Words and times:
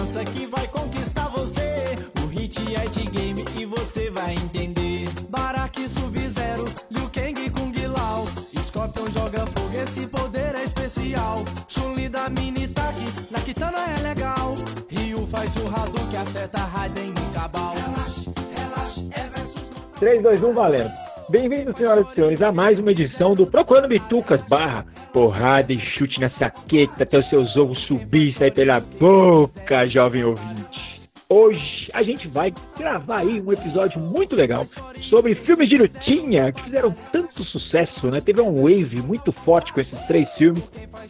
dança 0.00 0.24
que 0.24 0.46
vai 0.46 0.66
conquistar 0.68 1.28
você. 1.28 1.94
O 2.22 2.26
hit 2.28 2.58
é 2.74 2.88
de 2.88 3.04
game 3.04 3.44
e 3.58 3.66
você 3.66 4.10
vai 4.10 4.32
entender. 4.32 5.04
Baraki 5.28 5.86
Sub-Zero, 5.88 6.64
Liu 6.90 7.08
Kang 7.10 7.50
Kung 7.50 7.72
Lao. 7.86 8.26
Scorpion 8.62 9.10
joga 9.10 9.44
fogo, 9.46 9.76
esse 9.76 10.06
poder 10.06 10.54
é 10.54 10.64
especial. 10.64 11.44
Chun-Li 11.68 12.08
da 12.08 12.30
mini 12.30 12.66
taque, 12.68 13.04
na 13.30 13.40
Kitana 13.40 13.78
é 13.98 14.02
legal. 14.02 14.54
Ryu 14.88 15.26
faz 15.26 15.54
o 15.56 15.66
Hadouken, 15.68 16.20
acerta 16.20 16.60
Raiden 16.60 17.10
e 17.10 17.34
Cabal. 17.34 17.74
Relaxa, 17.74 18.30
relaxa, 18.56 19.00
é 19.12 19.22
versus... 19.36 19.72
3, 19.98 20.22
2, 20.22 20.42
1, 20.42 20.54
valendo. 20.54 20.90
Bem-vindos, 21.28 21.76
senhoras 21.76 22.06
e 22.10 22.14
senhores, 22.14 22.42
a 22.42 22.50
mais 22.50 22.80
uma 22.80 22.90
edição 22.90 23.34
do 23.34 23.46
Procurando 23.46 23.88
Bitucas 23.88 24.40
barra 24.48 24.86
porrada 25.12 25.72
e 25.72 25.78
chute 25.78 26.20
na 26.20 26.30
saqueta 26.30 27.02
até 27.02 27.18
os 27.18 27.28
seus 27.28 27.56
ovos 27.56 27.80
subir 27.80 28.28
e 28.28 28.32
sair 28.32 28.52
pela 28.52 28.80
boca, 28.98 29.86
jovem 29.86 30.24
ouvinte. 30.24 30.90
Hoje 31.32 31.88
a 31.92 32.02
gente 32.02 32.26
vai 32.26 32.52
gravar 32.76 33.20
aí 33.20 33.40
um 33.40 33.52
episódio 33.52 34.00
muito 34.00 34.34
legal 34.34 34.66
sobre 35.08 35.32
filmes 35.36 35.68
de 35.68 35.76
lutinha 35.76 36.50
que 36.50 36.64
fizeram 36.64 36.92
tanto 37.12 37.44
sucesso, 37.44 38.08
né? 38.08 38.20
Teve 38.20 38.40
um 38.40 38.62
wave 38.62 39.00
muito 39.02 39.30
forte 39.30 39.72
com 39.72 39.80
esses 39.80 39.98
três 40.06 40.28
filmes 40.32 40.64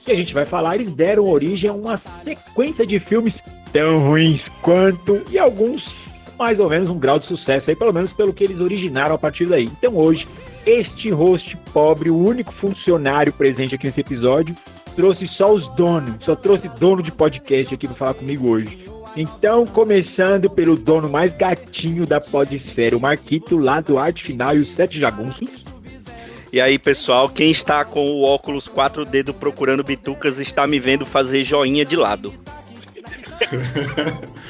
que 0.04 0.12
a 0.12 0.14
gente 0.14 0.34
vai 0.34 0.44
falar. 0.44 0.74
Eles 0.74 0.92
deram 0.92 1.26
origem 1.26 1.70
a 1.70 1.72
uma 1.72 1.96
sequência 2.22 2.86
de 2.86 2.98
filmes 2.98 3.32
tão 3.72 4.08
ruins 4.08 4.42
quanto 4.60 5.22
e 5.30 5.38
alguns 5.38 5.84
mais 6.38 6.58
ou 6.58 6.68
menos 6.68 6.88
um 6.88 6.98
grau 6.98 7.18
de 7.18 7.26
sucesso 7.26 7.70
aí, 7.70 7.76
pelo 7.76 7.92
menos 7.92 8.12
pelo 8.12 8.32
que 8.32 8.44
eles 8.44 8.60
originaram 8.60 9.14
a 9.14 9.18
partir 9.18 9.46
daí. 9.46 9.64
Então 9.64 9.96
hoje, 9.96 10.26
este 10.66 11.10
host 11.10 11.56
pobre, 11.72 12.10
o 12.10 12.16
único 12.16 12.52
funcionário 12.52 13.32
presente 13.32 13.74
aqui 13.74 13.86
nesse 13.86 14.00
episódio, 14.00 14.54
trouxe 14.94 15.26
só 15.26 15.52
os 15.52 15.68
donos, 15.76 16.16
só 16.24 16.34
trouxe 16.34 16.68
dono 16.78 17.02
de 17.02 17.10
podcast 17.12 17.74
aqui 17.74 17.86
para 17.86 17.96
falar 17.96 18.14
comigo 18.14 18.50
hoje. 18.50 18.84
Então, 19.16 19.64
começando 19.66 20.48
pelo 20.48 20.76
dono 20.76 21.10
mais 21.10 21.36
gatinho 21.36 22.06
da 22.06 22.20
podesfera, 22.20 22.96
o 22.96 23.00
Marquito, 23.00 23.56
lá 23.56 23.80
do 23.80 23.98
Arte 23.98 24.22
Final 24.22 24.56
e 24.56 24.60
os 24.60 24.70
Sete 24.74 25.00
Jagunços. 25.00 25.64
E 26.52 26.60
aí, 26.60 26.78
pessoal, 26.78 27.28
quem 27.28 27.50
está 27.50 27.84
com 27.84 28.08
o 28.10 28.22
óculos 28.22 28.68
4D 28.68 29.22
do 29.22 29.34
Procurando 29.34 29.84
Bitucas 29.84 30.38
está 30.38 30.66
me 30.66 30.78
vendo 30.78 31.06
fazer 31.06 31.44
joinha 31.44 31.84
de 31.84 31.96
lado. 31.96 32.32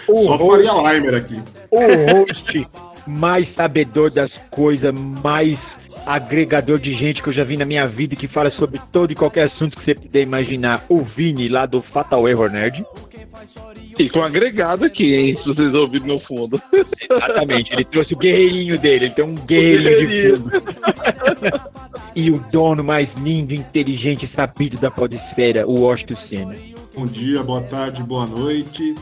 Só 0.07 0.37
host, 0.37 0.67
Faria 0.67 0.95
Limer 0.95 1.15
aqui. 1.15 1.41
O 1.71 1.79
host 2.13 2.67
mais 3.07 3.47
sabedor 3.55 4.11
das 4.11 4.31
coisas, 4.51 4.95
mais 5.23 5.59
agregador 6.07 6.79
de 6.79 6.95
gente 6.95 7.23
que 7.23 7.29
eu 7.29 7.33
já 7.33 7.45
vi 7.45 7.57
na 7.57 7.65
minha 7.65 7.87
vida 7.87 8.17
que 8.17 8.27
fala 8.27 8.51
sobre 8.51 8.81
todo 8.93 9.13
e 9.13 9.15
qualquer 9.15 9.45
assunto 9.45 9.77
que 9.77 9.85
você 9.85 9.95
puder 9.95 10.23
imaginar. 10.23 10.85
O 10.89 11.03
Vini, 11.03 11.49
lá 11.49 11.67
do 11.67 11.83
Fatal 11.83 12.29
Error 12.29 12.51
Nerd. 12.51 12.85
E 13.99 14.09
com 14.09 14.23
agregado 14.23 14.85
aqui, 14.85 15.15
hein? 15.15 15.37
Se 15.37 15.45
vocês 15.45 15.75
ouviram 15.75 16.07
no 16.07 16.21
fundo. 16.21 16.61
Exatamente, 16.73 17.73
ele 17.73 17.85
trouxe 17.85 18.15
o 18.15 18.17
guerreirinho 18.19 18.79
dele, 18.79 19.07
ele 19.07 19.15
tem 19.15 19.25
um 19.25 19.35
guerreirinho, 19.35 20.37
de 20.37 20.43
fundo. 20.43 20.63
e 22.15 22.31
o 22.31 22.39
dono 22.51 22.83
mais 22.83 23.09
lindo, 23.23 23.55
inteligente 23.55 24.27
e 24.27 24.37
sabido 24.37 24.81
da 24.81 24.91
podesfera, 24.91 25.67
o 25.67 25.81
Washington 25.81 26.17
Senna. 26.27 26.55
Bom 26.95 27.07
dia, 27.07 27.43
boa 27.43 27.63
tarde, 27.63 28.03
boa 28.03 28.27
noite. 28.27 28.95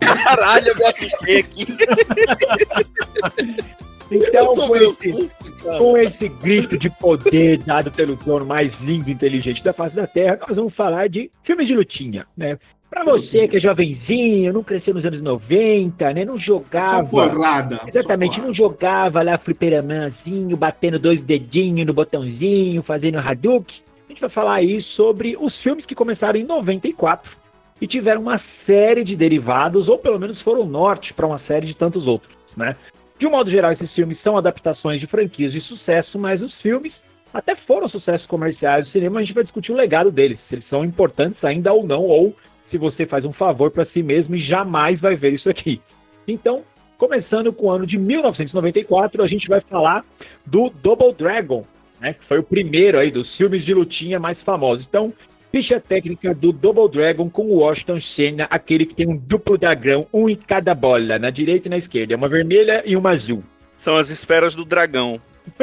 Caralho, 0.00 0.68
eu 0.68 0.76
me 0.76 0.84
assustei 0.84 1.40
aqui. 1.40 1.66
Então, 4.14 4.54
com 4.54 4.76
esse, 4.76 5.30
com 5.78 5.98
esse 5.98 6.28
grito 6.28 6.78
de 6.78 6.90
poder 6.90 7.58
dado 7.58 7.90
pelo 7.90 8.16
dono 8.16 8.46
mais 8.46 8.72
lindo 8.80 9.08
e 9.08 9.12
inteligente 9.12 9.62
da 9.62 9.72
face 9.72 9.96
da 9.96 10.06
Terra, 10.06 10.38
nós 10.46 10.56
vamos 10.56 10.74
falar 10.74 11.08
de 11.08 11.30
filmes 11.42 11.66
de 11.66 11.74
lutinha, 11.74 12.26
né? 12.36 12.58
Pra 12.94 13.02
você 13.02 13.48
que 13.48 13.56
é 13.56 13.60
jovenzinho, 13.60 14.52
não 14.52 14.62
cresceu 14.62 14.94
nos 14.94 15.04
anos 15.04 15.20
90, 15.20 16.12
né? 16.12 16.24
Não 16.24 16.38
jogava. 16.38 16.98
Essa 16.98 17.04
porrada. 17.04 17.80
Exatamente, 17.88 18.40
não 18.40 18.54
jogava 18.54 19.20
lá 19.20 19.36
fliperamanzinho, 19.36 20.56
batendo 20.56 20.96
dois 20.96 21.20
dedinhos 21.20 21.86
no 21.86 21.92
botãozinho, 21.92 22.84
fazendo 22.84 23.18
Hadouken. 23.18 23.76
A 24.06 24.12
gente 24.12 24.20
vai 24.20 24.30
falar 24.30 24.54
aí 24.54 24.80
sobre 24.80 25.36
os 25.36 25.60
filmes 25.60 25.84
que 25.84 25.94
começaram 25.94 26.38
em 26.38 26.44
94 26.44 27.32
e 27.80 27.86
tiveram 27.88 28.20
uma 28.20 28.40
série 28.64 29.02
de 29.02 29.16
derivados, 29.16 29.88
ou 29.88 29.98
pelo 29.98 30.20
menos 30.20 30.40
foram 30.40 30.64
norte 30.64 31.12
para 31.12 31.26
uma 31.26 31.40
série 31.40 31.66
de 31.66 31.74
tantos 31.74 32.06
outros, 32.06 32.36
né? 32.56 32.76
De 33.18 33.26
um 33.26 33.30
modo 33.30 33.50
geral, 33.50 33.72
esses 33.72 33.92
filmes 33.92 34.20
são 34.22 34.36
adaptações 34.36 35.00
de 35.00 35.06
franquias 35.06 35.52
de 35.52 35.60
sucesso, 35.60 36.18
mas 36.18 36.42
os 36.42 36.52
filmes 36.60 36.92
até 37.32 37.54
foram 37.56 37.88
sucessos 37.88 38.26
comerciais 38.26 38.84
do 38.84 38.90
cinema, 38.92 39.18
a 39.18 39.22
gente 39.22 39.34
vai 39.34 39.42
discutir 39.42 39.72
o 39.72 39.76
legado 39.76 40.10
deles, 40.10 40.38
se 40.48 40.54
eles 40.54 40.68
são 40.68 40.84
importantes 40.84 41.42
ainda 41.44 41.72
ou 41.72 41.84
não, 41.84 42.02
ou 42.02 42.34
se 42.70 42.78
você 42.78 43.06
faz 43.06 43.24
um 43.24 43.32
favor 43.32 43.70
para 43.70 43.84
si 43.84 44.02
mesmo 44.02 44.36
e 44.36 44.44
jamais 44.44 45.00
vai 45.00 45.16
ver 45.16 45.32
isso 45.32 45.48
aqui. 45.48 45.80
Então, 46.26 46.62
começando 46.96 47.52
com 47.52 47.66
o 47.66 47.70
ano 47.70 47.86
de 47.86 47.98
1994, 47.98 49.22
a 49.22 49.26
gente 49.26 49.48
vai 49.48 49.60
falar 49.60 50.04
do 50.46 50.70
Double 50.70 51.12
Dragon, 51.12 51.64
né, 52.00 52.14
que 52.14 52.24
foi 52.26 52.38
o 52.38 52.42
primeiro 52.42 52.98
aí 52.98 53.10
dos 53.10 53.36
filmes 53.36 53.64
de 53.64 53.74
lutinha 53.74 54.18
mais 54.18 54.40
famosos. 54.42 54.84
Então, 54.88 55.12
ficha 55.54 55.78
técnica 55.78 56.34
do 56.34 56.50
Double 56.50 56.90
Dragon 56.90 57.30
com 57.30 57.44
o 57.44 57.58
Washington 57.58 58.00
Senna, 58.00 58.48
aquele 58.50 58.84
que 58.84 58.92
tem 58.92 59.06
um 59.06 59.16
duplo 59.16 59.56
dragão, 59.56 60.04
um 60.12 60.28
em 60.28 60.34
cada 60.34 60.74
bola, 60.74 61.16
na 61.16 61.30
direita 61.30 61.68
e 61.68 61.70
na 61.70 61.78
esquerda, 61.78 62.16
uma 62.16 62.28
vermelha 62.28 62.82
e 62.84 62.96
uma 62.96 63.10
azul. 63.12 63.44
São 63.76 63.96
as 63.96 64.10
esferas 64.10 64.56
do 64.56 64.64
dragão. 64.64 65.22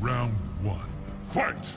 Round 0.00 0.32
1. 0.64 0.70
Fight! 1.24 1.76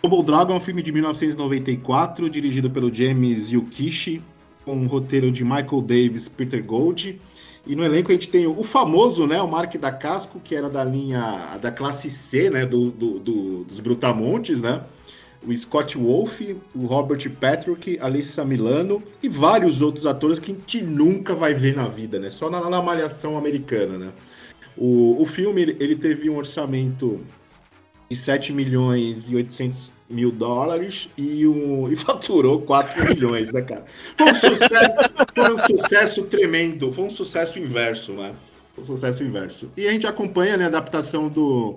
Double 0.00 0.22
Dragon 0.22 0.52
é 0.52 0.56
um 0.56 0.60
filme 0.60 0.82
de 0.82 0.92
1994, 0.92 2.30
dirigido 2.30 2.70
pelo 2.70 2.94
James 2.94 3.50
Yukishi, 3.50 4.22
com 4.64 4.76
um 4.76 4.86
roteiro 4.86 5.32
de 5.32 5.42
Michael 5.42 5.82
Davis 5.82 6.28
Peter 6.28 6.62
Gold 6.62 7.20
e 7.66 7.74
no 7.74 7.84
elenco 7.84 8.10
a 8.10 8.14
gente 8.14 8.28
tem 8.28 8.46
o 8.46 8.62
famoso, 8.62 9.26
né, 9.26 9.42
o 9.42 9.48
Mark 9.48 9.74
da 9.76 9.90
Casco, 9.90 10.40
que 10.42 10.54
era 10.54 10.70
da 10.70 10.84
linha 10.84 11.58
da 11.60 11.70
classe 11.70 12.08
C, 12.08 12.48
né, 12.48 12.64
do, 12.64 12.90
do, 12.90 13.18
do 13.18 13.64
dos 13.64 13.80
Brutamontes, 13.80 14.62
né? 14.62 14.82
O 15.46 15.56
Scott 15.56 15.96
Wolf, 15.96 16.40
o 16.74 16.86
Robert 16.86 17.30
Patrick, 17.40 17.98
Alissa 18.00 18.44
Milano 18.44 19.02
e 19.22 19.28
vários 19.28 19.80
outros 19.80 20.06
atores 20.06 20.38
que 20.40 20.50
a 20.50 20.54
gente 20.54 20.82
nunca 20.82 21.34
vai 21.34 21.54
ver 21.54 21.76
na 21.76 21.88
vida, 21.88 22.18
né? 22.18 22.30
Só 22.30 22.48
na, 22.50 22.68
na 22.68 22.82
malhação 22.82 23.36
americana, 23.36 23.98
né? 23.98 24.12
O, 24.76 25.20
o 25.20 25.24
filme 25.26 25.62
ele 25.78 25.96
teve 25.96 26.28
um 26.28 26.36
orçamento 26.36 27.20
de 28.08 28.16
7 28.16 28.52
milhões 28.52 29.30
e 29.30 29.36
800 29.36 29.92
mil 30.08 30.30
dólares 30.30 31.08
e, 31.16 31.46
um, 31.46 31.88
e 31.92 31.96
faturou 31.96 32.60
4 32.62 33.04
milhões, 33.04 33.52
né, 33.52 33.62
cara? 33.62 33.84
Foi 34.16 34.30
um 34.30 34.34
sucesso, 34.34 34.96
foi 35.34 35.52
um 35.52 35.58
sucesso 35.58 36.24
tremendo, 36.24 36.92
foi 36.92 37.04
um 37.04 37.10
sucesso 37.10 37.58
inverso, 37.58 38.12
né? 38.12 38.32
Foi 38.74 38.82
um 38.82 38.86
sucesso 38.86 39.22
inverso. 39.24 39.70
E 39.76 39.86
a 39.86 39.90
gente 39.90 40.06
acompanha 40.06 40.56
né, 40.56 40.64
a 40.64 40.68
adaptação 40.68 41.28
do, 41.28 41.76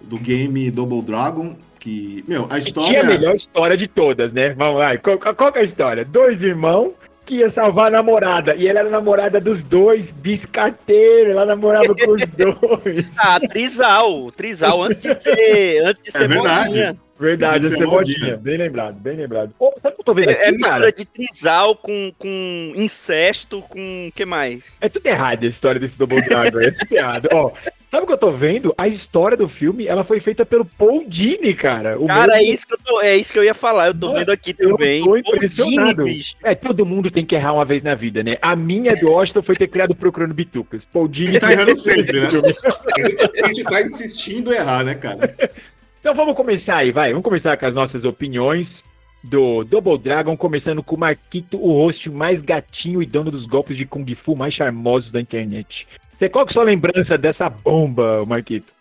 do 0.00 0.18
game 0.18 0.70
Double 0.70 1.02
Dragon, 1.02 1.56
que, 1.78 2.24
meu, 2.26 2.46
a 2.50 2.58
história... 2.58 2.98
é 2.98 3.00
a 3.00 3.04
melhor 3.04 3.36
história 3.36 3.76
de 3.76 3.88
todas, 3.88 4.32
né? 4.32 4.54
Vamos 4.54 4.78
lá, 4.78 4.96
qual, 4.98 5.18
qual 5.18 5.52
é 5.54 5.60
a 5.60 5.64
história? 5.64 6.04
Dois 6.04 6.40
irmãos 6.40 6.92
que 7.24 7.36
ia 7.36 7.50
salvar 7.52 7.86
a 7.86 7.96
namorada. 7.96 8.54
E 8.54 8.68
ela 8.68 8.80
era 8.80 8.90
namorada 8.90 9.40
dos 9.40 9.62
dois, 9.64 10.04
biscateiro, 10.16 11.30
ela 11.30 11.46
namorava 11.46 11.94
com 11.94 12.12
os 12.12 12.24
dois. 12.36 13.10
Ah, 13.16 13.40
Trisal, 13.40 14.30
Trisal, 14.32 14.82
antes 14.82 15.00
de 15.00 15.20
ser, 15.20 15.84
antes 15.84 16.02
de 16.02 16.10
ser 16.10 16.24
é 16.24 16.28
verdade. 16.28 16.68
Modinha. 16.68 17.04
Verdade, 17.18 17.66
essa 17.66 17.82
é 17.82 17.86
modinha. 17.86 18.36
Bem 18.36 18.56
lembrado, 18.56 18.96
bem 18.96 19.16
lembrado. 19.16 19.54
Oh, 19.58 19.72
sabe 19.80 19.94
o 19.94 19.96
que 19.96 20.00
eu 20.00 20.04
tô 20.04 20.14
vendo 20.14 20.30
é, 20.30 20.32
aqui, 20.32 20.42
É 20.42 20.50
mistura 20.50 20.92
de 20.92 21.04
trisal 21.04 21.76
com, 21.76 22.12
com 22.18 22.72
incesto, 22.74 23.62
com 23.62 24.08
o 24.08 24.12
que 24.12 24.24
mais? 24.24 24.76
É 24.80 24.88
tudo 24.88 25.06
errado 25.06 25.44
a 25.44 25.48
história 25.48 25.80
desse 25.80 25.96
Double 25.96 26.20
Dragon, 26.22 26.60
é 26.60 26.72
tudo 26.72 26.92
errado. 26.92 27.28
Ó, 27.32 27.52
Sabe 27.94 28.02
o 28.02 28.06
que 28.08 28.12
eu 28.12 28.18
tô 28.18 28.32
vendo? 28.32 28.74
A 28.76 28.88
história 28.88 29.36
do 29.36 29.48
filme, 29.48 29.86
ela 29.86 30.02
foi 30.02 30.18
feita 30.18 30.44
pelo 30.44 30.64
Paul 30.64 31.08
Dini, 31.08 31.54
cara. 31.54 31.96
O 31.96 32.08
cara, 32.08 32.34
mesmo... 32.34 32.40
é, 32.40 32.42
isso 32.42 32.66
que 32.66 32.74
eu 32.74 32.78
tô, 32.84 33.00
é 33.00 33.16
isso 33.16 33.32
que 33.32 33.38
eu 33.38 33.44
ia 33.44 33.54
falar. 33.54 33.86
Eu 33.86 33.94
tô 33.94 34.12
vendo 34.12 34.32
aqui 34.32 34.52
também. 34.52 34.98
Eu 34.98 35.04
tô 35.04 35.16
impressionado. 35.16 36.02
Dini, 36.02 36.24
é, 36.42 36.56
todo 36.56 36.84
mundo 36.84 37.08
tem 37.08 37.24
que 37.24 37.36
errar 37.36 37.52
uma 37.52 37.64
vez 37.64 37.84
na 37.84 37.94
vida, 37.94 38.24
né? 38.24 38.32
A 38.42 38.56
minha 38.56 38.96
do 38.96 39.12
Washington 39.12 39.44
foi 39.44 39.54
ter 39.54 39.68
criado 39.68 39.94
Procurando 39.94 40.34
Bitucas. 40.34 40.82
Paul 40.92 41.06
Dini... 41.06 41.28
Ele 41.28 41.38
tá 41.38 41.52
errando 41.52 41.76
sempre, 41.76 42.20
né? 42.20 42.30
Gente 43.46 43.62
tá 43.62 43.80
insistindo 43.80 44.52
em 44.52 44.56
errar, 44.56 44.82
né, 44.82 44.94
cara? 44.94 45.32
Então 46.00 46.14
vamos 46.14 46.36
começar 46.36 46.76
aí, 46.76 46.92
vai. 46.92 47.12
Vamos 47.12 47.24
começar 47.24 47.56
com 47.56 47.66
as 47.66 47.74
nossas 47.74 48.04
opiniões 48.04 48.68
do 49.22 49.64
Double 49.64 49.96
Dragon, 49.96 50.36
começando 50.36 50.82
com 50.82 50.96
o 50.96 50.98
Marquito, 50.98 51.56
o 51.56 51.72
host 51.72 52.10
mais 52.10 52.42
gatinho 52.42 53.02
e 53.02 53.06
dono 53.06 53.30
dos 53.30 53.46
golpes 53.46 53.74
de 53.74 53.86
Kung 53.86 54.04
Fu 54.16 54.36
mais 54.36 54.52
charmosos 54.52 55.10
da 55.10 55.18
internet. 55.18 55.86
Você, 56.18 56.28
qual 56.28 56.44
que 56.46 56.50
é 56.50 56.52
a 56.52 56.54
sua 56.54 56.64
lembrança 56.64 57.18
dessa 57.18 57.48
bomba, 57.48 58.24
Marquito? 58.24 58.72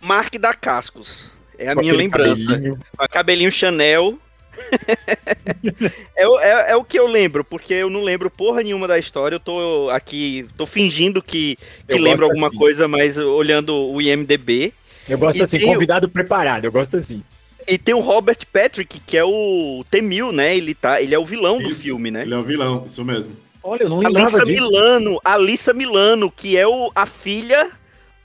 Mark 0.00 0.34
da 0.38 0.54
Cascos. 0.54 1.30
É 1.58 1.68
a 1.68 1.74
com 1.74 1.80
minha 1.80 1.94
lembrança. 1.94 2.46
Cabelinho. 2.46 2.78
Cabelinho 3.10 3.52
Chanel. 3.52 4.18
é, 6.16 6.24
é, 6.24 6.70
é, 6.72 6.76
o 6.76 6.84
que 6.84 6.98
eu 6.98 7.06
lembro, 7.06 7.44
porque 7.44 7.72
eu 7.74 7.88
não 7.88 8.02
lembro 8.02 8.30
porra 8.30 8.62
nenhuma 8.62 8.88
da 8.88 8.98
história. 8.98 9.36
Eu 9.36 9.40
tô 9.40 9.88
aqui, 9.90 10.46
tô 10.56 10.66
fingindo 10.66 11.22
que, 11.22 11.56
que 11.88 11.98
lembro 11.98 12.24
alguma 12.24 12.48
assim. 12.48 12.56
coisa, 12.56 12.88
mas 12.88 13.18
olhando 13.18 13.74
o 13.74 14.00
IMDB. 14.00 14.72
Eu 15.08 15.18
gosto 15.18 15.38
e 15.38 15.42
assim, 15.42 15.66
convidado 15.66 16.08
preparado, 16.08 16.64
eu 16.64 16.72
gosto 16.72 16.96
assim. 16.96 17.22
E 17.68 17.78
tem 17.78 17.94
o 17.94 18.00
Robert 18.00 18.38
Patrick, 18.52 19.00
que 19.00 19.16
é 19.16 19.24
o 19.24 19.84
T-1000, 19.90 20.32
né? 20.32 20.56
Ele, 20.56 20.74
tá, 20.74 21.00
ele 21.00 21.14
é 21.14 21.18
o 21.18 21.24
vilão 21.24 21.58
do 21.58 21.68
Isso, 21.68 21.82
filme, 21.82 22.10
né? 22.10 22.22
Ele 22.22 22.34
é 22.34 22.36
o 22.36 22.42
vilão, 22.42 22.84
isso 22.86 23.04
mesmo. 23.04 23.36
Olha, 23.62 23.82
eu 23.82 23.88
não 23.88 23.98
lembrava 23.98 24.26
Alissa 24.26 24.44
disso. 24.44 24.62
Milano, 24.62 25.20
Alissa 25.24 25.74
Milano, 25.74 26.30
que 26.30 26.56
é 26.56 26.66
o, 26.66 26.90
a 26.94 27.06
filha 27.06 27.70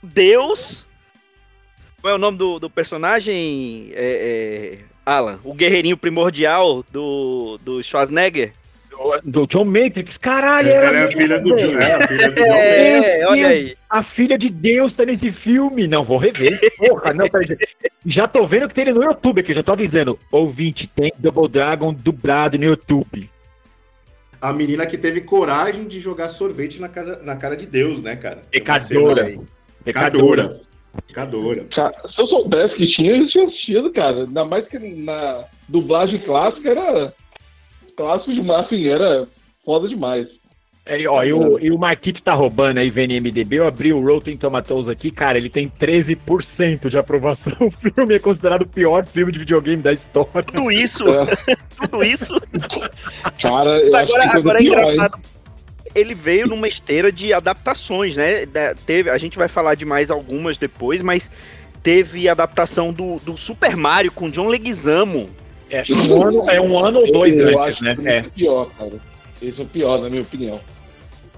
Deus. 0.02 0.86
Qual 2.00 2.12
é 2.12 2.16
o 2.16 2.18
nome 2.18 2.38
do, 2.38 2.58
do 2.58 2.70
personagem? 2.70 3.90
É, 3.94 4.78
é, 4.78 4.78
Alan, 5.04 5.38
o 5.44 5.52
guerreirinho 5.52 5.96
primordial 5.96 6.84
do, 6.90 7.58
do 7.62 7.82
Schwarzenegger. 7.82 8.52
Do, 9.24 9.46
John 9.46 9.66
Matrix. 9.66 10.16
Caralho, 10.16 10.68
Ela 10.68 10.86
era 10.86 10.98
é 11.00 11.04
a 11.04 11.08
filha 11.08 11.38
do 11.38 11.54
velho. 11.54 11.72
John. 11.72 11.78
É, 11.78 11.92
a 11.92 12.08
filha 12.08 12.30
do 12.30 12.34
John. 12.34 12.54
É, 12.54 13.26
olha 13.26 13.48
aí. 13.48 13.76
A 13.90 14.02
filha 14.02 14.38
de 14.38 14.48
Deus 14.48 14.94
tá 14.94 15.04
nesse 15.04 15.32
filme. 15.32 15.86
Não, 15.86 16.02
vou 16.02 16.16
rever. 16.16 16.58
Porra, 16.78 17.12
não, 17.12 17.28
peraí. 17.28 17.58
Já 18.06 18.26
tô 18.26 18.46
vendo 18.46 18.68
que 18.68 18.74
tem 18.74 18.82
ele 18.82 18.94
no 18.94 19.04
YouTube 19.04 19.40
aqui, 19.40 19.54
já 19.54 19.62
tô 19.62 19.72
avisando. 19.72 20.18
Ouvinte, 20.32 20.88
tem 20.96 21.12
Double 21.18 21.48
Dragon 21.48 21.92
dublado 21.92 22.56
no 22.56 22.64
YouTube. 22.64 23.28
A 24.40 24.52
menina 24.52 24.86
que 24.86 24.98
teve 24.98 25.20
coragem 25.22 25.86
de 25.88 25.98
jogar 26.00 26.28
sorvete 26.28 26.80
na, 26.80 26.88
casa, 26.88 27.20
na 27.22 27.36
cara 27.36 27.56
de 27.56 27.66
Deus, 27.66 28.02
né, 28.02 28.16
cara? 28.16 28.42
Pecadora. 28.50 29.22
Uma 29.22 29.30
cena- 29.30 29.46
Pecadora. 29.84 30.60
Pecadora. 31.06 31.64
Cara, 31.74 31.94
se 32.14 32.20
eu 32.20 32.26
soubesse 32.26 32.74
que 32.76 32.86
tinha, 32.94 33.16
eu 33.16 33.28
tinha 33.28 33.44
assistido, 33.46 33.92
cara. 33.92 34.24
Ainda 34.24 34.44
mais 34.44 34.66
que 34.68 34.78
na 34.78 35.44
dublagem 35.68 36.18
clássica 36.20 36.70
era. 36.70 37.14
Clássico 37.96 38.34
demais, 38.34 38.66
assim, 38.66 38.86
era 38.86 39.26
foda 39.64 39.88
demais. 39.88 40.28
É, 40.88 41.04
ó, 41.08 41.24
e 41.24 41.32
o, 41.32 41.58
e 41.58 41.70
o 41.72 41.76
Marquito 41.78 42.22
tá 42.22 42.32
roubando 42.32 42.78
aí, 42.78 42.88
VNMDB. 42.88 43.56
Eu 43.58 43.66
abri 43.66 43.92
o 43.92 43.98
Rotten 44.00 44.36
Tomatoes 44.36 44.88
aqui, 44.88 45.10
cara, 45.10 45.36
ele 45.36 45.50
tem 45.50 45.68
13% 45.68 46.88
de 46.88 46.96
aprovação. 46.96 47.52
O 47.60 47.70
filme 47.90 48.14
é 48.14 48.18
considerado 48.20 48.62
o 48.62 48.68
pior 48.68 49.04
filme 49.04 49.32
de 49.32 49.40
videogame 49.40 49.82
da 49.82 49.92
história. 49.92 50.44
Tudo 50.44 50.70
isso, 50.70 51.04
É, 51.08 51.56
tudo 51.80 52.04
isso. 52.04 52.40
cara, 53.42 53.80
eu 53.80 53.96
Agora, 53.96 54.22
acho 54.22 54.30
que 54.30 54.36
agora 54.38 54.58
é 54.58 54.62
pior, 54.62 54.78
engraçado. 54.92 55.18
Ele 55.92 56.14
veio 56.14 56.46
numa 56.46 56.68
esteira 56.68 57.10
de 57.10 57.32
adaptações, 57.32 58.16
né? 58.16 58.46
Teve, 58.86 59.10
a 59.10 59.18
gente 59.18 59.36
vai 59.36 59.48
falar 59.48 59.74
de 59.74 59.84
mais 59.84 60.10
algumas 60.10 60.56
depois, 60.56 61.02
mas 61.02 61.28
teve 61.82 62.28
adaptação 62.28 62.92
do, 62.92 63.16
do 63.24 63.36
Super 63.36 63.76
Mario 63.76 64.12
com 64.12 64.30
John 64.30 64.46
Leguizamo. 64.46 65.28
É 65.68 65.82
um 65.92 66.22
ano, 66.22 66.50
é 66.50 66.60
um 66.60 66.78
ano 66.78 67.00
ou 67.00 67.10
dois 67.12 67.36
eu 67.36 67.46
antes, 67.46 67.60
acho 67.74 67.82
né? 67.82 67.96
que 67.96 68.08
É. 68.08 68.18
é 68.18 68.22
pior, 68.22 68.68
cara. 68.78 68.92
Esse 69.42 69.60
é 69.60 69.64
o 69.64 69.66
pior, 69.66 70.00
na 70.00 70.08
minha 70.08 70.22
opinião. 70.22 70.60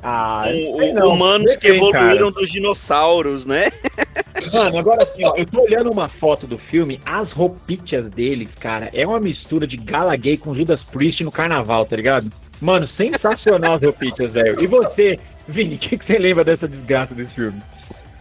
Ah, 0.03 0.45
o- 0.49 0.93
não, 0.95 1.13
humanos 1.13 1.57
que 1.57 1.69
depende, 1.73 1.91
cara. 1.93 2.05
evoluíram 2.05 2.31
dos 2.33 2.51
dinossauros, 2.51 3.45
né? 3.47 3.65
Mano, 4.53 4.79
agora 4.79 5.03
assim, 5.03 5.25
ó, 5.25 5.35
eu 5.37 5.45
tô 5.45 5.63
olhando 5.63 5.91
uma 5.91 6.09
foto 6.09 6.47
do 6.47 6.57
filme, 6.57 7.01
as 7.05 7.31
roupitas 7.33 8.05
deles, 8.07 8.49
cara, 8.61 8.89
é 8.93 9.05
uma 9.07 9.19
mistura 9.19 9.67
de 9.67 9.77
gala 9.77 10.15
gay 10.17 10.37
com 10.37 10.55
Judas 10.55 10.81
Priest 10.83 11.23
no 11.25 11.33
carnaval, 11.33 11.85
tá 11.85 11.97
ligado? 11.97 12.31
Mano, 12.61 12.87
sensacional 12.97 13.75
as 13.75 13.83
roupitas, 13.83 14.33
velho. 14.33 14.63
E 14.63 14.67
você, 14.67 15.19
Vini, 15.49 15.75
o 15.75 15.79
que, 15.79 15.99
que 15.99 16.07
você 16.07 16.19
lembra 16.19 16.45
dessa 16.45 16.69
desgraça 16.69 17.15
desse 17.15 17.35
filme? 17.35 17.61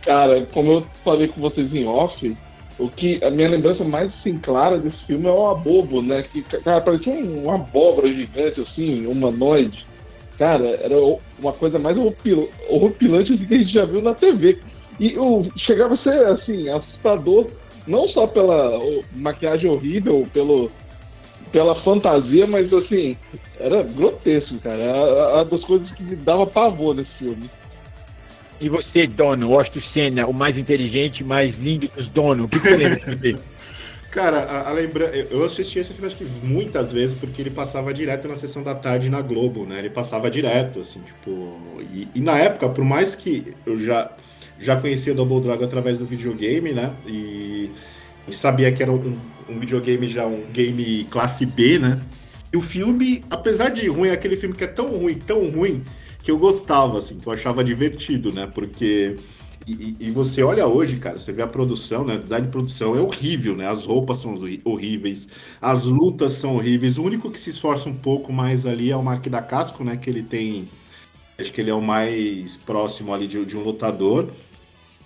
Cara, 0.03 0.45
como 0.53 0.71
eu 0.73 0.87
falei 1.03 1.27
com 1.27 1.39
vocês 1.41 1.73
em 1.73 1.85
off, 1.87 2.35
o 2.79 2.89
que 2.89 3.23
a 3.23 3.29
minha 3.29 3.49
lembrança 3.49 3.83
mais 3.83 4.09
assim, 4.19 4.37
clara 4.37 4.77
desse 4.77 4.97
filme 5.05 5.27
é 5.27 5.31
o 5.31 5.49
Abobo, 5.49 6.01
né? 6.01 6.23
Que, 6.23 6.41
cara, 6.41 6.81
parecia 6.81 7.13
um- 7.13 7.43
uma 7.43 7.55
abóbora 7.55 8.07
gigante, 8.07 8.61
assim, 8.61 9.05
humanoide. 9.05 9.85
Cara, 10.37 10.67
era 10.81 10.95
uma 11.39 11.51
coisa 11.53 11.79
mais 11.79 11.97
horripil- 11.97 12.49
horripilante 12.69 13.33
assim, 13.33 13.45
que 13.45 13.55
a 13.55 13.57
gente 13.57 13.73
já 13.73 13.85
viu 13.85 14.01
na 14.01 14.13
TV. 14.13 14.59
E 14.99 15.17
o, 15.17 15.47
chegava 15.57 15.93
a 15.93 15.97
ser, 15.97 16.25
assim, 16.27 16.69
assustador, 16.69 17.47
não 17.87 18.07
só 18.09 18.27
pela 18.27 18.77
o- 18.77 19.01
maquiagem 19.15 19.69
horrível, 19.69 20.27
pelo, 20.33 20.69
pela 21.51 21.75
fantasia, 21.81 22.45
mas, 22.45 22.71
assim, 22.71 23.17
era 23.59 23.81
grotesco, 23.83 24.59
cara. 24.59 24.79
Era 24.79 25.33
uma 25.35 25.45
das 25.45 25.61
coisas 25.63 25.89
que 25.91 26.03
me 26.03 26.15
dava 26.15 26.45
pavor 26.45 26.95
nesse 26.95 27.11
filme. 27.17 27.49
E 28.59 28.69
você, 28.69 29.05
dono, 29.05 29.51
Washington 29.51 29.81
Senna, 29.93 30.27
o 30.27 30.33
mais 30.33 30.57
inteligente, 30.57 31.23
mais 31.23 31.55
lindo 31.59 31.87
dos 31.95 32.07
donos, 32.07 32.45
o 32.45 32.49
que, 32.49 32.59
que 32.59 32.67
você 32.69 32.77
lembra 32.77 32.95
desse 32.95 33.19
filme? 33.21 33.39
Cara, 34.11 34.39
a, 34.39 34.69
a 34.69 34.73
lembra... 34.73 35.05
eu 35.29 35.43
assisti 35.43 35.79
esse 35.79 35.93
filme 35.93 36.07
acho 36.07 36.15
que 36.15 36.25
muitas 36.43 36.91
vezes 36.91 37.15
porque 37.15 37.41
ele 37.41 37.49
passava 37.49 37.93
direto 37.93 38.27
na 38.27 38.35
sessão 38.35 38.63
da 38.63 38.73
tarde 38.73 39.09
na 39.09 39.21
Globo, 39.21 39.65
né? 39.65 39.79
Ele 39.79 39.89
passava 39.89 40.29
direto, 40.29 40.79
assim, 40.79 41.01
tipo. 41.01 41.59
E, 41.93 42.07
e 42.15 42.19
na 42.21 42.37
época, 42.37 42.69
por 42.69 42.83
mais 42.83 43.15
que 43.15 43.53
eu 43.65 43.79
já, 43.79 44.11
já 44.59 44.75
conhecia 44.75 45.13
Double 45.13 45.41
Dragon 45.41 45.65
através 45.65 45.99
do 45.99 46.05
videogame, 46.05 46.71
né? 46.71 46.93
E, 47.05 47.69
e 48.27 48.33
sabia 48.33 48.71
que 48.71 48.81
era 48.81 48.91
um, 48.91 49.17
um 49.49 49.59
videogame 49.59 50.07
já, 50.07 50.25
um 50.25 50.45
game 50.51 51.05
classe 51.11 51.45
B, 51.45 51.77
né? 51.77 51.99
E 52.51 52.57
o 52.57 52.61
filme, 52.61 53.23
apesar 53.29 53.69
de 53.69 53.87
ruim, 53.87 54.09
é 54.09 54.13
aquele 54.13 54.37
filme 54.37 54.55
que 54.55 54.63
é 54.63 54.67
tão 54.67 54.97
ruim, 54.97 55.15
tão 55.15 55.49
ruim, 55.49 55.83
que 56.23 56.31
eu 56.31 56.37
gostava, 56.37 56.97
assim, 56.97 57.17
que 57.17 57.27
eu 57.27 57.33
achava 57.33 57.63
divertido, 57.63 58.31
né? 58.31 58.47
Porque. 58.53 59.15
E, 59.67 59.97
e- 59.99 60.11
você 60.11 60.41
olha 60.43 60.65
hoje, 60.65 60.97
cara, 60.97 61.19
você 61.19 61.33
vê 61.33 61.41
a 61.41 61.47
produção, 61.47 62.05
né? 62.05 62.17
Design 62.17 62.45
de 62.47 62.51
produção 62.51 62.95
é 62.95 63.01
horrível, 63.01 63.55
né? 63.55 63.67
As 63.67 63.85
roupas 63.85 64.17
são 64.17 64.33
horríveis, 64.63 65.27
as 65.61 65.83
lutas 65.85 66.33
são 66.33 66.55
horríveis. 66.55 66.97
O 66.97 67.03
único 67.03 67.29
que 67.29 67.39
se 67.39 67.49
esforça 67.49 67.89
um 67.89 67.93
pouco 67.95 68.31
mais 68.31 68.65
ali 68.65 68.91
é 68.91 68.95
o 68.95 69.03
Mark 69.03 69.27
da 69.27 69.41
Casco, 69.41 69.83
né? 69.83 69.97
Que 69.97 70.09
ele 70.09 70.23
tem. 70.23 70.69
Acho 71.39 71.53
que 71.53 71.61
ele 71.61 71.71
é 71.71 71.73
o 71.73 71.81
mais 71.81 72.57
próximo 72.57 73.13
ali 73.13 73.27
de, 73.27 73.45
de 73.45 73.57
um 73.57 73.63
lutador. 73.63 74.29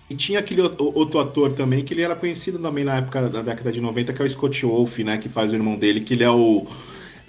E 0.09 0.15
tinha 0.15 0.39
aquele 0.39 0.61
outro 0.61 1.19
ator 1.19 1.53
também, 1.53 1.83
que 1.85 1.93
ele 1.93 2.01
era 2.03 2.15
conhecido 2.15 2.59
também 2.59 2.83
na 2.83 2.97
época 2.97 3.29
da 3.29 3.41
década 3.41 3.71
de 3.71 3.81
90, 3.81 4.13
que 4.13 4.21
é 4.21 4.25
o 4.25 4.29
Scott 4.29 4.65
Wolf, 4.65 4.99
né? 4.99 5.17
Que 5.17 5.29
faz 5.29 5.53
o 5.53 5.55
irmão 5.55 5.77
dele, 5.77 6.01
que 6.01 6.13
ele 6.15 6.23
é 6.23 6.29
o. 6.31 6.67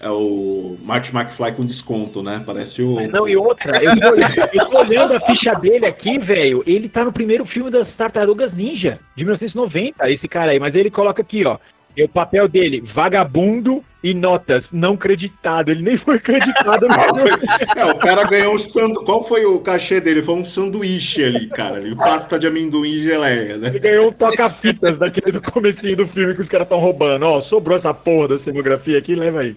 É 0.02 0.10
o 0.10 0.76
Marty 0.82 1.14
McFly 1.14 1.52
com 1.52 1.64
desconto, 1.64 2.24
né? 2.24 2.42
Parece 2.44 2.82
o. 2.82 3.06
Não, 3.08 3.28
e 3.28 3.36
outra, 3.36 3.80
eu 3.82 3.98
tô, 4.00 4.10
olhando, 4.10 4.52
eu 4.52 4.66
tô 4.66 4.78
olhando 4.80 5.14
a 5.14 5.20
ficha 5.20 5.54
dele 5.54 5.86
aqui, 5.86 6.18
velho. 6.18 6.64
Ele 6.66 6.88
tá 6.88 7.04
no 7.04 7.12
primeiro 7.12 7.46
filme 7.46 7.70
das 7.70 7.86
Tartarugas 7.94 8.52
Ninja, 8.52 8.98
de 9.16 9.22
1990, 9.24 10.10
esse 10.10 10.26
cara 10.26 10.50
aí. 10.50 10.58
Mas 10.58 10.74
ele 10.74 10.90
coloca 10.90 11.22
aqui, 11.22 11.44
ó. 11.46 11.56
E 11.96 12.02
o 12.02 12.08
papel 12.08 12.48
dele, 12.48 12.82
vagabundo 12.94 13.84
e 14.02 14.14
notas, 14.14 14.64
não 14.72 14.96
creditado. 14.96 15.70
Ele 15.70 15.82
nem 15.82 15.98
foi 15.98 16.18
creditado 16.18 16.86
Ah, 16.90 17.80
É, 17.80 17.84
o 17.84 17.98
cara 17.98 18.24
ganhou 18.24 18.54
um 18.54 18.58
sandu... 18.58 19.04
Qual 19.04 19.22
foi 19.22 19.44
o 19.44 19.60
cachê 19.60 20.00
dele? 20.00 20.22
Foi 20.22 20.34
um 20.34 20.44
sanduíche 20.44 21.22
ali, 21.22 21.46
cara. 21.48 21.76
ali, 21.76 21.94
Pasta 21.94 22.38
de 22.38 22.46
amendoim 22.46 22.88
e 22.88 23.02
geleia, 23.02 23.58
né? 23.58 23.68
Ele 23.68 23.78
ganhou 23.78 24.08
um 24.08 24.12
toca-fitas 24.12 24.98
daquele 24.98 25.32
do 25.32 25.42
comecinho 25.52 25.96
do 25.98 26.08
filme 26.08 26.34
que 26.34 26.42
os 26.42 26.48
caras 26.48 26.64
estão 26.64 26.80
roubando. 26.80 27.26
Ó, 27.26 27.42
sobrou 27.42 27.76
essa 27.76 27.92
porra 27.92 28.28
da 28.28 28.38
cenografia 28.40 28.98
aqui, 28.98 29.14
leva 29.14 29.40
aí. 29.40 29.54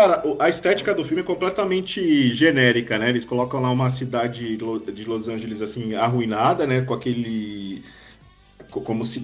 Cara, 0.00 0.22
a 0.38 0.48
estética 0.48 0.94
do 0.94 1.04
filme 1.04 1.20
é 1.20 1.24
completamente 1.26 2.34
genérica, 2.34 2.96
né? 2.98 3.10
Eles 3.10 3.22
colocam 3.26 3.60
lá 3.60 3.70
uma 3.70 3.90
cidade 3.90 4.56
de 4.56 5.04
Los 5.04 5.28
Angeles, 5.28 5.60
assim, 5.60 5.94
arruinada, 5.94 6.66
né? 6.66 6.80
Com 6.80 6.94
aquele... 6.94 7.82
co- 8.70 8.80
Como 8.82 9.04
se 9.04 9.20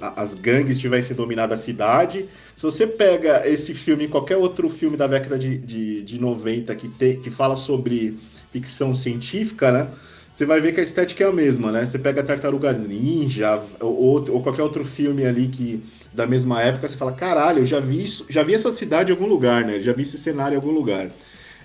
a- 0.00 0.20
as 0.22 0.34
gangues 0.34 0.78
tivessem 0.78 1.16
dominado 1.16 1.54
a 1.54 1.56
cidade. 1.56 2.26
Se 2.54 2.62
você 2.62 2.86
pega 2.86 3.48
esse 3.48 3.74
filme 3.74 4.04
em 4.04 4.08
qualquer 4.08 4.36
outro 4.36 4.68
filme 4.68 4.96
da 4.96 5.06
década 5.06 5.38
de, 5.38 5.58
de, 5.58 6.02
de 6.02 6.18
90 6.18 6.74
que, 6.74 6.88
tem, 6.88 7.20
que 7.20 7.30
fala 7.30 7.56
sobre 7.56 8.18
ficção 8.52 8.94
científica, 8.94 9.70
né? 9.72 9.88
Você 10.36 10.44
vai 10.44 10.60
ver 10.60 10.72
que 10.74 10.80
a 10.80 10.82
estética 10.82 11.24
é 11.24 11.26
a 11.26 11.32
mesma, 11.32 11.72
né? 11.72 11.86
Você 11.86 11.98
pega 11.98 12.22
Tartaruga 12.22 12.70
Ninja 12.70 13.58
ou, 13.80 13.88
ou, 13.98 14.30
ou 14.32 14.42
qualquer 14.42 14.60
outro 14.62 14.84
filme 14.84 15.24
ali 15.24 15.48
que 15.48 15.82
da 16.12 16.26
mesma 16.26 16.60
época, 16.62 16.86
você 16.86 16.94
fala, 16.94 17.12
caralho, 17.12 17.60
eu 17.60 17.66
já 17.66 17.80
vi 17.80 18.04
isso, 18.04 18.26
já 18.28 18.42
vi 18.42 18.52
essa 18.52 18.70
cidade 18.70 19.10
em 19.10 19.14
algum 19.14 19.26
lugar, 19.26 19.64
né? 19.64 19.80
Já 19.80 19.94
vi 19.94 20.02
esse 20.02 20.18
cenário 20.18 20.52
em 20.52 20.56
algum 20.56 20.72
lugar. 20.72 21.08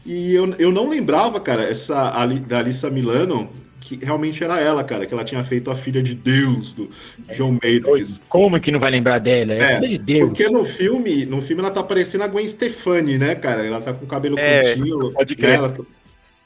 E 0.06 0.34
eu, 0.34 0.56
eu 0.58 0.72
não 0.72 0.88
lembrava, 0.88 1.38
cara, 1.42 1.63
essa 1.63 2.18
Ali- 2.18 2.40
da 2.40 2.60
Alissa 2.60 2.90
Milano, 2.90 3.50
que 3.82 3.98
realmente 3.98 4.42
era 4.42 4.58
ela, 4.58 4.86
cara, 4.86 5.06
que 5.06 5.13
ela 5.13 5.25
tinha 5.25 5.44
feito 5.44 5.70
a 5.70 5.75
filha 5.75 6.01
de 6.01 6.16
Deus 6.16 6.72
do 6.72 6.90
John 7.34 7.51
Matrix. 7.51 8.22
Como 8.30 8.58
que 8.62 8.72
não 8.72 8.80
vai 8.80 8.92
lembrar 8.92 9.20
dela? 9.20 9.51
É, 9.54 9.63
É, 9.63 9.75
filha 9.75 9.90
de 9.90 9.98
Deus. 9.98 10.30
Porque 10.30 10.48
no 10.48 10.63
filme, 10.63 11.25
no 11.25 11.42
filme 11.42 11.62
ela 11.62 11.72
tá 11.72 11.84
parecendo 11.84 12.24
a 12.24 12.28
Gwen 12.28 12.48
Stefani, 12.48 13.18
né, 13.18 13.36
cara? 13.36 13.66
Ela 13.66 13.82
tá 13.82 13.92
com 13.94 14.06
o 14.06 14.08
cabelo 14.08 14.40
É, 14.40 14.75
curtinho, 14.75 15.12
pode 15.12 15.32
né? 15.32 15.42
crer. 15.42 15.56
Ela- 15.56 15.75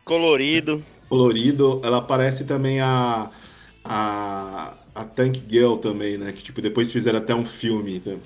Colorido. 0.03 0.83
Colorido. 1.09 1.81
Ela 1.83 2.01
parece 2.01 2.45
também 2.45 2.79
a, 2.81 3.29
a, 3.83 4.73
a 4.93 5.03
Tank 5.03 5.37
Girl 5.49 5.75
também, 5.75 6.17
né? 6.17 6.31
Que 6.31 6.41
tipo, 6.43 6.61
depois 6.61 6.91
fizeram 6.91 7.19
até 7.19 7.33
um 7.35 7.45
filme. 7.45 8.01
né? 8.05 8.17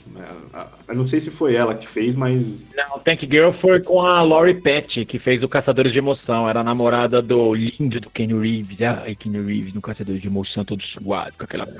A- 0.54 0.60
a- 0.62 0.68
Eu 0.90 0.96
não 0.96 1.06
sei 1.08 1.20
se 1.20 1.30
foi 1.32 1.56
ela 1.56 1.76
que 1.76 1.88
fez, 1.88 2.16
mas. 2.16 2.66
Não, 2.76 3.00
Tank 3.00 3.22
Girl 3.30 3.52
foi 3.60 3.82
com 3.82 4.02
a 4.02 4.22
Laurie 4.22 4.62
Patch, 4.62 5.06
que 5.08 5.20
fez 5.20 5.42
o 5.44 5.50
Caçadores 5.50 5.92
de 5.92 5.98
Emoção. 6.00 6.48
Era 6.48 6.62
a 6.62 6.64
namorada 6.64 7.22
do 7.22 7.54
lindo 7.54 8.00
do 8.00 8.10
Kenny 8.10 8.34
Reeves. 8.34 8.82
Ai, 8.82 9.16
Kenny 9.16 9.42
Reeves 9.42 9.74
no 9.74 9.82
Caçadores 9.82 10.22
de 10.22 10.28
Emoção, 10.28 10.64
todo 10.64 10.82
suado, 10.84 11.34
com 11.38 11.44
aquela. 11.44 11.68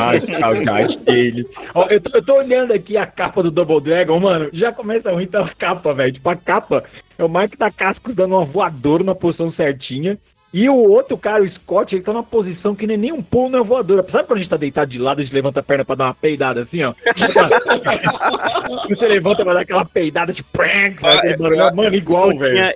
Ai, 0.00 0.20
que 0.20 0.38
saudade 0.38 0.96
dele. 0.98 1.46
Ó, 1.74 1.86
eu, 1.88 2.00
tô, 2.00 2.16
eu 2.16 2.24
tô 2.24 2.34
olhando 2.36 2.72
aqui 2.72 2.96
a 2.96 3.06
capa 3.06 3.42
do 3.42 3.50
Double 3.50 3.80
Dragon, 3.80 4.20
mano. 4.20 4.48
Já 4.52 4.72
começa 4.72 5.10
ruim 5.10 5.26
tá 5.26 5.44
a 5.44 5.48
capa, 5.54 5.92
velho. 5.92 6.12
Tipo, 6.12 6.28
a 6.28 6.36
capa 6.36 6.84
é 7.18 7.24
o 7.24 7.28
Mike 7.28 7.56
da 7.56 7.70
Cascos 7.70 8.14
dando 8.14 8.34
uma 8.34 8.44
voadora 8.44 9.02
na 9.04 9.14
posição 9.14 9.52
certinha. 9.52 10.18
E 10.52 10.68
o 10.68 10.74
outro 10.76 11.18
cara, 11.18 11.42
o 11.42 11.48
Scott, 11.50 11.92
ele 11.94 12.04
tá 12.04 12.12
numa 12.12 12.22
posição 12.22 12.76
que 12.76 12.86
nem, 12.86 12.96
nem 12.96 13.12
um 13.12 13.20
pulo 13.20 13.48
na 13.50 13.60
voadora. 13.62 14.04
Sabe 14.08 14.24
quando 14.28 14.38
a 14.38 14.40
gente 14.42 14.50
tá 14.50 14.56
deitado 14.56 14.88
de 14.88 14.98
lado, 15.00 15.20
a 15.20 15.24
gente 15.24 15.34
levanta 15.34 15.58
a 15.58 15.62
perna 15.64 15.84
pra 15.84 15.96
dar 15.96 16.04
uma 16.04 16.14
peidada 16.14 16.62
assim, 16.62 16.80
ó? 16.84 16.94
Você 18.88 19.06
levanta 19.08 19.42
pra 19.42 19.54
dar 19.54 19.60
aquela 19.60 19.84
peidada 19.84 20.32
de 20.32 20.42
prank, 20.44 20.98
Ah, 21.02 21.38
mano, 21.38 21.54
é, 21.60 21.72
mano, 21.72 21.94
igual, 21.96 22.30
Não 22.30 22.38
velho. 22.38 22.52
tinha- 22.54 22.74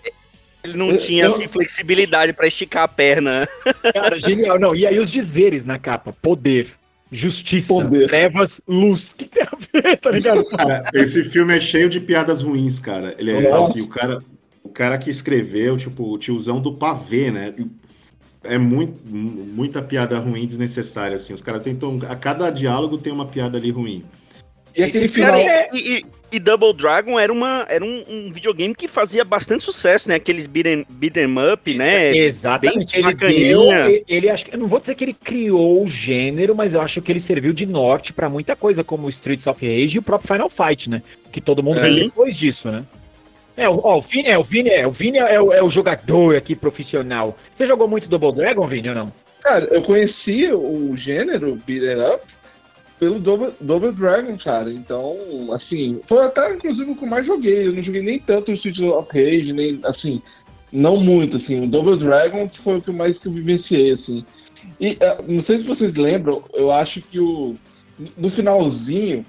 ele 0.65 0.77
não 0.77 0.91
Eu- 0.91 0.99
tinha 0.99 1.25
eu- 1.25 1.29
assim, 1.31 1.47
flexibilidade 1.47 2.33
pra 2.33 2.49
esticar 2.49 2.83
a 2.83 2.89
perna. 2.89 3.49
Cara, 3.95 4.19
genial. 4.19 4.59
Não, 4.59 4.75
e 4.75 4.85
aí 4.87 4.99
os 4.99 5.11
dizeres 5.11 5.65
na 5.65 5.79
capa: 5.79 6.13
poder, 6.21 6.69
justiça, 7.13 7.67
Poder. 7.67 8.07
trevas, 8.09 8.51
luz. 8.67 9.03
O 9.03 9.17
que 9.17 9.25
tem 9.27 9.43
a 9.43 9.57
ver, 9.73 9.97
tá 9.99 10.11
ligado? 10.11 10.45
Cara, 10.57 10.83
esse 10.95 11.25
filme 11.25 11.57
é 11.57 11.61
cheio 11.61 11.89
de 11.89 12.01
piadas 12.01 12.43
ruins, 12.43 12.79
cara. 12.79 13.15
Ele 13.19 13.31
é 13.33 13.51
Nossa. 13.51 13.71
assim, 13.71 13.81
o 13.81 13.89
cara, 13.89 14.23
o 14.63 14.69
cara 14.69 14.99
que 14.99 15.09
escreveu, 15.11 15.77
tipo, 15.77 16.13
o 16.13 16.19
tiozão 16.19 16.61
do 16.61 16.75
pavê, 16.75 17.31
né? 17.31 17.55
É 18.45 18.57
muito, 18.57 18.95
muita 19.07 19.83
piada 19.83 20.19
ruim 20.19 20.47
desnecessária, 20.47 21.17
assim. 21.17 21.35
Os 21.35 21.43
caras 21.43 21.63
tentam. 21.63 21.99
A 22.09 22.15
cada 22.15 22.51
diálogo 22.51 22.97
tem 22.99 23.13
uma 23.13 23.27
piada 23.27 23.59
ali 23.59 23.71
ruim. 23.71 24.05
E 24.77 24.83
aquele 24.83 25.09
final. 25.09 25.31
Cara, 25.33 25.43
é- 25.43 25.69
e, 25.73 25.99
e- 25.99 26.05
e 26.31 26.39
Double 26.39 26.73
Dragon 26.73 27.19
era, 27.19 27.33
uma, 27.33 27.65
era 27.69 27.85
um, 27.85 28.05
um 28.09 28.31
videogame 28.33 28.75
que 28.75 28.87
fazia 28.89 29.25
bastante 29.25 29.65
sucesso, 29.65 30.09
né? 30.09 30.17
Aqueles 30.17 30.47
beat'em 30.47 30.85
beat 30.89 31.17
'em 31.17 31.53
up, 31.53 31.75
né? 31.75 32.17
Exatamente. 32.17 32.93
bem 32.93 33.05
Ele, 33.05 33.15
deu, 33.15 33.63
ele, 33.73 34.05
ele 34.09 34.31
acho 34.31 34.45
que 34.45 34.55
eu 34.55 34.59
não 34.59 34.69
vou 34.69 34.81
dizer 34.81 34.95
que 34.95 35.05
ele 35.05 35.15
criou 35.15 35.85
o 35.85 35.91
gênero, 35.91 36.55
mas 36.55 36.73
eu 36.73 36.81
acho 36.81 37.01
que 37.01 37.11
ele 37.11 37.21
serviu 37.23 37.53
de 37.53 37.67
norte 37.67 38.13
pra 38.13 38.29
muita 38.29 38.55
coisa, 38.55 38.85
como 38.85 39.07
o 39.07 39.11
Streets 39.11 39.47
of 39.47 39.65
Rage 39.67 39.97
e 39.97 39.99
o 39.99 40.03
próprio 40.03 40.33
Final 40.35 40.51
Fight, 40.51 40.89
né? 40.91 41.03
Que 41.33 41.41
todo 41.41 41.63
mundo 41.63 41.79
É. 41.81 41.83
veio 41.83 42.05
depois 42.07 42.37
disso, 42.37 42.71
né? 42.71 42.85
É, 43.57 43.69
o- 43.69 43.81
ó, 43.83 43.99
o 43.99 44.01
Vini, 44.01 44.29
é, 44.29 44.39
o 44.39 44.43
Vini, 44.45 44.69
é, 44.69 44.87
o 44.87 44.93
Vini 44.93 45.19
é, 45.19 45.41
o, 45.41 45.53
é 45.53 45.63
o 45.63 45.71
jogador 45.71 46.37
aqui 46.37 46.55
profissional. 46.55 47.37
Você 47.57 47.67
jogou 47.67 47.89
muito 47.89 48.09
Double 48.09 48.33
Dragon, 48.33 48.67
Vini, 48.67 48.89
ou 48.91 48.95
não? 48.95 49.13
Cara, 49.43 49.65
eu 49.67 49.83
conheci 49.83 50.47
o 50.53 50.97
gênero 50.97 51.59
Beat'em 51.67 52.01
Up 52.15 52.23
pelo 52.99 53.19
Double, 53.19 53.53
Double 53.61 53.93
Dragon, 53.93 54.37
cara. 54.39 54.73
Então, 54.73 55.17
assim, 55.53 56.01
foi 56.07 56.25
até 56.25 56.55
inclusive 56.55 56.91
o 56.91 56.97
que 56.97 57.05
eu 57.05 57.09
mais 57.09 57.27
joguei. 57.27 57.67
Eu 57.67 57.73
não 57.73 57.83
joguei 57.83 58.03
nem 58.03 58.19
tanto 58.19 58.51
o 58.51 58.55
Street 58.55 58.79
of 58.81 59.09
Rage, 59.13 59.53
nem 59.53 59.81
assim, 59.85 60.21
não 60.73 60.97
muito, 60.97 61.37
assim. 61.37 61.65
O 61.65 61.69
Double 61.69 61.99
Dragon 61.99 62.51
foi 62.63 62.79
o 62.79 62.83
que 62.83 62.91
mais 62.91 63.19
que 63.19 63.29
eu 63.29 63.33
vivenciei, 63.33 63.93
assim. 63.93 64.25
E 64.81 64.97
ah, 65.01 65.19
não 65.27 65.43
sei 65.45 65.59
se 65.59 65.65
vocês 65.65 65.95
lembram, 65.95 66.43
eu 66.53 66.71
acho 66.71 67.01
que 67.01 67.19
o 67.19 67.55
no 68.17 68.31
finalzinho 68.31 69.25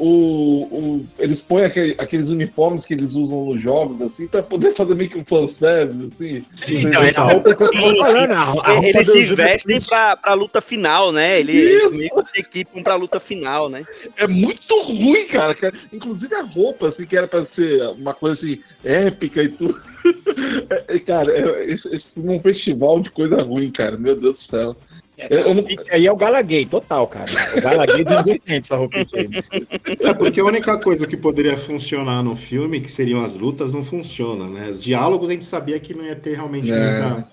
o, 0.00 0.62
o- 0.72 1.06
eles 1.18 1.38
põem 1.40 1.64
aquele- 1.64 1.94
aqueles 1.98 2.28
uniformes 2.28 2.84
que 2.84 2.94
eles 2.94 3.12
usam 3.12 3.44
nos 3.44 3.60
jogos, 3.60 4.00
assim, 4.02 4.26
pra 4.26 4.42
poder 4.42 4.74
fazer 4.74 4.94
meio 4.94 5.10
que 5.10 5.18
um 5.18 5.24
fanservice, 5.24 6.10
assim. 6.14 6.44
Sim, 6.54 6.86
Então, 6.88 7.02
é 7.02 7.12
a 7.14 7.20
roupa 7.22 7.54
que 7.54 7.62
eu 7.62 7.70
tô 7.70 7.78
Sim, 7.78 7.90
sim. 7.94 7.98
falando. 7.98 8.32
A, 8.32 8.36
a 8.36 8.44
roupa 8.44 8.86
Eles 8.88 9.06
se 9.12 9.26
vestem 9.34 9.80
pra, 9.82 10.16
pra 10.16 10.34
luta 10.34 10.60
final, 10.60 11.12
né? 11.12 11.38
Eles, 11.40 11.54
eles 11.54 11.92
meio 11.92 12.10
que 12.24 12.32
se 12.32 12.40
equipam 12.40 12.82
pra 12.82 12.94
luta 12.94 13.20
final, 13.20 13.68
né? 13.68 13.84
É 14.16 14.26
muito 14.26 14.82
ruim, 14.82 15.26
cara. 15.28 15.56
Inclusive 15.92 16.34
a 16.34 16.42
roupa, 16.42 16.88
assim, 16.88 17.04
que 17.06 17.16
era 17.16 17.28
pra 17.28 17.44
ser 17.46 17.82
uma 17.90 18.14
coisa 18.14 18.36
assim, 18.40 18.58
épica 18.84 19.42
e 19.42 19.48
tudo. 19.50 19.80
É, 20.70 20.96
é, 20.96 20.98
cara, 20.98 21.30
esse, 21.64 21.86
esse 21.88 22.04
é 22.16 22.20
um 22.30 22.40
festival 22.40 23.00
de 23.00 23.10
coisa 23.10 23.42
ruim, 23.42 23.70
cara. 23.70 23.96
Meu 23.98 24.18
Deus 24.18 24.36
do 24.36 24.42
céu. 24.44 24.76
Eu- 25.28 25.40
eu 25.40 25.54
não- 25.54 25.64
Aí 25.90 26.06
é 26.06 26.12
o 26.12 26.16
Galaguei, 26.16 26.64
total, 26.66 27.06
cara. 27.06 27.30
O 27.56 27.60
Galaguei 27.60 28.04
dos 28.04 28.16
80, 28.26 28.42
essa 28.66 28.76
roupa 28.76 28.96
aí. 28.98 29.28
É 30.00 30.14
porque 30.14 30.40
a 30.40 30.44
única 30.44 30.78
coisa 30.78 31.06
que 31.06 31.16
poderia 31.16 31.56
funcionar 31.56 32.22
no 32.22 32.34
filme, 32.34 32.80
que 32.80 32.90
seriam 32.90 33.22
as 33.22 33.36
lutas, 33.36 33.72
não 33.72 33.84
funciona, 33.84 34.46
né? 34.46 34.70
Os 34.70 34.82
diálogos 34.82 35.28
a 35.28 35.32
gente 35.32 35.44
sabia 35.44 35.78
que 35.78 35.94
não 35.94 36.04
ia 36.04 36.16
ter 36.16 36.34
realmente 36.34 36.72
É. 36.72 36.76
muita. 36.78 37.26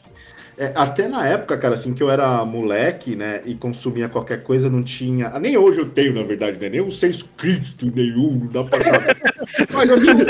É, 0.59 0.71
até 0.75 1.07
na 1.07 1.23
época, 1.27 1.55
cara, 1.55 1.75
assim, 1.75 1.93
que 1.93 2.01
eu 2.01 2.09
era 2.09 2.43
moleque, 2.43 3.15
né, 3.15 3.41
e 3.45 3.53
consumia 3.53 4.09
qualquer 4.09 4.41
coisa, 4.41 4.67
não 4.71 4.81
tinha. 4.81 5.27
ah, 5.31 5.39
Nem 5.39 5.55
hoje 5.55 5.77
eu 5.79 5.85
tenho, 5.87 6.15
na 6.15 6.23
verdade, 6.23 6.57
né? 6.59 6.67
Nem 6.67 6.81
um 6.81 6.89
senso 6.89 7.29
crítico 7.37 7.91
nenhum, 7.95 8.39
não 8.39 8.47
dá 8.47 8.63
pra 8.63 8.83
saber. 8.83 9.17
Mas 9.71 9.87
eu 9.87 10.01
tinha. 10.01 10.25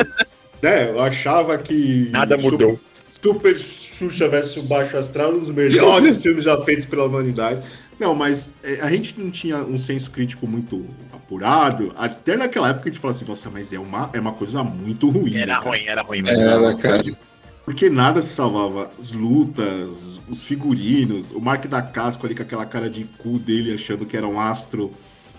Né, 0.62 0.90
eu 0.90 1.00
achava 1.02 1.58
que. 1.58 2.10
Nada 2.12 2.36
mudou. 2.38 2.78
Super 3.22 3.56
Xuxa 3.58 4.28
versus 4.28 4.64
Baixo 4.66 4.98
Astral, 4.98 5.34
um 5.34 5.40
dos 5.40 5.52
melhores 5.52 6.22
filmes 6.22 6.44
já 6.44 6.60
feitos 6.62 6.86
pela 6.86 7.06
humanidade. 7.06 7.66
Não, 8.00 8.14
mas 8.14 8.54
é, 8.64 8.80
a 8.82 8.90
gente 8.92 9.20
não 9.20 9.32
tinha 9.32 9.58
um 9.58 9.78
senso 9.78 10.12
crítico 10.12 10.46
muito 10.48 10.86
apurado. 11.12 11.92
Até 11.98 12.38
naquela 12.38 12.70
época 12.70 12.90
a 12.90 12.92
gente 12.92 13.02
falava 13.02 13.18
assim, 13.18 13.26
nossa, 13.28 13.50
mas 13.50 13.74
é 13.74 13.80
uma, 13.80 14.10
é 14.14 14.20
uma 14.20 14.34
coisa 14.34 14.64
muito 14.64 15.10
ruim. 15.10 15.32
né, 15.32 15.42
Era 15.42 15.56
cara? 15.56 15.66
ruim, 15.70 15.86
era 15.88 16.02
ruim. 16.04 16.28
Era, 16.28 16.60
mesmo. 16.60 16.78
cara. 16.82 17.04
Porque 17.66 17.90
nada 17.90 18.22
se 18.22 18.30
salvava. 18.30 18.92
As 19.00 19.12
lutas, 19.14 20.20
os 20.30 20.44
figurinos, 20.46 21.32
o 21.32 21.42
Mark 21.42 21.66
da 21.66 21.82
Casco 21.82 22.26
ali 22.26 22.36
com 22.36 22.44
aquela 22.44 22.66
cara 22.66 22.90
de 22.90 23.04
cu 23.18 23.40
dele 23.40 23.74
achando 23.74 24.06
que 24.06 24.16
era 24.16 24.28
um 24.28 24.40
astro. 24.40 24.94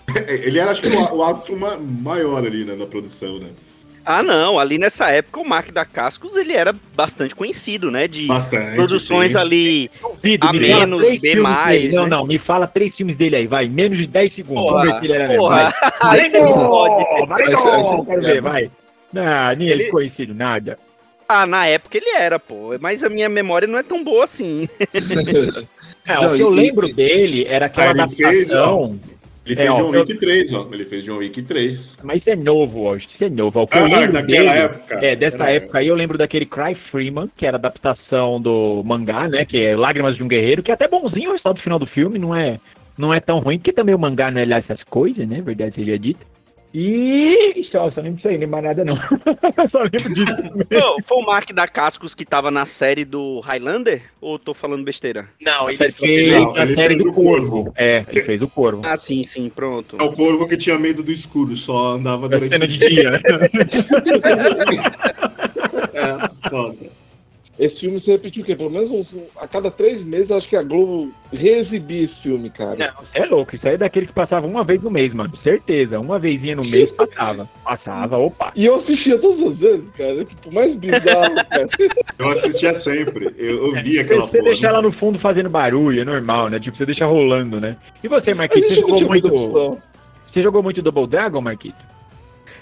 Ele 0.27 0.59
era, 0.59 0.71
acho 0.71 0.81
que, 0.81 0.87
o, 0.89 1.15
o 1.15 1.23
astro 1.23 1.57
ma- 1.57 1.77
maior 1.77 2.45
ali 2.45 2.65
né, 2.65 2.75
na 2.75 2.85
produção, 2.85 3.39
né? 3.39 3.49
Ah, 4.11 4.23
não. 4.23 4.57
Ali 4.57 4.79
nessa 4.79 5.07
época, 5.11 5.39
o 5.39 5.47
Mark 5.47 5.71
da 5.71 5.85
Cascos, 5.85 6.35
ele 6.35 6.53
era 6.53 6.73
bastante 6.95 7.35
conhecido, 7.35 7.91
né? 7.91 8.07
De 8.07 8.25
Bastante. 8.25 8.73
produções 8.75 9.33
sim. 9.33 9.37
ali. 9.37 9.91
Duvido, 10.01 10.47
A 10.47 10.51
menos, 10.51 11.19
B 11.19 11.35
mais, 11.35 11.79
dele. 11.83 11.95
Não, 11.95 12.03
né? 12.05 12.09
não, 12.09 12.25
me 12.25 12.39
fala 12.39 12.65
três 12.65 12.95
filmes 12.95 13.15
dele 13.15 13.35
aí, 13.35 13.45
vai. 13.45 13.67
Menos 13.69 13.99
de 13.99 14.07
10 14.07 14.33
segundos. 14.33 14.63
Porra, 14.63 14.85
Vamos 14.85 14.93
ver 14.93 14.99
se 14.99 15.05
ele 15.05 15.13
era 15.23 15.35
porra. 15.37 15.73
Vai. 16.01 16.29
Não 16.31 16.69
pode. 16.69 17.27
Vai, 17.27 17.43
não, 17.51 18.05
quero 18.05 18.21
ver, 18.23 18.41
vai. 18.41 18.71
Não, 19.13 19.55
nem 19.55 19.67
ele 19.69 19.83
Ele- 19.83 19.91
conhecido, 19.91 20.33
nada. 20.33 20.79
Ah, 21.27 21.45
na 21.45 21.67
época 21.67 21.95
ele 21.95 22.09
era, 22.09 22.39
pô. 22.39 22.75
Mas 22.81 23.03
a 23.03 23.09
minha 23.09 23.29
memória 23.29 23.67
não 23.67 23.77
é 23.77 23.83
tão 23.83 24.03
boa 24.03 24.23
assim. 24.23 24.67
É, 26.07 26.15
Não, 26.15 26.33
o 26.33 26.35
que 26.35 26.41
eu 26.41 26.51
e- 26.51 26.55
lembro 26.55 26.91
dele 26.91 27.45
era 27.47 27.67
aquela 27.67 27.91
ele 28.03 28.15
fez, 28.15 28.51
adaptação. 28.51 28.99
Ele 29.49 29.59
É, 29.59 29.63
fez 29.63 29.69
ó, 29.71 29.77
John 29.77 29.93
eu- 29.95 30.01
Wick 30.01 30.13
3, 30.15 30.53
ó. 30.53 30.67
Ele 30.71 30.85
fez 30.85 31.03
John 31.05 31.17
Wick 31.17 31.41
3. 31.41 31.99
Mas 32.03 32.17
isso 32.17 32.29
é 32.29 32.35
novo, 32.35 32.83
ó. 32.83 32.95
Isso 32.95 33.07
é 33.19 33.29
novo. 33.29 33.59
ó. 33.59 33.61
Eu 33.63 33.67
Ah, 33.85 33.87
daquela 34.07 34.21
dele, 34.21 34.47
época. 34.47 34.95
É, 35.05 35.15
dessa 35.15 35.37
Daquela 35.37 35.49
época 35.51 35.79
aí 35.79 35.87
eu 35.87 35.95
lembro 35.95 36.17
daquele 36.17 36.45
Cry 36.45 36.75
Freeman, 36.75 37.27
que 37.35 37.45
era 37.47 37.57
adaptação 37.57 38.39
do 38.39 38.83
mangá, 38.85 39.27
né? 39.27 39.43
Que 39.45 39.57
é 39.65 39.75
Lágrimas 39.75 40.15
de 40.15 40.23
um 40.23 40.27
Guerreiro, 40.27 40.61
que 40.61 40.69
é 40.69 40.73
até 40.75 40.87
bonzinho 40.87 41.29
o 41.29 41.31
resultado 41.31 41.55
do 41.55 41.61
final 41.61 41.79
do 41.79 41.87
filme, 41.87 42.19
não 42.19 42.35
é, 42.35 42.59
não 42.97 43.11
é 43.13 43.19
tão 43.19 43.39
ruim, 43.39 43.57
porque 43.57 43.73
também 43.73 43.95
o 43.95 43.99
mangá 43.99 44.29
não 44.29 44.39
é 44.39 44.45
lá 44.45 44.57
essas 44.57 44.83
coisas, 44.83 45.27
né? 45.27 45.41
Verdade 45.41 45.73
seja 45.75 45.97
dita. 45.97 46.23
E 46.71 47.67
só, 47.71 47.89
só 47.91 47.99
lembro 47.99 48.17
disso 48.17 48.27
aí, 48.27 48.37
nem 48.37 48.47
mais 48.47 48.63
nada 48.63 48.85
não. 48.85 48.95
só 49.71 49.79
lembro 49.79 50.13
disso. 50.13 50.35
Pô, 50.69 51.01
Foi 51.01 51.17
o 51.17 51.25
Mark 51.25 51.51
da 51.51 51.67
Cascos 51.67 52.13
que 52.13 52.23
tava 52.23 52.51
na 52.51 52.63
série 52.65 53.03
do 53.03 53.39
Highlander? 53.39 54.03
Ou 54.21 54.37
tô 54.37 54.53
falando 54.53 54.83
besteira? 54.83 55.27
Não, 55.41 55.67
ele 55.67 55.77
série 55.77 55.93
fez 55.93 56.31
Não, 56.31 56.55
a 56.55 56.61
ele 56.61 56.75
série 56.75 56.89
fez 56.89 57.03
do 57.03 57.09
o 57.09 57.13
Corvo. 57.13 57.49
Corvo. 57.63 57.73
É, 57.75 58.05
ele 58.07 58.23
fez 58.23 58.41
o 58.41 58.47
Corvo. 58.47 58.81
Ah, 58.85 58.95
sim, 58.97 59.23
sim, 59.23 59.49
pronto. 59.49 59.97
É 59.99 60.03
o 60.03 60.11
corvo 60.13 60.47
que 60.47 60.57
tinha 60.57 60.77
medo 60.77 61.01
do 61.01 61.11
escuro, 61.11 61.55
só 61.55 61.93
andava 61.95 62.29
Da 62.29 62.37
durante 62.37 62.63
o 62.63 62.67
dia. 62.67 63.19
É, 65.91 66.49
foda. 66.49 66.98
Esse 67.59 67.77
filme 67.81 67.99
se 67.99 68.09
repetiu 68.09 68.41
o 68.41 68.45
quê? 68.45 68.55
Pelo 68.55 68.69
menos 68.69 68.89
uns- 68.89 69.13
a 69.37 69.45
cada 69.45 69.69
três 69.69 70.01
meses, 70.05 70.31
acho 70.31 70.47
que 70.47 70.55
a 70.55 70.63
Globo 70.63 71.11
reexibia 71.33 72.05
esse 72.05 72.15
filme, 72.23 72.49
cara. 72.49 72.77
Não, 72.77 73.03
é 73.13 73.25
louco. 73.25 73.53
Isso 73.53 73.67
aí 73.67 73.73
é 73.73 73.77
daquele 73.77 74.07
que 74.07 74.13
passava 74.13 74.47
uma 74.47 74.63
vez 74.63 74.81
no 74.81 74.89
mês, 74.89 75.13
mano. 75.13 75.35
Certeza. 75.43 75.99
Uma 75.99 76.17
vezinha 76.17 76.55
no 76.55 76.63
mês 76.63 76.89
passava. 76.93 77.49
Passava, 77.65 78.17
opa. 78.17 78.53
E 78.55 78.65
eu 78.65 78.75
assistia 78.75 79.19
todas 79.19 79.45
as 79.51 79.57
vezes, 79.59 79.89
cara. 79.97 80.21
É 80.21 80.23
tipo, 80.23 80.53
mais 80.53 80.73
bizarro, 80.77 81.35
cara. 81.51 81.67
Eu 82.17 82.27
assistia 82.29 82.73
sempre. 82.73 83.35
Eu, 83.37 83.67
eu 83.67 83.71
via 83.83 83.83
Você, 83.83 83.99
aquela 83.99 84.21
você 84.27 84.37
porra. 84.37 84.49
deixar 84.51 84.71
lá 84.71 84.81
no 84.81 84.93
fundo 84.93 85.19
fazendo 85.19 85.49
barulho, 85.49 86.01
é 86.01 86.05
normal, 86.05 86.47
né? 86.49 86.61
Tipo, 86.61 86.77
você 86.77 86.85
deixa 86.85 87.05
rolando, 87.05 87.59
né? 87.59 87.75
E 88.01 88.07
você, 88.07 88.33
Marquito, 88.33 88.69
você 88.69 88.75
jogou 88.75 89.01
muito. 89.05 89.27
opção. 89.27 89.81
Você 90.31 90.41
jogou 90.43 90.63
muito 90.63 90.81
Double 90.81 91.07
Dragon, 91.07 91.41
Marquito? 91.41 91.88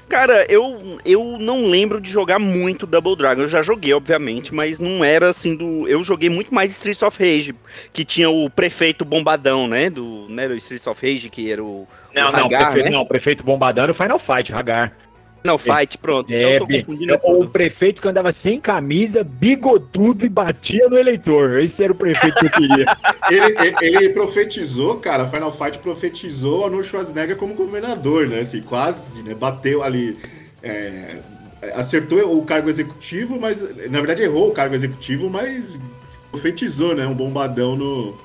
Cara, 0.09 0.45
eu, 0.49 0.97
eu 1.03 1.37
não 1.37 1.65
lembro 1.65 1.99
de 1.99 2.09
jogar 2.09 2.39
muito 2.39 2.87
Double 2.87 3.15
Dragon. 3.15 3.41
Eu 3.41 3.47
já 3.49 3.61
joguei, 3.61 3.93
obviamente, 3.93 4.53
mas 4.53 4.79
não 4.79 5.03
era 5.03 5.29
assim 5.29 5.55
do. 5.55 5.87
Eu 5.87 6.01
joguei 6.03 6.29
muito 6.29 6.53
mais 6.53 6.71
Streets 6.71 7.01
of 7.03 7.19
Rage, 7.19 7.53
que 7.91 8.05
tinha 8.05 8.29
o 8.29 8.49
prefeito 8.49 9.03
bombadão, 9.03 9.67
né? 9.67 9.89
Do, 9.89 10.27
né, 10.29 10.47
do 10.47 10.55
Streets 10.55 10.87
of 10.87 11.05
Rage, 11.05 11.29
que 11.29 11.51
era 11.51 11.61
o. 11.61 11.85
Não, 12.15 12.29
o 12.29 12.31
não, 12.31 12.45
Hagar, 12.45 12.71
prefeito, 12.71 12.91
né? 12.91 12.97
não, 12.97 13.05
prefeito 13.05 13.43
bombadão 13.43 13.83
era 13.83 13.91
o 13.91 13.95
Final 13.95 14.19
Fight, 14.19 14.53
Hagar. 14.53 14.93
Não, 15.47 15.57
Fight, 15.57 15.97
pronto. 15.97 16.31
Então 16.33 16.49
É, 16.49 16.55
eu 16.55 16.59
tô 16.59 16.67
confundindo 16.67 17.13
o 17.15 17.17
tudo. 17.19 17.49
prefeito 17.49 18.01
que 18.01 18.07
andava 18.07 18.35
sem 18.43 18.59
camisa, 18.59 19.23
bigodudo 19.23 20.25
e 20.25 20.29
batia 20.29 20.87
no 20.89 20.97
eleitor. 20.97 21.59
Esse 21.61 21.81
era 21.83 21.93
o 21.93 21.95
prefeito 21.95 22.37
que 22.37 22.45
eu 22.45 22.51
queria. 22.51 22.85
Ele, 23.29 23.55
ele, 23.59 23.75
ele 23.97 24.09
profetizou, 24.09 24.97
cara, 24.99 25.27
Final 25.27 25.51
Fight 25.51 25.79
profetizou 25.79 26.65
Arnold 26.65 26.87
Schwarzenegger 26.87 27.35
como 27.35 27.53
governador, 27.55 28.27
né? 28.27 28.39
Assim, 28.39 28.61
quase, 28.61 29.23
né? 29.23 29.33
Bateu 29.33 29.83
ali. 29.83 30.17
é, 30.63 31.17
acertou 31.75 32.37
o 32.37 32.45
cargo 32.45 32.69
executivo, 32.69 33.39
mas 33.39 33.61
na 33.89 33.99
verdade 33.99 34.21
errou 34.23 34.49
o 34.49 34.53
cargo 34.53 34.75
executivo, 34.75 35.29
mas 35.29 35.77
profetizou, 36.31 36.95
né? 36.95 37.05
Um 37.07 37.13
bombadão 37.15 37.75
no. 37.75 38.17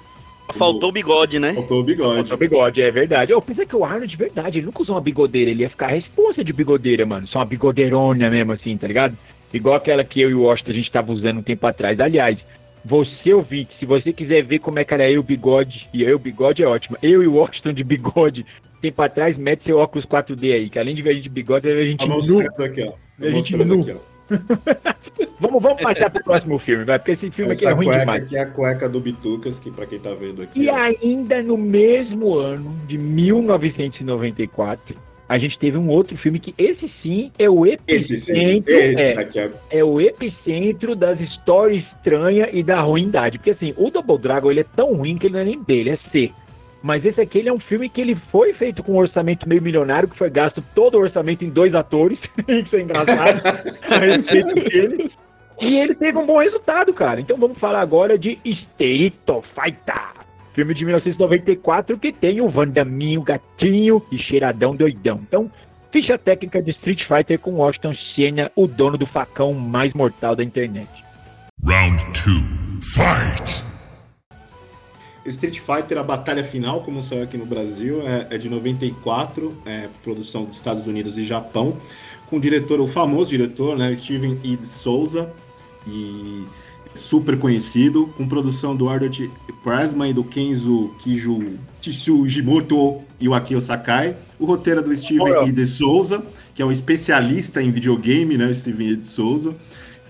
Faltou 0.52 0.88
o 0.90 0.92
bigode, 0.92 1.38
né? 1.38 1.54
Faltou 1.54 1.80
o 1.80 1.84
bigode. 1.84 2.14
Faltou 2.28 2.38
bigode, 2.38 2.82
é 2.82 2.90
verdade. 2.90 3.32
Eu 3.32 3.40
pensei 3.42 3.66
que 3.66 3.76
o 3.76 3.84
Arnold, 3.84 4.06
de 4.08 4.16
verdade, 4.16 4.58
ele 4.58 4.66
nunca 4.66 4.82
usou 4.82 4.94
uma 4.94 5.00
bigodeira. 5.00 5.50
Ele 5.50 5.62
ia 5.62 5.70
ficar 5.70 5.86
a 5.86 5.90
responsa 5.92 6.44
de 6.44 6.52
bigodeira, 6.52 7.04
mano. 7.06 7.26
Só 7.26 7.38
uma 7.40 7.44
bigodeirona 7.46 8.30
mesmo, 8.30 8.52
assim, 8.52 8.76
tá 8.76 8.86
ligado? 8.86 9.16
Igual 9.52 9.74
aquela 9.76 10.02
que 10.04 10.20
eu 10.20 10.30
e 10.30 10.34
o 10.34 10.42
Washington 10.42 10.70
a 10.70 10.74
gente 10.74 10.90
tava 10.90 11.12
usando 11.12 11.38
um 11.38 11.42
tempo 11.42 11.66
atrás. 11.68 11.98
Aliás, 12.00 12.38
Você 12.84 13.32
ouvinte, 13.32 13.70
se 13.78 13.86
você 13.86 14.12
quiser 14.12 14.42
ver 14.42 14.58
como 14.58 14.78
é 14.80 14.84
que 14.84 14.92
era 14.92 15.08
eu, 15.08 15.22
bigode, 15.22 15.86
e 15.94 16.02
eu, 16.02 16.18
bigode 16.18 16.64
é 16.64 16.66
ótimo. 16.66 16.96
Eu 17.00 17.22
e 17.22 17.28
o 17.28 17.34
Washington 17.34 17.72
de 17.72 17.84
bigode, 17.84 18.44
tempo 18.80 19.00
atrás, 19.02 19.36
mete 19.38 19.62
seu 19.64 19.78
óculos 19.78 20.04
4D 20.04 20.52
aí, 20.52 20.68
que 20.68 20.80
além 20.80 20.92
de 20.92 21.00
ver 21.00 21.10
a 21.10 21.14
gente 21.14 21.22
de 21.22 21.28
bigode, 21.28 21.68
a 21.68 21.84
gente 21.84 21.98
Tá 21.98 22.06
nu. 22.06 22.14
mostrando 22.14 22.60
aqui, 22.64 22.82
ó. 22.82 22.92
Gente 23.20 23.34
mostrando 23.34 23.64
nu. 23.76 23.80
aqui, 23.82 23.92
ó. 23.92 24.11
Vamos, 25.38 25.60
vamos 25.60 25.82
passar 25.82 26.08
pro 26.08 26.22
próximo 26.22 26.58
filme, 26.60 26.84
vai, 26.84 26.98
porque 26.98 27.12
esse 27.12 27.30
filme 27.32 27.50
aqui 27.52 27.64
é 27.64 27.68
Essa 27.68 27.74
ruim 27.74 27.86
cueca 27.86 28.00
demais. 28.00 28.22
aqui 28.22 28.36
é 28.36 28.40
a 28.40 28.46
cueca 28.46 28.88
do 28.88 29.00
Bitucas, 29.00 29.58
que 29.58 29.72
pra 29.72 29.86
quem 29.86 29.98
tá 29.98 30.14
vendo 30.14 30.40
aqui. 30.40 30.62
E 30.62 30.68
ó. 30.68 30.76
ainda 30.76 31.42
no 31.42 31.58
mesmo 31.58 32.34
ano 32.34 32.76
de 32.86 32.96
1994, 32.96 34.94
a 35.28 35.38
gente 35.38 35.58
teve 35.58 35.76
um 35.78 35.88
outro 35.88 36.16
filme 36.16 36.38
que 36.38 36.54
esse 36.56 36.88
sim 37.02 37.32
é 37.38 37.50
o 37.50 37.64
sim, 37.64 37.72
epicentro, 37.72 38.72
esse 38.72 39.12
é, 39.38 39.50
é 39.70 39.82
o 39.82 40.00
epicentro 40.00 40.94
das 40.94 41.18
histórias 41.20 41.82
estranhas 41.84 42.50
e 42.52 42.62
da 42.62 42.80
ruindade. 42.80 43.38
Porque 43.38 43.50
assim, 43.50 43.74
o 43.76 43.90
Double 43.90 44.18
Dragon 44.18 44.50
ele 44.50 44.60
é 44.60 44.66
tão 44.76 44.94
ruim 44.94 45.16
que 45.16 45.26
ele 45.26 45.34
não 45.34 45.40
é 45.40 45.44
nem 45.44 45.60
B, 45.62 45.74
ele 45.74 45.90
é 45.90 45.98
C. 46.12 46.30
Mas 46.82 47.04
esse 47.04 47.20
aqui 47.20 47.46
é 47.46 47.52
um 47.52 47.60
filme 47.60 47.88
que 47.88 48.00
ele 48.00 48.16
foi 48.30 48.52
feito 48.54 48.82
com 48.82 48.92
um 48.92 48.98
orçamento 48.98 49.48
meio 49.48 49.62
milionário, 49.62 50.08
que 50.08 50.18
foi 50.18 50.28
gasto 50.28 50.62
todo 50.74 50.96
o 50.96 51.00
orçamento 51.00 51.44
em 51.44 51.50
dois 51.50 51.74
atores. 51.74 52.18
Isso 52.48 52.74
é 52.74 52.80
engraçado. 52.80 53.40
a 53.88 53.98
respeito 53.98 54.54
dele. 54.54 55.12
E 55.60 55.78
ele 55.78 55.94
teve 55.94 56.18
um 56.18 56.26
bom 56.26 56.40
resultado, 56.40 56.92
cara. 56.92 57.20
Então 57.20 57.36
vamos 57.36 57.58
falar 57.58 57.80
agora 57.80 58.18
de 58.18 58.38
Street 58.44 59.14
Fighter. 59.54 60.22
Filme 60.54 60.74
de 60.74 60.84
1994 60.84 61.96
que 61.98 62.12
tem 62.12 62.40
o 62.40 62.48
Vandaminho, 62.48 63.22
gatinho 63.22 64.02
e 64.10 64.18
cheiradão 64.18 64.74
doidão. 64.74 65.20
Então, 65.22 65.50
ficha 65.92 66.18
técnica 66.18 66.60
de 66.60 66.72
Street 66.72 67.04
Fighter 67.04 67.38
com 67.38 67.52
Washington 67.52 67.94
Senna, 67.94 68.50
o 68.56 68.66
dono 68.66 68.98
do 68.98 69.06
facão 69.06 69.52
mais 69.52 69.94
mortal 69.94 70.34
da 70.34 70.42
internet. 70.42 70.90
Round 71.64 72.04
two. 72.12 72.42
Fight! 72.82 73.71
Street 75.26 75.60
Fighter, 75.60 75.98
a 75.98 76.02
batalha 76.02 76.42
final, 76.42 76.80
como 76.80 77.02
saiu 77.02 77.22
aqui 77.22 77.36
no 77.36 77.46
Brasil, 77.46 78.02
é, 78.02 78.26
é 78.30 78.38
de 78.38 78.48
94, 78.48 79.54
é 79.64 79.88
produção 80.02 80.44
dos 80.44 80.56
Estados 80.56 80.86
Unidos 80.86 81.16
e 81.16 81.24
Japão, 81.24 81.76
com 82.28 82.36
o 82.36 82.40
diretor, 82.40 82.80
o 82.80 82.86
famoso 82.86 83.30
diretor, 83.30 83.76
né, 83.76 83.94
Steven 83.94 84.40
E. 84.42 84.58
Souza, 84.64 85.32
e 85.86 86.44
super 86.94 87.38
conhecido, 87.38 88.06
com 88.16 88.26
produção 88.26 88.76
do 88.76 88.88
Albert 88.88 89.30
Pressman 89.62 90.10
e 90.10 90.12
do 90.12 90.24
Kenzo 90.24 90.90
Kiju 90.98 91.58
Tsujimoto 91.80 93.00
e 93.20 93.28
o 93.28 93.34
Akio 93.34 93.60
Sakai, 93.60 94.16
o 94.38 94.44
roteiro 94.44 94.80
é 94.80 94.82
do 94.82 94.96
Steven. 94.96 95.48
E. 95.48 95.52
de 95.52 95.66
Souza, 95.66 96.22
que 96.54 96.60
é 96.60 96.64
um 96.64 96.72
especialista 96.72 97.62
em 97.62 97.70
videogame, 97.70 98.36
né, 98.36 98.52
Steven 98.52 98.90
E. 98.90 98.96
de 98.96 99.06
Souza, 99.06 99.54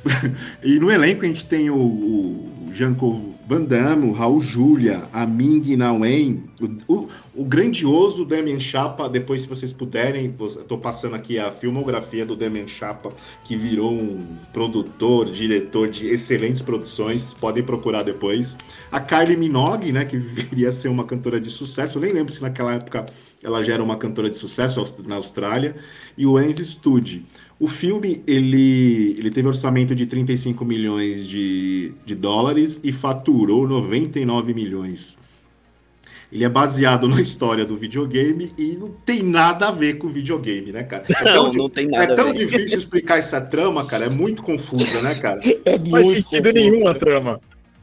e 0.63 0.79
no 0.79 0.91
elenco 0.91 1.25
a 1.25 1.29
gente 1.29 1.45
tem 1.45 1.71
o, 1.71 1.77
o 1.77 2.71
Jean-Claude 2.73 3.33
Van 3.45 3.65
Damme, 3.65 4.07
o 4.07 4.13
Raul 4.13 4.41
Julia, 4.41 5.03
a 5.13 5.27
Ming 5.27 5.77
Na 5.77 5.93
Wen, 5.93 6.45
o, 6.89 6.95
o, 6.95 7.09
o 7.35 7.45
grandioso 7.45 8.25
Demian 8.25 8.61
Chapa. 8.61 9.09
Depois, 9.09 9.43
se 9.43 9.49
vocês 9.49 9.73
puderem, 9.73 10.35
estou 10.41 10.79
passando 10.79 11.17
aqui 11.17 11.39
a 11.39 11.51
filmografia 11.51 12.25
do 12.25 12.37
Demian 12.37 12.69
Chapa, 12.69 13.13
que 13.45 13.57
virou 13.57 13.93
um 13.93 14.39
produtor, 14.53 15.29
diretor 15.29 15.89
de 15.89 16.07
excelentes 16.07 16.63
produções. 16.63 17.35
Podem 17.35 17.63
procurar 17.63 18.03
depois. 18.03 18.57
A 18.91 19.01
Kylie 19.01 19.37
Minogue, 19.37 19.93
né, 19.93 20.05
que 20.05 20.17
viria 20.17 20.69
a 20.69 20.73
ser 20.73 20.89
uma 20.89 21.05
cantora 21.05 21.41
de 21.41 21.51
sucesso. 21.51 21.99
Eu 21.99 22.03
nem 22.03 22.13
lembro 22.13 22.33
se 22.33 22.41
naquela 22.41 22.73
época 22.73 23.05
ela 23.43 23.63
já 23.63 23.75
era 23.75 23.83
uma 23.83 23.97
cantora 23.97 24.31
de 24.31 24.37
sucesso 24.37 24.83
na 25.05 25.17
Austrália. 25.17 25.75
E 26.17 26.27
o 26.27 26.41
Enzo 26.41 26.65
Stude. 26.65 27.27
O 27.63 27.69
filme 27.69 28.25
ele, 28.27 29.15
ele 29.17 29.31
teve 29.31 29.47
orçamento 29.47 29.95
de 29.95 30.05
35 30.05 30.65
milhões 30.65 31.29
de, 31.29 31.93
de 32.05 32.15
dólares 32.17 32.81
e 32.83 32.91
faturou 32.91 33.69
99 33.69 34.53
milhões. 34.53 35.17
Ele 36.33 36.43
é 36.45 36.49
baseado 36.49 37.07
na 37.09 37.21
história 37.21 37.65
do 37.65 37.77
videogame 37.77 38.53
e 38.59 38.75
não 38.75 38.91
tem 38.91 39.23
nada 39.23 39.69
a 39.69 39.71
ver 39.71 39.95
com 39.99 40.09
videogame, 40.09 40.73
né, 40.73 40.83
cara? 40.83 41.05
É 41.09 41.25
Não, 41.37 41.51
di- 41.51 41.59
não 41.59 41.69
tem 41.69 41.87
nada 41.87 42.13
É 42.13 42.17
tão 42.17 42.31
a 42.31 42.33
ver. 42.33 42.47
difícil 42.47 42.79
explicar 42.79 43.19
essa 43.19 43.41
trama, 43.41 43.87
cara. 43.87 44.07
É 44.07 44.11
muito 44.11 44.43
confusa, 44.43 45.01
né, 45.01 45.15
cara? 45.21 45.41
É 45.65 45.79
Não 45.79 45.91
faz 45.91 46.05
muito 46.05 46.29
sentido 46.31 46.45
confuso. 46.53 46.53
nenhum 46.71 46.89
a 46.89 46.95
trama. 46.95 47.41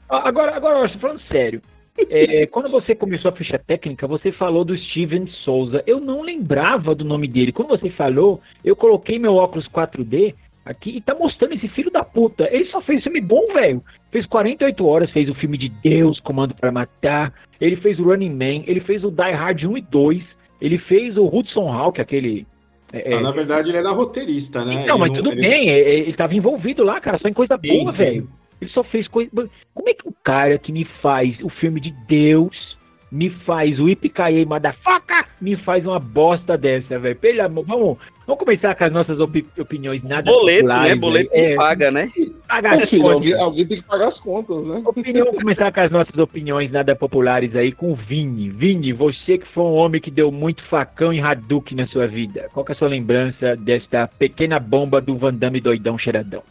Agora, 0.10 0.56
agora, 0.58 0.90
falando 1.00 1.22
sério, 1.32 1.62
é, 2.10 2.46
quando 2.48 2.70
você 2.70 2.94
começou 2.96 3.30
a 3.30 3.36
ficha 3.36 3.58
técnica, 3.60 4.08
você 4.08 4.32
falou 4.32 4.64
do 4.64 4.78
Steven 4.78 5.28
Souza. 5.44 5.84
Eu 5.88 6.00
não 6.00 6.22
lembrava 6.22 6.94
do 6.96 7.04
nome 7.06 7.28
dele. 7.28 7.52
Quando 7.52 7.70
você 7.70 7.90
falou, 7.92 8.42
eu 8.64 8.76
coloquei 8.76 9.18
meu 9.20 9.36
óculos 9.36 9.68
4D 9.68 10.34
aqui 10.66 10.98
e 10.98 11.02
tá 11.02 11.16
mostrando 11.16 11.54
esse 11.56 11.68
filho 11.70 11.90
da 11.92 12.04
puta. 12.04 12.48
Ele 12.52 12.66
só 12.66 12.82
fez 12.82 13.02
filme 13.04 13.20
bom, 13.22 13.48
velho. 13.54 13.84
Fez 14.12 14.26
48 14.28 14.86
horas, 14.86 15.12
fez 15.12 15.30
o 15.30 15.36
filme 15.36 15.58
de 15.58 15.70
Deus, 15.70 16.20
Comando 16.20 16.54
para 16.56 16.72
Matar. 16.72 17.34
Ele 17.60 17.76
fez 17.78 18.00
o 18.00 18.04
Running 18.04 18.30
Man, 18.34 18.64
ele 18.68 18.80
fez 18.82 19.04
o 19.04 19.12
Die 19.12 19.32
Hard 19.32 19.64
1 19.64 19.78
e 19.78 19.82
2. 19.82 20.24
Ele 20.62 20.78
fez 20.78 21.18
o 21.18 21.26
Hudson 21.26 21.72
Hawk, 21.72 22.00
aquele. 22.02 22.46
é, 22.92 23.16
Ah, 23.16 23.22
na 23.22 23.32
verdade, 23.32 23.70
ele 23.70 23.78
era 23.78 23.92
roteirista, 23.92 24.66
né? 24.66 24.84
Então, 24.84 24.96
Ele 24.96 25.00
mas 25.00 25.12
não- 25.14 25.22
tudo 25.22 25.32
ele- 25.34 25.42
bem, 25.48 25.70
é- 25.70 25.80
é- 25.80 26.00
ele 26.00 26.14
tava 26.14 26.34
envolvido 26.36 26.84
lá, 26.84 27.00
cara, 27.00 27.18
só 27.20 27.28
em 27.28 27.34
coisa 27.34 27.58
Sim, 27.64 27.80
boa, 27.84 27.92
velho. 27.92 28.28
Ele 28.62 28.70
só 28.72 28.84
fez 28.84 29.08
coisa. 29.08 29.30
Como 29.74 29.90
é 29.90 29.94
que 29.94 30.08
o 30.08 30.14
cara 30.24 30.58
que 30.58 30.72
me 30.72 30.86
faz 31.02 31.38
o 31.42 31.50
filme 31.50 31.80
de 31.80 31.92
Deus, 32.08 32.78
me 33.12 33.30
faz 33.30 33.80
o 33.80 33.88
Ipicaê 33.90 34.46
Madafaca, 34.46 35.26
me 35.42 35.56
faz 35.56 35.86
uma 35.86 36.00
bosta 36.00 36.58
dessa, 36.58 37.00
velho? 37.00 37.16
Pelo 37.16 37.42
amor, 37.44 37.66
vamos, 37.66 37.98
vamos 38.28 38.44
começar 38.44 38.76
com 38.76 38.84
as 38.84 38.92
nossas 38.92 39.20
opi- 39.20 39.48
opiniões 39.58 40.04
nada 40.04 40.24
Boleto, 40.24 40.66
né? 40.68 40.74
populares, 40.74 41.00
Boleto 41.00 41.30
é, 41.34 41.56
paga, 41.56 41.90
né? 41.90 42.12
pagar 42.48 42.74
aqui, 42.76 43.02
Alguém, 43.02 43.34
ó. 43.36 43.44
alguém 43.46 43.66
tem 43.66 43.78
que 43.82 43.88
pagar 43.88 44.10
as 44.10 44.20
contas, 44.20 44.58
né? 44.66 44.82
Opinião, 44.86 45.26
vamos 45.28 45.42
começar 45.42 45.72
com 45.72 45.80
as 45.80 45.92
nossas 45.92 46.18
opiniões 46.18 46.72
nada 46.72 46.96
populares 46.96 47.56
aí 47.56 47.72
com 47.72 47.92
o 47.92 47.96
Vini. 47.96 48.50
Vini, 48.50 48.92
você 48.92 49.38
que 49.38 49.48
foi 49.54 49.64
um 49.64 49.74
homem 49.76 50.02
que 50.02 50.12
deu 50.12 50.32
muito 50.32 50.64
facão 50.66 51.14
e 51.14 51.20
Hadouken 51.22 51.78
na 51.78 51.88
sua 51.88 52.06
vida. 52.08 52.50
Qual 52.54 52.66
que 52.66 52.74
é 52.74 52.76
a 52.76 52.78
sua 52.78 52.90
lembrança 52.90 53.56
desta 53.56 54.08
pequena 54.08 54.60
bomba 54.60 55.00
do 55.00 55.16
Van 55.18 55.34
Damme 55.34 55.62
doidão 55.62 55.98
cheiradão? 55.98 56.44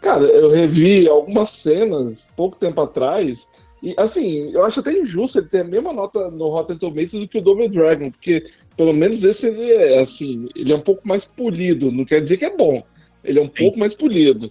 Cara, 0.00 0.24
eu 0.24 0.50
revi 0.50 1.06
algumas 1.08 1.50
cenas 1.62 2.16
pouco 2.36 2.58
tempo 2.58 2.80
atrás. 2.80 3.38
E 3.82 3.94
assim, 3.96 4.50
eu 4.52 4.64
acho 4.64 4.80
até 4.80 4.92
injusto 4.92 5.38
ele 5.38 5.48
ter 5.48 5.60
a 5.60 5.64
mesma 5.64 5.92
nota 5.92 6.30
no 6.30 6.48
Rotten 6.48 6.78
Tomatoes 6.78 7.12
do 7.12 7.28
que 7.28 7.38
o 7.38 7.42
Double 7.42 7.68
Dragon, 7.68 8.10
porque 8.10 8.44
pelo 8.76 8.92
menos 8.92 9.22
esse 9.24 9.46
ele 9.46 9.72
é 9.72 10.02
assim, 10.02 10.48
ele 10.54 10.72
é 10.72 10.76
um 10.76 10.82
pouco 10.82 11.06
mais 11.06 11.24
polido, 11.36 11.90
não 11.90 12.04
quer 12.04 12.22
dizer 12.22 12.36
que 12.36 12.44
é 12.44 12.56
bom. 12.56 12.82
Ele 13.24 13.38
é 13.38 13.42
um 13.42 13.48
pouco 13.48 13.78
mais 13.78 13.94
polido. 13.94 14.50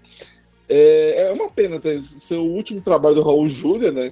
É, 0.68 1.30
é 1.30 1.32
uma 1.32 1.50
pena 1.50 1.80
ter 1.80 2.04
ser 2.28 2.36
o 2.36 2.44
último 2.44 2.82
trabalho 2.82 3.16
do 3.16 3.24
Raul 3.24 3.50
Júlia, 3.50 3.92
né? 3.92 4.12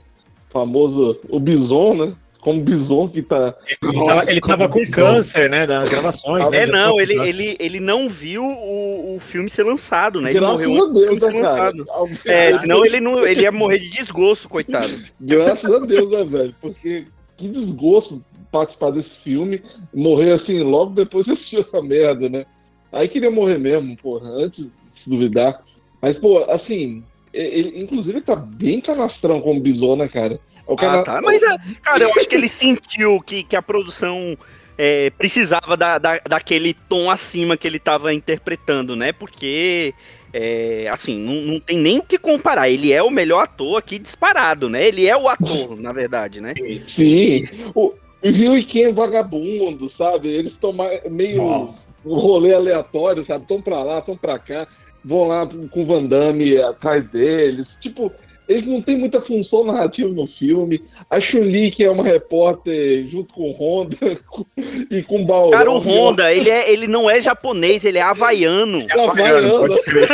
Famoso 0.49 1.19
o 1.29 1.39
Bison, 1.39 1.93
né? 1.93 2.15
Como 2.47 2.61
Bison 2.61 3.09
que 3.09 3.21
tá. 3.21 3.53
Ele 3.83 3.97
Nossa, 3.97 4.19
tava, 4.21 4.31
ele 4.31 4.39
tava 4.39 4.69
com 4.69 4.79
câncer, 4.89 5.49
né, 5.49 5.67
das 5.67 5.89
gravações. 5.89 6.55
É, 6.55 6.65
não, 6.65 6.97
ele, 6.97 7.13
ele, 7.27 7.57
ele 7.59 7.79
não 7.81 8.07
viu 8.07 8.41
o, 8.41 9.17
o 9.17 9.19
filme 9.19 9.49
ser 9.49 9.63
lançado, 9.63 10.21
né? 10.21 10.29
Ele 10.29 10.39
Graças 10.39 10.65
morreu 10.65 10.81
antes 10.81 10.93
do 10.93 11.03
filme 11.03 11.19
ser 11.19 11.33
né, 11.33 11.41
cara? 11.41 11.75
lançado. 11.75 12.19
É, 12.23 12.55
senão 12.55 12.85
ele, 12.85 13.01
não, 13.01 13.27
ele 13.27 13.41
ia 13.41 13.51
morrer 13.51 13.79
de 13.79 13.89
desgosto, 13.89 14.47
coitado. 14.47 14.97
Graças 15.19 15.69
a 15.69 15.79
Deus, 15.79 16.09
né, 16.09 16.23
velho? 16.23 16.55
Porque 16.61 17.07
que 17.35 17.49
desgosto 17.49 18.23
participar 18.49 18.91
desse 18.91 19.11
filme, 19.25 19.61
morrer 19.93 20.31
assim, 20.35 20.63
logo 20.63 20.93
depois 20.93 21.25
de 21.25 21.33
assistir 21.33 21.59
essa 21.59 21.81
merda, 21.81 22.29
né? 22.29 22.45
Aí 22.93 23.09
queria 23.09 23.29
morrer 23.29 23.57
mesmo, 23.57 23.97
porra, 23.97 24.25
antes 24.25 24.63
de 24.63 24.71
se 25.03 25.09
duvidar. 25.09 25.61
Mas, 26.01 26.17
pô, 26.17 26.49
assim, 26.49 27.03
ele, 27.33 27.77
inclusive 27.81 28.21
tá 28.21 28.37
bem 28.37 28.79
canastrão 28.79 29.41
como 29.41 29.59
Bison, 29.59 29.97
né, 29.97 30.07
cara? 30.07 30.39
Ah, 30.77 31.03
tá. 31.03 31.21
Mas, 31.21 31.41
é, 31.41 31.57
cara, 31.81 32.03
eu 32.03 32.11
acho 32.15 32.27
que 32.27 32.35
ele 32.35 32.47
sentiu 32.49 33.21
que, 33.21 33.43
que 33.43 33.55
a 33.55 33.61
produção 33.61 34.37
é, 34.77 35.09
precisava 35.11 35.75
da, 35.75 35.97
da, 35.97 36.19
daquele 36.19 36.73
tom 36.73 37.09
acima 37.09 37.57
que 37.57 37.67
ele 37.67 37.79
tava 37.79 38.13
interpretando, 38.13 38.95
né? 38.95 39.11
Porque, 39.11 39.93
é, 40.31 40.87
assim, 40.91 41.17
não, 41.17 41.53
não 41.53 41.59
tem 41.59 41.77
nem 41.77 41.99
o 41.99 42.03
que 42.03 42.17
comparar. 42.17 42.69
Ele 42.69 42.93
é 42.93 43.01
o 43.01 43.09
melhor 43.09 43.43
ator 43.43 43.77
aqui 43.77 43.97
disparado, 43.97 44.69
né? 44.69 44.87
Ele 44.87 45.07
é 45.07 45.17
o 45.17 45.27
ator, 45.27 45.79
na 45.79 45.91
verdade, 45.91 46.39
né? 46.41 46.53
Sim, 46.87 47.45
o, 47.73 47.93
o 48.23 48.29
Rio 48.29 48.57
e 48.57 48.65
quem 48.65 48.85
é 48.85 48.91
vagabundo, 48.91 49.91
sabe? 49.97 50.27
Eles 50.27 50.53
estão 50.53 50.73
meio 51.09 51.43
Nossa. 51.43 51.87
um 52.05 52.15
rolê 52.15 52.53
aleatório, 52.53 53.25
sabe? 53.25 53.43
Estão 53.43 53.61
pra 53.61 53.81
lá, 53.81 53.99
estão 53.99 54.15
pra 54.15 54.37
cá, 54.37 54.67
vão 55.03 55.27
lá 55.27 55.47
com 55.47 55.81
o 55.81 55.85
Van 55.85 56.05
Damme 56.05 56.61
atrás 56.61 57.09
deles. 57.09 57.67
Tipo, 57.81 58.11
eles 58.47 58.65
não 58.67 58.81
têm 58.81 58.97
muita 58.97 59.21
função 59.21 59.63
narrativa 59.65 60.09
no 60.09 60.25
filme. 60.27 60.81
A 61.09 61.19
Chun-Li, 61.19 61.71
que 61.71 61.83
é 61.83 61.89
uma 61.91 62.03
repórter 62.03 63.07
junto 63.09 63.33
com 63.33 63.49
o 63.49 63.53
Honda 63.53 63.95
e 64.91 65.03
com 65.03 65.21
o 65.21 65.25
Balrog. 65.25 65.51
Cara, 65.53 65.71
o 65.71 65.77
Honda, 65.77 66.33
ele, 66.33 66.49
é, 66.49 66.71
ele 66.71 66.87
não 66.87 67.09
é 67.09 67.19
japonês, 67.21 67.83
ele 67.85 67.97
é 67.97 68.01
havaiano. 68.01 68.85
Pode 68.87 69.81
crer. 69.83 70.09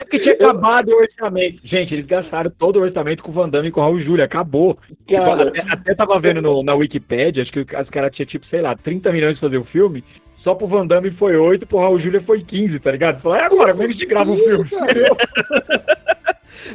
É 0.00 0.04
porque 0.04 0.20
tinha 0.20 0.34
acabado 0.34 0.88
o 0.90 0.96
orçamento. 0.96 1.58
Gente, 1.66 1.94
eles 1.94 2.06
gastaram 2.06 2.50
todo 2.58 2.78
o 2.78 2.82
orçamento 2.82 3.22
com 3.22 3.30
o 3.30 3.34
Van 3.34 3.48
Damme 3.48 3.68
e 3.68 3.70
com 3.70 3.80
o 3.80 3.82
Raul 3.84 4.00
Júlia. 4.00 4.24
Acabou. 4.24 4.78
Tipo, 5.06 5.22
Cara, 5.22 5.48
até, 5.48 5.60
até 5.70 5.94
tava 5.94 6.18
vendo 6.18 6.40
no- 6.40 6.62
na 6.62 6.74
Wikipedia, 6.74 7.42
acho 7.42 7.52
que 7.52 7.60
os 7.60 7.90
caras 7.90 8.14
tinham, 8.14 8.26
tipo, 8.26 8.46
sei 8.46 8.62
lá, 8.62 8.74
30 8.74 9.12
milhões 9.12 9.34
de 9.34 9.40
fazer 9.40 9.58
o 9.58 9.64
filme. 9.64 10.02
Só 10.42 10.54
pro 10.54 10.66
Van 10.68 10.86
Damme 10.86 11.10
foi 11.10 11.36
8, 11.36 11.66
pro 11.66 11.78
Raul 11.80 11.98
Júlia 11.98 12.22
foi 12.22 12.42
15, 12.42 12.78
tá 12.78 12.92
ligado? 12.92 13.20
Falei, 13.20 13.42
"É 13.42 13.44
agora, 13.44 13.72
como 13.72 13.82
é 13.82 13.86
que 13.86 13.92
a 13.92 13.96
gente 13.96 14.06
grava 14.06 14.30
o 14.30 14.38
filme? 14.38 14.70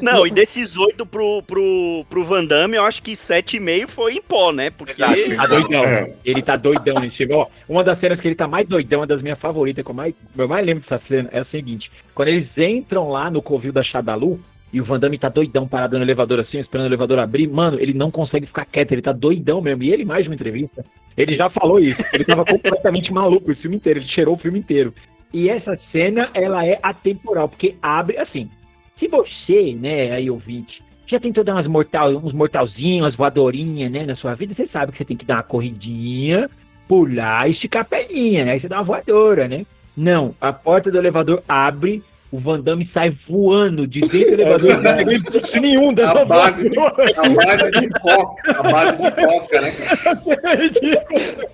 Não, 0.02 0.26
e 0.26 0.32
desses 0.32 0.76
oito 0.78 1.06
pro, 1.06 1.42
pro, 1.44 2.06
pro 2.10 2.26
Van 2.26 2.46
Damme, 2.46 2.78
eu 2.78 2.84
acho 2.84 3.02
que 3.02 3.16
sete 3.16 3.58
e 3.58 3.60
meio 3.60 3.88
foi 3.88 4.16
em 4.16 4.22
pó, 4.22 4.52
né? 4.52 4.70
Porque. 4.70 5.02
Ele 5.04 5.36
tá 5.36 5.46
doidão. 5.46 5.84
É. 5.84 6.14
Ele 6.24 6.42
tá 6.42 6.56
doidão 6.56 7.00
nesse 7.00 7.18
filme. 7.18 7.34
Ó, 7.34 7.48
uma 7.68 7.84
das 7.84 8.00
cenas 8.00 8.20
que 8.20 8.28
ele 8.28 8.36
tá 8.36 8.48
mais 8.48 8.68
doidão, 8.68 9.02
uma 9.02 9.08
das 9.08 9.22
minhas 9.22 9.40
favoritas, 9.40 9.84
que 9.84 9.92
eu 9.92 9.96
mais, 9.96 10.14
eu 10.38 10.48
mais 10.48 10.66
lembro 10.66 10.84
dessa 10.84 11.02
cena, 11.08 11.30
é 11.32 11.40
a 11.40 11.46
seguinte. 11.46 11.92
Quando 12.14 12.30
eles 12.30 12.58
entram 12.58 13.10
lá 13.10 13.30
no 13.30 13.42
covil 13.42 13.72
da 13.72 13.84
Shadalu, 13.84 14.40
e 14.74 14.82
o 14.82 14.84
Van 14.84 15.00
Damme 15.00 15.20
tá 15.20 15.30
doidão 15.30 15.68
parado 15.68 15.98
no 15.98 16.04
elevador 16.04 16.40
assim, 16.40 16.58
esperando 16.58 16.86
o 16.86 16.90
elevador 16.90 17.20
abrir, 17.20 17.48
mano, 17.48 17.80
ele 17.80 17.94
não 17.94 18.10
consegue 18.10 18.48
ficar 18.48 18.66
quieto, 18.66 18.92
ele 18.92 19.04
tá 19.04 19.12
doidão 19.12 19.62
mesmo. 19.62 19.84
E 19.84 19.94
ele, 19.94 20.04
mais 20.04 20.24
de 20.24 20.30
uma 20.30 20.36
entrevista, 20.36 20.84
ele 21.16 21.36
já 21.36 21.48
falou 21.50 21.80
isso. 21.80 22.02
Ele 22.12 22.26
tava 22.26 22.44
completamente 22.44 23.14
maluco 23.14 23.52
o 23.52 23.56
filme 23.56 23.76
inteiro, 23.76 24.00
ele 24.00 24.08
cheirou 24.08 24.34
o 24.34 24.40
filme 24.40 24.58
inteiro. 24.58 24.92
E 25.32 25.48
essa 25.48 25.78
cena, 25.92 26.30
ela 26.34 26.66
é 26.66 26.80
atemporal, 26.82 27.48
porque 27.48 27.76
abre, 27.82 28.18
assim, 28.18 28.50
se 28.98 29.08
você, 29.08 29.76
né, 29.80 30.12
aí 30.12 30.30
ouvinte, 30.30 30.82
já 31.08 31.20
tentou 31.20 31.44
dar 31.44 31.54
umas 31.54 31.68
mortal, 31.68 32.12
uns 32.12 32.34
mortalzinhos, 32.34 33.06
umas 33.06 33.16
voadorinhas, 33.16 33.92
né, 33.92 34.06
na 34.06 34.16
sua 34.16 34.36
vida, 34.36 34.54
você 34.54 34.68
sabe 34.68 34.92
que 34.92 34.98
você 34.98 35.06
tem 35.06 35.18
que 35.18 35.26
dar 35.26 35.38
uma 35.38 35.44
corridinha, 35.44 36.50
pular 36.88 37.48
e 37.48 37.52
esticar 37.52 37.84
a 37.84 37.86
perninha, 37.86 38.46
né, 38.46 38.52
aí 38.54 38.60
você 38.60 38.68
dá 38.68 38.78
uma 38.78 38.84
voadora, 38.84 39.48
né. 39.48 39.66
Não, 39.96 40.34
a 40.42 40.52
porta 40.52 40.90
do 40.90 40.98
elevador 40.98 41.44
abre, 41.48 42.02
o 42.32 42.40
Van 42.40 42.60
Damme 42.60 42.90
sai 42.92 43.16
voando 43.28 43.86
de 43.86 44.02
dentro 44.02 44.38
do 44.38 44.42
elevador, 44.42 44.82
não 44.82 45.42
tem 45.42 45.62
nenhum 45.62 45.94
dessa 45.94 46.20
A 46.20 46.26
base, 46.26 46.68
de, 46.68 46.80
a 46.80 46.90
base 47.30 47.72
de 47.72 47.90
coca. 48.00 48.52
A 48.58 48.64
base 48.64 48.98
de 48.98 49.12
coca, 49.12 49.62
né? 49.62 49.76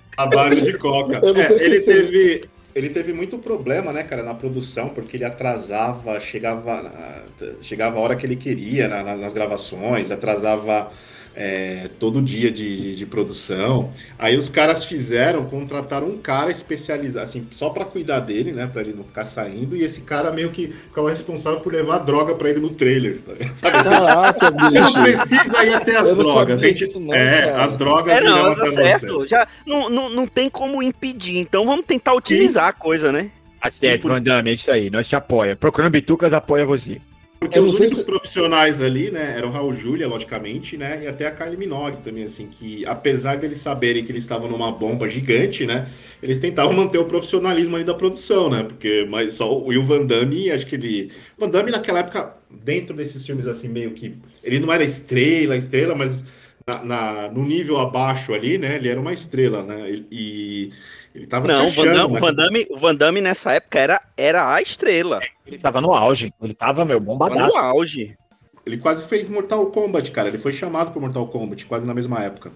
A 0.20 0.26
base 0.26 0.60
de 0.60 0.72
coca. 0.74 1.20
É, 1.22 1.64
ele 1.64 1.80
teve. 1.80 2.44
Ele 2.74 2.88
teve 2.90 3.12
muito 3.12 3.36
problema, 3.38 3.92
né, 3.92 4.04
cara, 4.04 4.22
na 4.22 4.34
produção, 4.34 4.90
porque 4.90 5.16
ele 5.16 5.24
atrasava, 5.24 6.20
chegava, 6.20 7.24
chegava 7.60 7.98
a 7.98 8.00
hora 8.00 8.14
que 8.16 8.24
ele 8.24 8.36
queria 8.36 8.86
na- 8.88 9.02
na- 9.02 9.16
nas 9.16 9.34
gravações, 9.34 10.10
atrasava 10.10 10.90
é, 11.34 11.88
todo 11.98 12.20
dia 12.20 12.50
de, 12.50 12.94
de 12.96 13.06
produção. 13.06 13.90
Aí 14.18 14.36
os 14.36 14.48
caras 14.48 14.84
fizeram, 14.84 15.44
contrataram 15.44 16.08
um 16.08 16.18
cara 16.18 16.50
especializado, 16.50 17.24
assim, 17.24 17.46
só 17.52 17.70
pra 17.70 17.84
cuidar 17.84 18.20
dele, 18.20 18.52
né, 18.52 18.68
pra 18.70 18.82
ele 18.82 18.94
não 18.96 19.04
ficar 19.04 19.24
saindo, 19.24 19.76
e 19.76 19.82
esse 19.82 20.02
cara 20.02 20.30
meio 20.32 20.50
que 20.50 20.68
ficava 20.68 21.10
responsável 21.10 21.60
por 21.60 21.72
levar 21.72 21.98
droga 21.98 22.34
pra 22.34 22.50
ele 22.50 22.60
no 22.60 22.70
trailer, 22.70 23.18
tá 23.20 23.32
sabe 23.54 23.76
assim? 23.78 23.90
Caraca, 23.90 24.50
Não 24.50 24.92
precisa 24.92 25.64
ir 25.64 25.74
até 25.74 25.96
as 25.96 26.08
Eu 26.08 26.16
drogas. 26.16 26.60
gente, 26.60 26.98
não, 26.98 27.14
é, 27.14 27.42
cara. 27.52 27.64
as 27.64 27.76
drogas 27.76 28.12
É, 28.16 28.20
não, 28.20 28.54
tá 28.54 28.62
até 28.62 28.70
certo. 28.72 29.14
você. 29.18 29.28
Já 29.28 29.48
não, 29.66 29.88
não, 29.88 30.08
não 30.10 30.26
tem 30.26 30.48
como 30.50 30.82
impedir, 30.82 31.38
então 31.38 31.64
vamos 31.64 31.86
tentar 31.86 32.14
otimizar 32.14 32.66
a 32.68 32.72
coisa, 32.72 33.12
né? 33.12 33.30
Tá 33.62 33.70
certo, 33.78 34.08
Van 34.08 34.22
Damme, 34.22 34.50
é 34.50 34.54
isso 34.54 34.70
aí, 34.70 34.88
nós 34.90 35.06
te 35.06 35.14
apoia. 35.14 35.54
Procurando 35.54 35.92
Bitucas, 35.92 36.32
apoia 36.32 36.64
você. 36.64 36.98
Porque 37.40 37.58
não 37.58 37.68
os 37.68 37.74
únicos 37.74 38.02
profissionais 38.02 38.82
ali, 38.82 39.10
né, 39.10 39.34
eram 39.34 39.48
o 39.48 39.50
Raul 39.50 39.72
Júlia, 39.72 40.06
logicamente, 40.06 40.76
né, 40.76 41.04
e 41.04 41.06
até 41.06 41.26
a 41.26 41.30
Kylie 41.30 41.56
Minogue 41.56 41.96
também, 42.04 42.24
assim, 42.24 42.46
que 42.46 42.84
apesar 42.84 43.38
deles 43.38 43.56
saberem 43.56 44.04
que 44.04 44.12
eles 44.12 44.22
estavam 44.22 44.46
numa 44.46 44.70
bomba 44.70 45.08
gigante, 45.08 45.64
né, 45.64 45.88
eles 46.22 46.38
tentavam 46.38 46.74
manter 46.74 46.98
o 46.98 47.06
profissionalismo 47.06 47.76
ali 47.76 47.84
da 47.84 47.94
produção, 47.94 48.50
né, 48.50 48.62
porque 48.62 49.06
mas 49.08 49.32
só 49.32 49.50
o 49.50 49.68
Will 49.68 49.82
Van 49.82 50.04
Damme, 50.04 50.50
acho 50.50 50.66
que 50.66 50.74
ele... 50.74 51.10
Van 51.38 51.48
Damme 51.48 51.70
naquela 51.70 52.00
época, 52.00 52.36
dentro 52.50 52.94
desses 52.94 53.24
filmes, 53.24 53.48
assim, 53.48 53.68
meio 53.68 53.92
que... 53.92 54.14
Ele 54.44 54.60
não 54.60 54.70
era 54.70 54.84
estrela, 54.84 55.56
estrela, 55.56 55.94
mas 55.94 56.22
na, 56.66 56.84
na- 56.84 57.28
no 57.30 57.44
nível 57.44 57.78
abaixo 57.80 58.32
ali, 58.34 58.58
né, 58.58 58.76
ele 58.76 58.88
era 58.88 59.00
uma 59.00 59.12
estrela, 59.12 59.62
né, 59.62 59.90
e... 59.90 60.06
e 60.10 60.72
ele 61.12 61.26
tava 61.26 61.48
Não, 61.48 61.66
o 61.66 61.70
se 61.70 61.76
Van, 61.76 61.82
achando, 61.90 61.96
Damme, 61.96 62.12
né? 62.12 62.18
o, 62.18 62.20
Van 62.22 62.34
Damme, 62.34 62.66
o 62.70 62.78
Van 62.78 62.94
Damme 62.94 63.20
nessa 63.20 63.52
época 63.52 63.78
era, 63.80 64.00
era 64.16 64.54
a 64.54 64.62
estrela. 64.62 65.18
Ele 65.44 65.58
tava 65.58 65.80
no 65.80 65.92
auge, 65.92 66.32
ele 66.40 66.54
tava, 66.54 66.84
meu, 66.84 66.98
Tava 67.00 67.04
bombadaço. 67.12 67.48
no 67.48 67.56
auge. 67.56 68.16
Ele 68.64 68.76
quase 68.78 69.08
fez 69.08 69.28
Mortal 69.28 69.66
Kombat, 69.66 70.12
cara, 70.12 70.28
ele 70.28 70.38
foi 70.38 70.52
chamado 70.52 70.92
pro 70.92 71.00
Mortal 71.00 71.26
Kombat, 71.26 71.66
quase 71.66 71.84
na 71.84 71.94
mesma 71.94 72.22
época. 72.22 72.52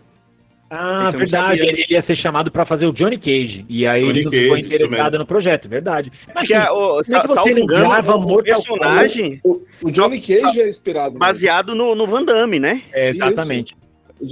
Ah, 0.70 1.06
Esse 1.08 1.16
verdade, 1.16 1.60
ele 1.60 1.84
ia 1.90 2.02
ser 2.06 2.16
chamado 2.16 2.50
pra 2.52 2.64
fazer 2.64 2.86
o 2.86 2.92
Johnny 2.92 3.18
Cage. 3.18 3.64
E 3.68 3.86
aí 3.86 4.02
Johnny 4.02 4.12
ele 4.20 4.24
não 4.24 4.30
Cage, 4.30 4.48
foi 4.48 4.60
interessado 4.60 5.18
no 5.18 5.26
projeto, 5.26 5.68
verdade. 5.68 6.12
Mas, 6.26 6.34
Porque, 6.34 6.54
assim, 6.54 6.72
o, 6.72 7.00
é 7.00 7.02
sa- 7.02 7.26
salvo 7.26 7.50
não 7.50 7.58
engano, 7.58 7.88
o 8.36 8.42
personagem 8.42 9.40
O, 9.44 9.60
o 9.82 9.90
Johnny 9.90 10.20
Cage 10.20 10.60
é 10.60 10.70
inspirado. 10.70 11.18
baseado 11.18 11.74
no, 11.74 11.94
no 11.96 12.06
Van 12.06 12.24
Damme, 12.24 12.58
né? 12.60 12.82
é, 12.92 13.10
exatamente. 13.10 13.76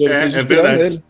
É, 0.00 0.38
é 0.38 0.42
verdade. 0.42 1.02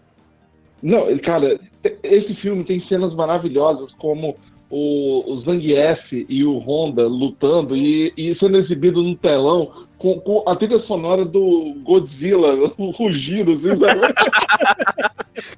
Não, 0.82 1.16
cara, 1.18 1.60
esse 2.02 2.34
filme 2.36 2.64
tem 2.64 2.80
cenas 2.88 3.14
maravilhosas, 3.14 3.92
como 3.94 4.34
o, 4.68 5.32
o 5.32 5.40
Zangief 5.42 6.26
e 6.28 6.44
o 6.44 6.58
Honda 6.58 7.06
lutando 7.06 7.76
e, 7.76 8.12
e 8.16 8.34
sendo 8.36 8.56
exibido 8.56 9.02
no 9.02 9.14
telão 9.16 9.70
com, 10.02 10.18
com 10.20 10.42
a 10.50 10.56
trilha 10.56 10.80
sonora 10.80 11.24
do 11.24 11.74
Godzilla 11.84 12.74
rugindo, 12.76 13.52
assim? 13.52 13.68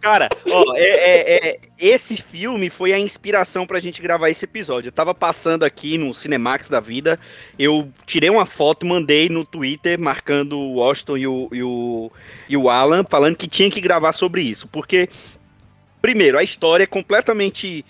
Cara, 0.01 0.29
ó, 0.47 0.75
é, 0.77 0.83
é- 0.83 1.49
é- 1.49 1.61
esse 1.79 2.17
filme 2.19 2.69
foi 2.69 2.93
a 2.93 2.99
inspiração 2.99 3.67
pra 3.67 3.81
gente 3.81 4.03
gravar 4.03 4.29
esse 4.29 4.45
episódio. 4.45 4.89
Eu 4.89 4.93
tava 4.93 5.15
passando 5.15 5.65
aqui 5.65 5.97
no 5.97 6.13
Cinemax 6.13 6.69
da 6.69 6.79
vida, 6.79 7.19
eu 7.59 7.89
tirei 8.05 8.29
uma 8.29 8.45
foto, 8.45 8.85
mandei 8.87 9.31
no 9.31 9.47
Twitter, 9.47 9.99
marcando 9.99 10.59
o 10.59 10.75
Washington 10.75 11.17
e 11.17 11.27
o, 11.27 11.49
e 11.51 11.63
o, 11.63 12.13
e 12.51 12.57
o 12.57 12.69
Alan, 12.69 13.03
falando 13.09 13.37
que 13.37 13.49
tinha 13.49 13.71
que 13.71 13.81
gravar 13.81 14.13
sobre 14.13 14.43
isso. 14.43 14.69
Porque, 14.69 15.09
primeiro, 16.03 16.39
a 16.39 16.43
história 16.45 16.85
é 16.85 16.87
completamente 16.87 17.85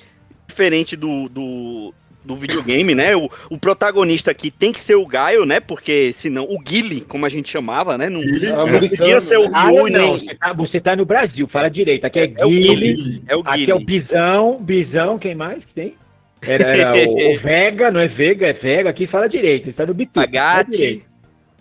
diferente 0.46 0.94
do, 0.94 1.28
do, 1.28 1.94
do 2.24 2.36
videogame, 2.36 2.94
né? 2.94 3.14
O, 3.14 3.28
o 3.50 3.58
protagonista 3.58 4.30
aqui 4.30 4.50
tem 4.50 4.72
que 4.72 4.80
ser 4.80 4.94
o 4.94 5.06
Gaio, 5.06 5.44
né? 5.44 5.60
Porque 5.60 6.12
senão, 6.12 6.44
o 6.48 6.58
Guile, 6.58 7.02
como 7.02 7.26
a 7.26 7.28
gente 7.28 7.50
chamava, 7.50 7.98
né? 7.98 8.08
Não, 8.08 8.20
não 8.22 8.60
Americano, 8.62 8.96
podia 8.96 9.20
ser 9.20 9.38
o 9.38 9.50
Ah, 9.54 9.66
Ryu, 9.68 9.88
não, 9.90 10.18
você 10.18 10.34
tá, 10.34 10.52
você 10.52 10.80
tá 10.80 10.96
no 10.96 11.04
Brasil, 11.04 11.46
fala 11.52 11.68
direito. 11.68 12.04
Aqui 12.04 12.20
é, 12.20 12.32
É 12.36 12.46
o 12.46 12.48
Guile. 12.48 13.22
É 13.28 13.36
o 13.36 13.40
aqui 13.40 13.56
Guile. 13.58 13.72
é 13.72 13.74
o 13.74 13.80
Bisão, 13.80 14.58
Bisão, 14.60 15.18
quem 15.18 15.34
mais 15.34 15.62
tem? 15.74 15.94
Era, 16.42 16.64
era 16.76 17.08
o, 17.10 17.34
o 17.36 17.40
Vega, 17.42 17.90
não 17.90 18.00
é 18.00 18.08
Vega, 18.08 18.46
é 18.46 18.52
Vega, 18.52 18.90
aqui 18.90 19.06
fala 19.06 19.28
direito, 19.28 19.66
você 19.66 19.72
tá 19.72 19.86
no 19.86 19.94
fala 19.94 20.26
Agate. 20.26 21.04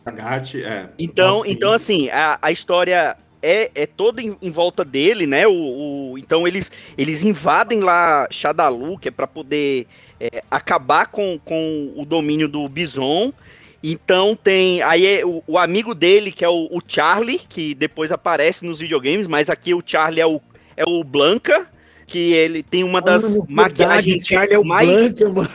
Agate, 0.06 0.64
é. 0.64 0.90
Então, 1.00 1.38
Nossa, 1.38 1.50
então 1.52 1.72
assim, 1.72 2.10
a, 2.10 2.38
a 2.42 2.52
história 2.52 3.16
é, 3.42 3.72
é 3.76 3.86
toda 3.86 4.22
em, 4.22 4.36
em 4.42 4.52
volta 4.52 4.84
dele, 4.84 5.26
né? 5.26 5.48
O, 5.48 5.52
o- 6.12 6.18
então 6.18 6.48
eles, 6.48 6.72
eles 6.98 7.24
invadem 7.24 7.80
lá 7.80 8.28
Shadalu, 8.30 8.98
que 8.98 9.08
é 9.08 9.12
para 9.12 9.28
poder 9.28 9.88
é, 10.32 10.44
acabar 10.50 11.08
com, 11.08 11.38
com 11.44 11.92
o 11.98 12.06
domínio 12.06 12.48
do 12.48 12.68
Bison. 12.70 13.34
Então 13.84 14.38
tem 14.42 14.82
aí 14.82 15.06
é 15.06 15.26
o, 15.26 15.44
o 15.46 15.58
amigo 15.58 15.94
dele 15.94 16.32
que 16.32 16.46
é 16.46 16.50
o, 16.50 16.70
o 16.72 16.80
Charlie, 16.88 17.40
que 17.50 17.74
depois 17.76 18.12
aparece 18.14 18.66
nos 18.66 18.80
videogames, 18.80 19.28
mas 19.28 19.50
aqui 19.50 19.74
o 19.74 19.84
Charlie 19.86 20.22
é 20.22 20.26
o, 20.26 20.40
é 20.78 20.84
o 20.88 21.04
Blanca, 21.04 21.68
que 22.08 22.32
ele 22.32 22.64
tem 22.64 22.84
uma 22.86 23.02
das 23.02 23.24
Mano, 23.24 23.46
maquiagens 23.50 24.26
verdade, 24.26 24.26
Charlie 24.26 24.54
é 24.54 24.60
o 24.60 24.64
mais 24.64 25.14
Blanca, 25.14 25.30
mano. 25.30 25.50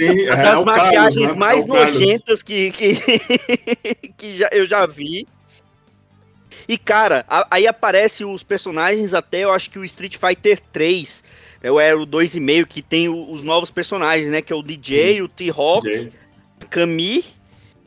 Sim, 0.00 0.20
é, 0.22 0.32
uma 0.32 0.40
é 0.40 0.42
das 0.42 0.58
o 0.60 0.64
Carlos, 0.64 0.64
maquiagens 0.64 1.30
né? 1.32 1.36
mais 1.36 1.64
É 1.64 1.68
Carlos. 1.68 1.94
nojentas 1.94 2.42
que, 2.42 2.70
que, 2.70 2.94
que 4.16 4.34
já, 4.34 4.48
eu 4.52 4.64
já 4.64 4.86
vi. 4.86 5.26
E, 6.66 6.78
cara, 6.78 7.24
a- 7.28 7.46
aí 7.50 7.66
aparece 7.66 8.24
os 8.24 8.42
personagens 8.42 9.12
até, 9.12 9.44
eu 9.44 9.52
acho 9.52 9.70
que 9.70 9.78
o 9.78 9.84
Street 9.84 10.16
Fighter 10.16 10.60
3, 10.72 11.22
é 11.62 11.70
o- 11.94 12.00
o 12.00 12.06
2,5, 12.06 12.66
que 12.66 12.82
tem 12.82 13.08
o- 13.08 13.30
os 13.30 13.42
novos 13.42 13.70
personagens, 13.70 14.28
né? 14.30 14.40
Que 14.42 14.52
é 14.52 14.56
o 14.56 14.62
DJ, 14.62 15.22
o 15.22 15.28
T-Hawk, 15.28 15.88
Gente, 15.88 16.12
Kami. 16.70 17.24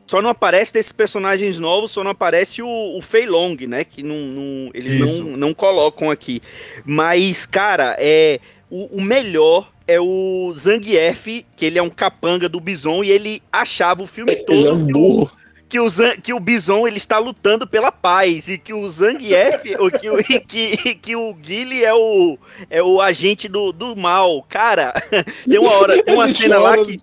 Só 0.06 0.20
não 0.20 0.30
aparece 0.30 0.72
desses 0.72 0.90
personagens 0.90 1.60
novos, 1.60 1.92
só 1.92 2.02
não 2.02 2.10
aparece 2.10 2.60
o, 2.62 2.68
o 2.98 3.00
Fei 3.00 3.26
Long, 3.26 3.56
né? 3.68 3.84
Que 3.84 4.02
não, 4.02 4.16
não- 4.16 4.70
eles 4.74 4.94
Isso. 4.94 5.22
não, 5.24 5.36
não 5.36 5.54
colocam 5.54 6.10
aqui. 6.10 6.42
Mas, 6.84 7.46
cara, 7.46 7.94
é 7.98 8.40
o, 8.68 8.96
o 8.98 9.00
melhor 9.00 9.70
é 9.86 10.00
o 10.00 10.52
Zangief, 10.54 11.44
que 11.56 11.64
ele 11.64 11.78
é 11.78 11.82
um 11.82 11.90
capanga 11.90 12.48
do 12.48 12.58
Bison 12.60 13.04
e 13.04 13.10
ele 13.10 13.40
achava 13.52 14.02
o 14.02 14.06
filme 14.06 14.32
Ele 14.32 14.40
é 14.40 14.44
todo 14.44 14.74
um 14.74 14.82
o, 14.82 14.92
burro. 14.92 15.30
Que, 15.70 15.78
o 15.78 15.88
Zan- 15.88 16.16
que 16.16 16.34
o 16.34 16.40
Bison 16.40 16.86
ele 16.86 16.96
está 16.96 17.16
lutando 17.18 17.64
pela 17.66 17.92
paz 17.92 18.48
e 18.48 18.58
que 18.58 18.74
o 18.74 18.88
Zangief, 18.90 19.64
ou 19.78 19.88
que, 19.90 20.10
o- 20.10 20.16
que, 20.46 20.94
que 20.96 21.14
o 21.16 21.32
Guile 21.32 21.84
é 21.84 21.94
o, 21.94 22.36
é 22.68 22.82
o 22.82 23.00
agente 23.00 23.48
do, 23.48 23.70
do 23.72 23.94
mal. 23.94 24.42
Cara, 24.48 24.92
tem 25.48 25.58
uma 25.60 25.70
hora, 25.70 26.02
tem 26.02 26.12
uma 26.14 26.28
cena 26.28 26.58
lá 26.58 26.76
que. 26.76 27.00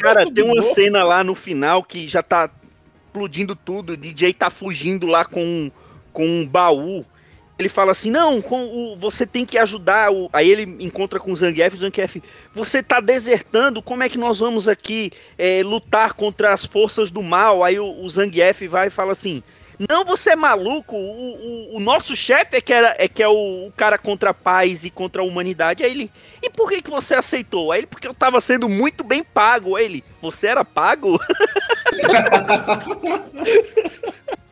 Cara, 0.00 0.24
tem 0.32 0.42
uma 0.42 0.62
cena 0.62 1.04
lá 1.04 1.22
no 1.22 1.34
final 1.34 1.82
que 1.84 2.08
já 2.08 2.22
tá 2.22 2.50
explodindo 3.06 3.54
tudo. 3.54 3.92
O 3.92 3.96
DJ 3.96 4.32
tá 4.32 4.48
fugindo 4.48 5.06
lá 5.06 5.24
com, 5.24 5.70
com 6.12 6.26
um 6.26 6.46
baú. 6.46 7.04
Ele 7.58 7.68
fala 7.68 7.90
assim: 7.90 8.10
Não, 8.10 8.38
o, 8.38 8.96
você 8.96 9.26
tem 9.26 9.44
que 9.44 9.58
ajudar. 9.58 10.12
O... 10.12 10.30
Aí 10.32 10.48
ele 10.48 10.84
encontra 10.84 11.18
com 11.18 11.32
o 11.32 11.36
Zangief. 11.36 11.74
O 11.74 11.78
Zangief, 11.78 12.22
você 12.54 12.82
tá 12.82 13.00
desertando. 13.00 13.82
Como 13.82 14.04
é 14.04 14.08
que 14.08 14.16
nós 14.16 14.38
vamos 14.38 14.68
aqui 14.68 15.10
é, 15.36 15.62
lutar 15.64 16.12
contra 16.12 16.52
as 16.52 16.64
forças 16.64 17.10
do 17.10 17.22
mal? 17.22 17.64
Aí 17.64 17.80
o, 17.80 18.00
o 18.00 18.08
Zangief 18.08 18.68
vai 18.68 18.86
e 18.86 18.90
fala 18.90 19.10
assim: 19.10 19.42
Não, 19.88 20.04
você 20.04 20.30
é 20.30 20.36
maluco. 20.36 20.94
O, 20.94 21.72
o, 21.72 21.76
o 21.78 21.80
nosso 21.80 22.14
chefe 22.14 22.56
é 22.56 22.60
que, 22.60 22.72
era, 22.72 22.94
é 22.96 23.08
que 23.08 23.24
é 23.24 23.28
o, 23.28 23.66
o, 23.66 23.72
cara 23.76 23.98
contra 23.98 24.30
a 24.30 24.34
paz 24.34 24.84
e 24.84 24.90
contra 24.90 25.20
a 25.20 25.24
humanidade. 25.24 25.82
Aí 25.82 25.90
ele, 25.90 26.12
e 26.40 26.48
por 26.48 26.70
que, 26.70 26.80
que 26.80 26.90
você 26.90 27.16
aceitou? 27.16 27.72
Aí 27.72 27.80
ele, 27.80 27.88
porque 27.88 28.06
eu 28.06 28.14
tava 28.14 28.40
sendo 28.40 28.68
muito 28.68 29.02
bem 29.02 29.24
pago. 29.24 29.74
Aí 29.74 29.84
ele, 29.84 30.04
você 30.22 30.46
era 30.46 30.64
pago? 30.64 31.18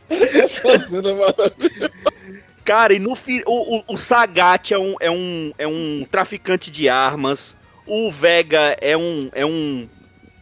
Cara, 2.66 2.92
e 2.92 2.98
no 2.98 3.14
fim, 3.14 3.42
o, 3.46 3.76
o, 3.76 3.85
o 3.94 3.96
Sagat 3.96 4.74
é 4.74 4.79
um, 4.79 4.96
é, 4.98 5.09
um, 5.09 5.52
é 5.57 5.68
um 5.68 6.05
traficante 6.11 6.68
de 6.68 6.88
armas. 6.88 7.57
O 7.87 8.11
Vega 8.11 8.76
é 8.81 8.96
um. 8.96 9.31
É 9.33 9.46
um. 9.46 9.88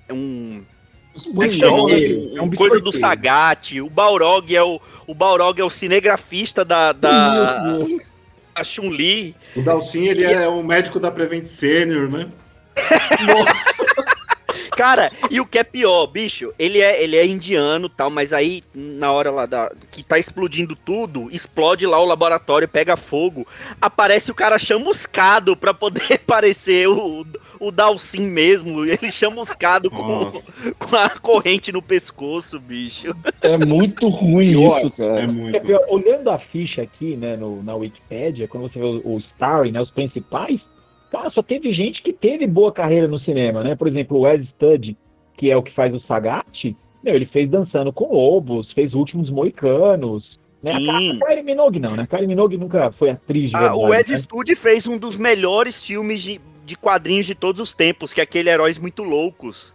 É 0.09 0.13
um. 0.15 0.65
Como 1.23 1.43
é 1.45 1.49
que 1.49 1.55
chama? 1.55 1.93
É 1.93 2.41
um 2.41 2.51
coisa 2.51 2.81
do 2.81 2.91
Sagat. 2.91 3.79
O 3.79 3.91
Balrog 3.91 4.57
é 4.57 4.63
o. 4.63 4.81
O 5.07 5.15
Balrog 5.15 5.61
é 5.61 5.65
o 5.65 5.69
cinegrafista 5.69 6.65
da. 6.65 6.93
da 6.93 7.77
a 8.55 8.65
Chun-Li. 8.65 9.37
O 9.55 9.61
Dalcin, 9.61 10.07
ele 10.07 10.25
é 10.25 10.49
o 10.49 10.63
médico 10.63 10.99
da 10.99 11.11
Prevent 11.11 11.45
Senior, 11.45 12.09
né? 12.09 12.29
Cara, 14.77 15.11
e 15.31 15.41
o 15.41 15.47
que 15.47 15.59
é 15.59 15.65
pior, 15.65 16.07
bicho, 16.07 16.53
ele 16.59 16.81
é, 16.81 17.03
ele 17.03 17.17
é 17.17 17.27
indiano 17.27 17.89
tal, 17.89 18.11
mas 18.11 18.33
aí, 18.33 18.63
na 18.75 19.13
hora 19.13 19.31
lá 19.31 19.47
da, 19.47 19.73
que 19.91 20.05
tá 20.05 20.19
explodindo 20.19 20.77
tudo, 20.77 21.29
explode 21.31 21.87
lá 21.87 22.01
o 22.01 22.05
laboratório, 22.05 22.69
pega 22.69 22.97
fogo, 22.97 23.47
aparece 23.81 24.31
o 24.31 24.35
cara 24.35 24.59
chamuscado 24.59 25.57
pra 25.57 25.73
poder 25.73 26.19
parecer 26.27 26.89
o, 26.89 27.27
o 27.61 27.71
Dalcin 27.71 28.23
mesmo. 28.23 28.85
Ele 28.85 29.11
chamuscado 29.11 29.91
com, 29.91 30.33
com 30.79 30.97
a 30.97 31.11
corrente 31.11 31.73
no 31.73 31.83
pescoço, 31.83 32.59
bicho. 32.61 33.15
É 33.41 33.57
muito 33.57 34.09
ruim 34.09 34.61
isso, 34.61 34.91
cara. 34.93 35.21
É 35.21 35.27
muito. 35.27 35.59
Olhando 35.89 36.31
a 36.31 36.39
ficha 36.39 36.83
aqui, 36.83 37.17
né, 37.17 37.37
no, 37.37 37.63
na 37.63 37.75
Wikipedia, 37.75 38.49
quando 38.49 38.71
você 38.71 38.79
vê 38.79 38.85
o, 38.85 39.03
o 39.05 39.19
Starry, 39.19 39.71
né, 39.71 39.81
os 39.81 39.91
principais, 39.91 40.61
Cara, 41.15 41.31
só 41.31 41.43
teve 41.43 41.73
gente 41.73 42.03
que 42.03 42.13
teve 42.13 42.45
boa 42.45 42.73
carreira 42.73 43.07
no 43.07 43.21
cinema, 43.21 43.63
né? 43.63 43.77
Por 43.77 43.87
exemplo, 43.87 44.19
o 44.19 44.21
Wes 44.23 44.49
Studd, 44.49 44.97
que 45.37 45.49
é 45.49 45.57
o 45.57 45.63
que 45.63 45.73
faz 45.73 45.95
o 45.95 46.01
Sagat, 46.01 46.77
meu, 47.05 47.15
ele 47.15 47.27
fez 47.27 47.49
Dançando 47.49 47.93
com 47.93 48.13
Lobos, 48.13 48.73
fez 48.73 48.95
Últimos 48.95 49.31
Moicanos, 49.31 50.41
né? 50.61 50.73
A, 50.73 50.77
a 50.77 51.29
Kylie 51.29 51.43
Minogue 51.45 51.79
não, 51.79 51.95
né? 51.95 52.03
A 52.03 52.07
Kylie 52.07 52.27
Minogue 52.27 52.57
nunca 52.57 52.91
foi 52.93 53.11
atriz 53.11 53.51
de 53.51 53.57
ah, 53.57 53.61
verdade, 53.61 53.79
O 53.79 53.89
Wes 53.91 54.09
né? 54.09 54.17
Studd 54.17 54.57
fez 54.57 54.87
um 54.87 54.97
dos 54.97 55.17
melhores 55.17 55.85
filmes 55.85 56.23
de, 56.23 56.41
de 56.65 56.77
quadrinhos 56.77 57.27
de 57.27 57.35
todos 57.35 57.61
os 57.61 57.75
tempos, 57.75 58.13
que 58.13 58.21
é 58.21 58.25
aquele 58.25 58.49
Heróis 58.49 58.79
Muito 58.79 59.05
Loucos. 59.05 59.74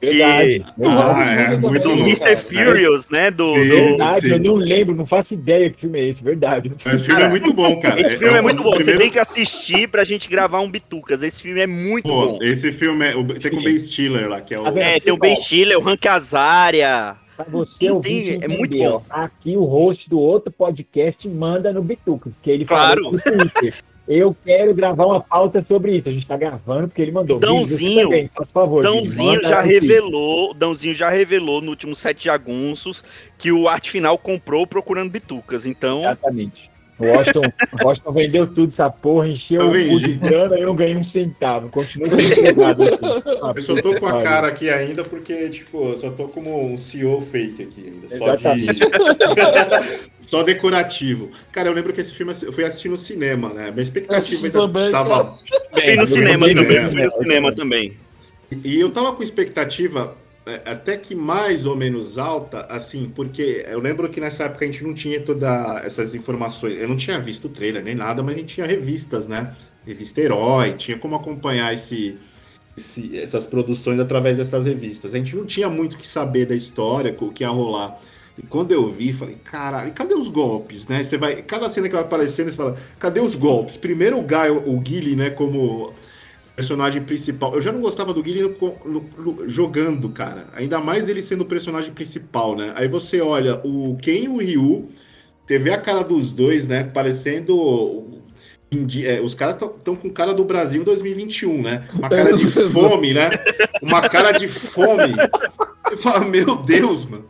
Verdade. 0.00 0.60
Que... 0.60 0.84
Ah, 0.84 1.24
é, 1.24 1.56
muito 1.56 1.90
Mr. 1.90 2.36
Furious, 2.36 3.08
né? 3.10 3.30
Do, 3.30 3.46
sim, 3.46 3.68
do... 3.68 3.74
Verdade, 3.74 4.20
sim. 4.20 4.30
eu 4.30 4.38
não 4.38 4.54
lembro, 4.54 4.94
não 4.94 5.06
faço 5.06 5.34
ideia 5.34 5.70
que 5.70 5.80
filme 5.80 5.98
é 5.98 6.08
esse, 6.10 6.22
verdade. 6.22 6.72
Esse 6.86 7.06
filme 7.06 7.22
é 7.22 7.28
muito 7.28 7.52
bom, 7.52 7.80
cara. 7.80 8.00
Esse 8.00 8.16
filme 8.16 8.34
é, 8.34 8.38
é 8.38 8.42
muito 8.42 8.62
bom. 8.62 8.76
Você 8.76 8.96
tem 8.96 9.10
que 9.10 9.18
assistir 9.18 9.88
pra 9.88 10.04
gente 10.04 10.28
gravar 10.28 10.60
um 10.60 10.70
Bitucas. 10.70 11.22
Esse 11.22 11.42
filme 11.42 11.60
é 11.60 11.66
muito 11.66 12.08
Pô, 12.08 12.26
bom. 12.26 12.38
Esse 12.40 12.72
filme 12.72 13.06
é. 13.06 13.12
Tem 13.12 13.50
com 13.50 13.58
o 13.58 13.64
Ben 13.64 13.78
Stiller 13.78 14.28
lá, 14.28 14.40
que 14.40 14.54
é 14.54 14.60
o. 14.60 14.66
É, 14.78 15.00
tem 15.00 15.12
o 15.12 15.18
Ben 15.18 15.36
Stiller, 15.36 15.78
o 15.78 15.88
Hank 15.88 16.06
Azaria. 16.06 17.16
Pra 17.36 17.46
você 17.48 17.90
ouvir, 17.90 18.42
é 18.42 18.48
muito 18.48 18.76
bom. 18.76 19.02
Aqui 19.08 19.56
o 19.56 19.64
host 19.64 20.08
do 20.10 20.18
outro 20.18 20.50
podcast 20.50 21.28
manda 21.28 21.72
no 21.72 21.82
Bitucas, 21.82 22.32
que 22.42 22.50
ele 22.50 22.64
claro. 22.64 23.02
fala 23.04 23.16
no 23.16 23.20
Twitter. 23.20 23.74
Eu 24.08 24.34
quero 24.42 24.74
gravar 24.74 25.04
uma 25.04 25.20
pauta 25.20 25.62
sobre 25.68 25.98
isso. 25.98 26.08
A 26.08 26.12
gente 26.12 26.26
tá 26.26 26.34
gravando 26.34 26.88
porque 26.88 27.02
ele 27.02 27.12
mandou. 27.12 27.38
Dãozinho, 27.38 28.04
também, 28.04 28.28
por 28.34 28.46
favor. 28.46 28.82
Dãozinho 28.82 29.42
já 29.42 29.60
revelou, 29.60 30.54
Dãozinho 30.54 30.94
já 30.94 31.10
revelou 31.10 31.60
no 31.60 31.68
último 31.68 31.94
sete 31.94 32.24
jagunços 32.24 33.04
que 33.36 33.52
o 33.52 33.68
arte 33.68 33.90
final 33.90 34.16
comprou 34.16 34.66
procurando 34.66 35.10
bitucas. 35.10 35.66
Então. 35.66 36.00
Exatamente. 36.00 36.70
O 36.98 37.06
Washington, 37.06 37.42
o 37.72 37.86
Washington 37.86 38.12
vendeu 38.12 38.46
tudo 38.46 38.72
essa 38.72 38.90
porra, 38.90 39.28
encheu 39.28 39.68
o 39.68 39.70
cu 39.70 40.00
de 40.00 40.14
grana 40.14 40.58
e 40.58 40.62
eu 40.62 40.74
ganhei 40.74 40.96
um 40.96 41.04
centavo. 41.04 41.68
Continua 41.68 42.08
desempregado. 42.08 42.82
Assim. 42.82 43.52
Eu 43.54 43.62
só 43.62 43.76
tô 43.76 44.00
com 44.00 44.06
a 44.06 44.20
cara 44.20 44.48
aqui 44.48 44.68
ainda 44.68 45.04
porque, 45.04 45.48
tipo, 45.48 45.90
eu 45.90 45.98
só 45.98 46.10
tô 46.10 46.26
como 46.28 46.72
um 46.72 46.76
CEO 46.76 47.20
fake 47.20 47.62
aqui 47.62 47.84
ainda. 47.86 48.16
Só 48.16 48.34
de. 48.34 48.66
só 50.20 50.42
decorativo. 50.42 51.30
Cara, 51.52 51.68
eu 51.68 51.72
lembro 51.72 51.92
que 51.92 52.00
esse 52.00 52.12
filme 52.12 52.32
eu 52.42 52.52
fui 52.52 52.64
assistir 52.64 52.88
no 52.88 52.96
cinema, 52.96 53.50
né? 53.50 53.70
Minha 53.70 53.82
expectativa 53.82 54.44
ainda 54.44 54.58
também, 54.58 54.90
tava. 54.90 55.38
Bem, 55.74 55.96
no 55.96 56.06
cinema 56.06 56.46
também, 56.48 56.86
fui 56.86 57.02
no 57.02 57.10
cinema 57.10 57.54
também. 57.54 57.92
E 58.64 58.80
eu 58.80 58.90
tava 58.90 59.12
com 59.12 59.22
expectativa 59.22 60.16
é, 60.16 60.27
até 60.64 60.96
que 60.96 61.14
mais 61.14 61.66
ou 61.66 61.76
menos 61.76 62.18
alta, 62.18 62.66
assim, 62.70 63.10
porque 63.14 63.64
eu 63.68 63.80
lembro 63.80 64.08
que 64.08 64.20
nessa 64.20 64.44
época 64.44 64.64
a 64.64 64.68
gente 64.68 64.84
não 64.84 64.94
tinha 64.94 65.20
todas 65.20 65.84
essas 65.84 66.14
informações. 66.14 66.78
Eu 66.80 66.88
não 66.88 66.96
tinha 66.96 67.18
visto 67.20 67.46
o 67.46 67.48
trailer 67.48 67.82
nem 67.82 67.94
nada, 67.94 68.22
mas 68.22 68.34
a 68.34 68.38
gente 68.38 68.54
tinha 68.54 68.66
revistas, 68.66 69.26
né? 69.26 69.54
Revista 69.86 70.20
Herói, 70.20 70.72
tinha 70.72 70.98
como 70.98 71.16
acompanhar 71.16 71.72
esse, 71.72 72.16
esse, 72.76 73.18
essas 73.18 73.46
produções 73.46 73.98
através 73.98 74.36
dessas 74.36 74.64
revistas. 74.64 75.14
A 75.14 75.18
gente 75.18 75.34
não 75.34 75.46
tinha 75.46 75.68
muito 75.68 75.96
que 75.96 76.06
saber 76.06 76.46
da 76.46 76.54
história, 76.54 77.14
o 77.20 77.32
que 77.32 77.42
ia 77.44 77.48
rolar. 77.48 77.98
E 78.36 78.46
quando 78.46 78.70
eu 78.70 78.92
vi, 78.92 79.12
falei, 79.12 79.36
caralho, 79.42 79.92
cadê 79.92 80.14
os 80.14 80.28
golpes, 80.28 80.86
né? 80.86 81.02
Você 81.02 81.18
vai, 81.18 81.42
cada 81.42 81.68
cena 81.68 81.88
que 81.88 81.94
vai 81.94 82.04
aparecendo, 82.04 82.50
você 82.50 82.56
fala, 82.56 82.78
cadê 82.98 83.20
os 83.20 83.34
golpes? 83.34 83.76
Primeiro 83.76 84.18
o 84.18 84.22
Guy, 84.22 84.50
o 84.50 84.82
Gilly, 84.86 85.16
né, 85.16 85.30
como 85.30 85.92
personagem 86.58 87.00
principal. 87.02 87.54
Eu 87.54 87.60
já 87.60 87.70
não 87.70 87.80
gostava 87.80 88.12
do 88.12 88.20
Guilherme 88.20 88.56
jogando, 89.46 90.08
cara. 90.08 90.48
Ainda 90.54 90.80
mais 90.80 91.08
ele 91.08 91.22
sendo 91.22 91.42
o 91.42 91.46
personagem 91.46 91.92
principal, 91.92 92.56
né? 92.56 92.72
Aí 92.74 92.88
você 92.88 93.20
olha 93.20 93.60
o 93.64 93.96
Ken 94.02 94.24
e 94.24 94.28
o 94.28 94.38
Ryu, 94.38 94.88
você 95.46 95.56
vê 95.56 95.72
a 95.72 95.80
cara 95.80 96.02
dos 96.02 96.32
dois, 96.32 96.66
né? 96.66 96.82
Parecendo. 96.82 98.08
É, 99.04 99.20
os 99.20 99.36
caras 99.36 99.54
estão 99.54 99.94
com 99.94 100.10
cara 100.10 100.34
do 100.34 100.44
Brasil 100.44 100.82
2021, 100.82 101.62
né? 101.62 101.88
Uma 101.94 102.08
cara 102.08 102.32
de 102.32 102.46
fome, 102.50 103.14
né? 103.14 103.30
Uma 103.80 104.08
cara 104.08 104.32
de 104.32 104.48
fome. 104.48 105.14
Eu 105.92 105.96
falo, 105.96 106.28
meu 106.28 106.56
Deus, 106.56 107.04
mano. 107.04 107.24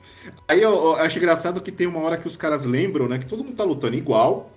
Aí 0.48 0.62
eu, 0.62 0.72
eu 0.72 0.96
acho 0.96 1.18
engraçado 1.18 1.60
que 1.60 1.70
tem 1.70 1.86
uma 1.86 2.00
hora 2.00 2.16
que 2.16 2.26
os 2.26 2.34
caras 2.34 2.64
lembram, 2.64 3.06
né? 3.06 3.18
Que 3.18 3.26
todo 3.26 3.44
mundo 3.44 3.56
tá 3.56 3.64
lutando 3.64 3.94
igual 3.94 4.50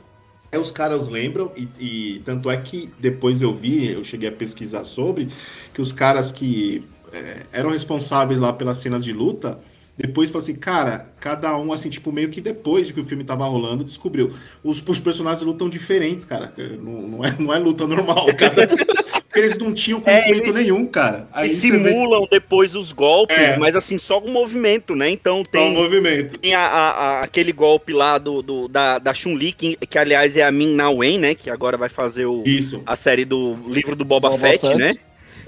é, 0.52 0.60
os 0.60 0.70
caras 0.70 1.08
lembram, 1.08 1.52
e, 1.56 1.70
e, 1.80 2.20
tanto 2.26 2.50
é 2.50 2.58
que 2.58 2.92
depois 3.00 3.42
eu 3.42 3.54
vi, 3.54 3.92
eu 3.92 4.04
cheguei 4.04 4.28
a 4.28 4.32
pesquisar 4.32 4.84
sobre, 4.84 5.30
que 5.74 5.82
os 5.82 5.94
caras 5.94 6.32
que 6.32 6.84
é, 7.14 7.46
eram 7.52 7.70
responsáveis 7.70 8.40
lá 8.40 8.52
pelas 8.52 8.78
cenas 8.78 9.04
de 9.04 9.14
luta, 9.14 9.60
depois 10.02 10.30
falou 10.30 10.44
assim, 10.44 10.56
cara, 10.56 11.12
cada 11.20 11.56
um, 11.58 11.72
assim, 11.72 11.90
tipo, 11.90 12.12
meio 12.12 12.30
que 12.30 12.42
depois 12.42 12.88
de 12.88 12.94
que 12.94 13.00
o 13.00 13.06
filme 13.06 13.24
tava 13.24 13.46
rolando, 13.46 13.84
descobriu. 13.84 14.34
Os, 14.64 14.84
os 14.86 15.00
personagens 15.00 15.42
lutam 15.42 15.70
diferentes, 15.70 16.26
cara. 16.26 16.54
Não, 16.82 17.02
não, 17.02 17.26
é, 17.26 17.36
não 17.38 17.54
é 17.54 17.60
luta 17.60 17.86
normal. 17.86 18.28
Cada, 18.38 18.68
porque 18.68 19.40
eles 19.40 19.58
não 19.58 19.74
tinham 19.74 20.00
é, 20.00 20.02
conhecimento 20.02 20.50
é, 20.50 20.54
nenhum, 20.54 20.86
cara. 20.86 21.28
Aí 21.32 21.48
eles 21.48 21.60
simulam 21.60 22.22
vê... 22.24 22.28
depois 22.32 22.76
os 22.76 22.92
golpes, 22.92 23.38
é. 23.38 23.58
mas 23.58 23.76
assim, 23.78 23.98
só 23.98 24.20
o 24.20 24.30
movimento, 24.30 24.94
né? 24.94 25.10
Então 25.10 25.42
tem. 25.44 25.74
Só 25.74 25.80
o 25.80 25.84
movimento. 25.84 26.38
Tem 26.38 26.54
a, 26.54 26.66
a, 26.66 27.22
aquele 27.22 27.54
golpe 27.54 27.94
lá 27.94 28.18
do, 28.18 28.42
do 28.42 28.68
da, 28.68 29.00
da 29.00 29.14
Chun-Li, 29.14 29.54
que, 29.54 29.78
que, 29.78 29.98
aliás 29.98 30.36
é 30.36 30.44
a 30.44 30.52
Min 30.52 30.76
Na 30.76 30.90
Wen, 30.90 31.18
né? 31.18 31.34
Que 31.34 31.50
agora 31.50 31.78
vai 31.78 31.88
fazer 31.88 32.26
o, 32.26 32.44
Isso. 32.46 32.82
a 32.86 32.98
série 32.98 33.24
do 33.24 33.56
livro 33.68 33.96
do 33.96 34.04
Boba, 34.04 34.30
Boba 34.30 34.42
Fett, 34.42 34.68
Fett, 34.68 34.78
né? 34.78 34.96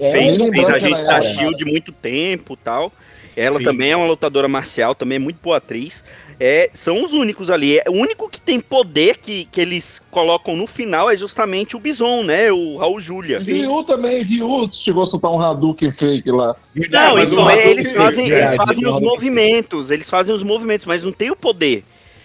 É, 0.00 0.10
fez, 0.10 0.36
fez 0.36 0.68
a 0.68 0.78
gente 0.78 1.04
da 1.04 1.20
Shield 1.20 1.64
muito 1.64 1.92
tempo 1.92 2.56
tal. 2.56 2.90
Ela 3.36 3.58
Sim. 3.58 3.64
também 3.64 3.90
é 3.90 3.96
uma 3.96 4.06
lutadora 4.06 4.48
marcial, 4.48 4.94
também 4.94 5.16
é 5.16 5.18
muito 5.18 5.38
boa 5.42 5.56
atriz. 5.56 6.04
É, 6.38 6.70
são 6.74 7.02
os 7.02 7.12
únicos 7.12 7.50
ali. 7.50 7.78
É, 7.78 7.84
o 7.88 7.92
único 7.92 8.28
que 8.28 8.40
tem 8.40 8.58
poder 8.58 9.18
que, 9.18 9.44
que 9.46 9.60
eles 9.60 10.02
colocam 10.10 10.56
no 10.56 10.66
final 10.66 11.10
é 11.10 11.16
justamente 11.16 11.76
o 11.76 11.80
Bison, 11.80 12.22
né? 12.22 12.50
O 12.50 12.76
Raul 12.76 13.00
Júlia. 13.00 13.38
Ryu 13.38 13.84
também, 13.84 14.22
Ryu 14.24 14.68
chegou 14.84 15.04
a 15.04 15.06
soltar 15.06 15.30
um 15.30 15.40
Hadouken 15.40 15.92
fake 15.92 16.30
lá. 16.30 16.56
Não, 16.74 17.18
então, 17.18 17.50
eles 17.50 17.92
fazem, 17.92 18.28
eles 18.28 18.56
fazem 18.56 18.86
os 18.86 19.00
movimentos, 19.00 19.90
eles 19.90 20.10
fazem 20.10 20.34
os 20.34 20.42
movimentos, 20.42 20.86
mas 20.86 21.04
não 21.04 21.12
tem 21.12 21.30
o 21.30 21.36
poder. 21.36 21.84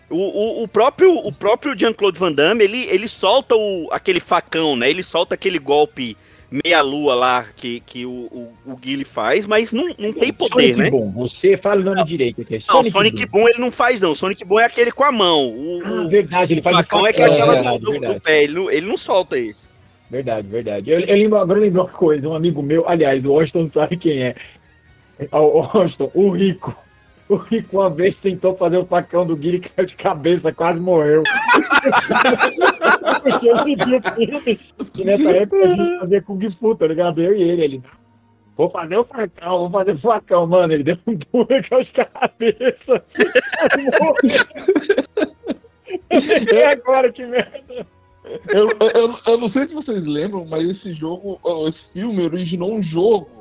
O, 0.10 0.18
o, 0.18 0.64
o, 0.64 0.68
próprio, 0.68 1.16
o 1.16 1.32
próprio 1.32 1.78
Jean-Claude 1.78 2.18
Van 2.18 2.32
Damme, 2.32 2.64
ele, 2.64 2.88
ele 2.90 3.08
solta 3.08 3.56
o, 3.56 3.90
aquele 3.92 4.20
facão, 4.20 4.76
né? 4.76 4.90
Ele 4.90 5.04
solta 5.04 5.36
aquele 5.36 5.60
golpe 5.60 6.18
meia-lua 6.52 7.14
lá 7.14 7.46
que, 7.56 7.80
que 7.82 8.06
o, 8.06 8.10
o, 8.10 8.54
o 8.66 8.76
Guile 8.76 9.04
faz, 9.04 9.46
mas 9.46 9.72
não, 9.72 9.94
não 9.98 10.12
tem 10.12 10.34
poder, 10.34 10.72
Sonic 10.72 10.78
né? 10.78 10.90
Boom. 10.90 11.12
Você 11.12 11.58
fala 11.58 11.82
o 11.82 11.84
nome 11.84 11.98
não. 11.98 12.06
direito 12.06 12.42
aqui. 12.42 12.56
É 12.56 12.60
Sonic 12.60 12.74
não, 12.74 12.92
Sonic 12.92 13.26
Boom. 13.26 13.42
Boom 13.42 13.50
ele 13.50 13.60
não 13.60 13.72
faz, 13.72 14.02
não. 14.02 14.16
Sonic 14.16 14.44
Boom 14.44 14.60
é 14.60 14.66
aquele 14.66 14.92
com 14.92 15.04
a 15.04 15.12
mão. 15.12 15.48
O, 15.48 15.82
ah, 15.86 16.08
verdade, 16.08 16.54
ele 16.54 16.62
faz 16.62 16.76
o 16.76 16.80
facão 16.80 17.06
é, 17.06 17.14
que 17.14 17.22
é 17.22 17.26
aquela 17.26 17.58
é, 17.58 17.80
do, 17.80 17.80
do, 17.80 18.00
do, 18.00 18.22
pé. 18.22 18.44
Ele 18.44 18.54
não, 18.54 18.72
ele 18.72 18.88
não 18.88 18.98
solta 18.98 19.38
isso. 19.38 19.70
Verdade, 20.10 20.48
verdade. 20.48 20.90
Eu, 20.90 21.00
eu 21.02 21.16
lembro, 21.16 21.38
agora 21.38 21.60
eu 21.60 21.64
lembro 21.64 21.82
uma 21.82 21.90
coisa, 21.90 22.28
um 22.28 22.34
amigo 22.34 22.64
meu, 22.64 22.90
aliás, 22.90 23.24
o 23.24 23.34
Washington 23.34 23.70
sabe 23.72 23.98
quem 23.98 24.24
é. 24.24 24.36
O 25.32 25.60
Washington, 25.60 26.12
o 26.16 26.32
Rico. 26.32 26.76
O 27.30 27.36
Rico 27.36 27.78
uma 27.78 27.92
vez 27.92 28.18
tentou 28.18 28.58
fazer 28.58 28.78
o 28.78 28.86
facão 28.88 29.24
do 29.24 29.36
Guilherme 29.36 29.70
caiu 29.70 29.88
de 29.88 29.96
cabeça, 29.96 30.52
quase 30.52 30.80
morreu. 30.80 31.22
Porque 33.22 33.48
ele 33.48 33.76
viu 33.76 34.02
filme 34.02 34.60
que 34.92 35.06
nessa 35.06 35.30
época 35.30 35.64
a 35.64 35.76
gente 35.76 36.00
fazia 36.00 36.22
Kung 36.24 36.52
Fu, 36.60 36.76
tá 36.76 36.88
ligado? 36.88 37.22
Eu 37.22 37.36
e 37.36 37.44
ele, 37.44 37.64
ele. 37.64 37.84
Vou 38.58 38.72
fazer 38.72 38.98
o 38.98 39.06
facão, 39.06 39.60
vou 39.60 39.70
fazer 39.70 39.92
o 39.92 40.00
facão, 40.00 40.48
mano. 40.48 40.74
Ele 40.74 40.84
deu 40.84 40.98
um 41.06 41.14
duro 41.14 41.48
com 41.70 41.76
as 41.76 41.90
cabeças. 41.92 43.02
E 46.52 46.64
agora, 46.74 47.12
que 47.12 47.26
merda. 47.28 47.86
Eu, 48.54 48.68
eu, 48.94 49.16
eu 49.26 49.38
não 49.38 49.52
sei 49.52 49.68
se 49.68 49.74
vocês 49.76 50.04
lembram, 50.04 50.46
mas 50.46 50.68
esse 50.68 50.94
jogo, 50.94 51.40
esse 51.68 51.94
filme 51.94 52.24
originou 52.24 52.74
um 52.74 52.82
jogo 52.82 53.39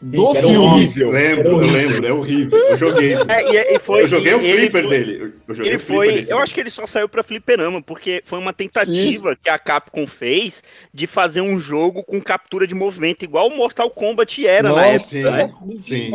do 0.00 0.30
Era 0.30 0.40
filme. 0.40 0.56
horrível. 0.58 1.10
lembro, 1.10 1.40
Era 1.40 1.48
eu 1.66 1.70
lembro, 1.70 2.06
é 2.06 2.12
horrível. 2.12 2.58
Eu 2.58 2.76
joguei. 2.76 3.14
É, 3.28 3.72
e, 3.72 3.76
e 3.76 3.78
foi, 3.78 4.02
eu 4.02 4.06
joguei 4.06 4.34
o 4.34 4.40
e 4.40 4.52
flipper 4.52 4.84
foi- 4.84 4.90
dele. 4.90 5.32
Eu 5.48 5.54
joguei 5.54 5.72
Ele 5.72 5.76
o 5.76 5.80
flipper 5.80 6.22
foi, 6.24 6.32
eu 6.32 6.38
acho 6.38 6.54
que 6.54 6.60
ele 6.60 6.70
só 6.70 6.86
saiu 6.86 7.08
pra 7.08 7.22
fliperama, 7.22 7.82
porque 7.82 8.22
foi 8.24 8.38
uma 8.38 8.52
tentativa 8.52 9.34
que 9.36 9.48
a 9.50 9.58
Capcom 9.58 10.06
fez 10.06 10.62
de 10.94 11.06
fazer 11.06 11.40
um 11.40 11.58
jogo 11.58 12.02
com 12.04 12.20
captura 12.20 12.66
de 12.66 12.74
movimento, 12.74 13.24
igual 13.24 13.48
o 13.48 13.56
Mortal 13.56 13.90
Kombat 13.90 14.46
era 14.46 14.68
na 14.68 14.74
Nossa, 14.74 14.86
época, 14.88 15.08
sim. 15.10 15.22
né? 15.22 15.52
Sim. 15.80 16.10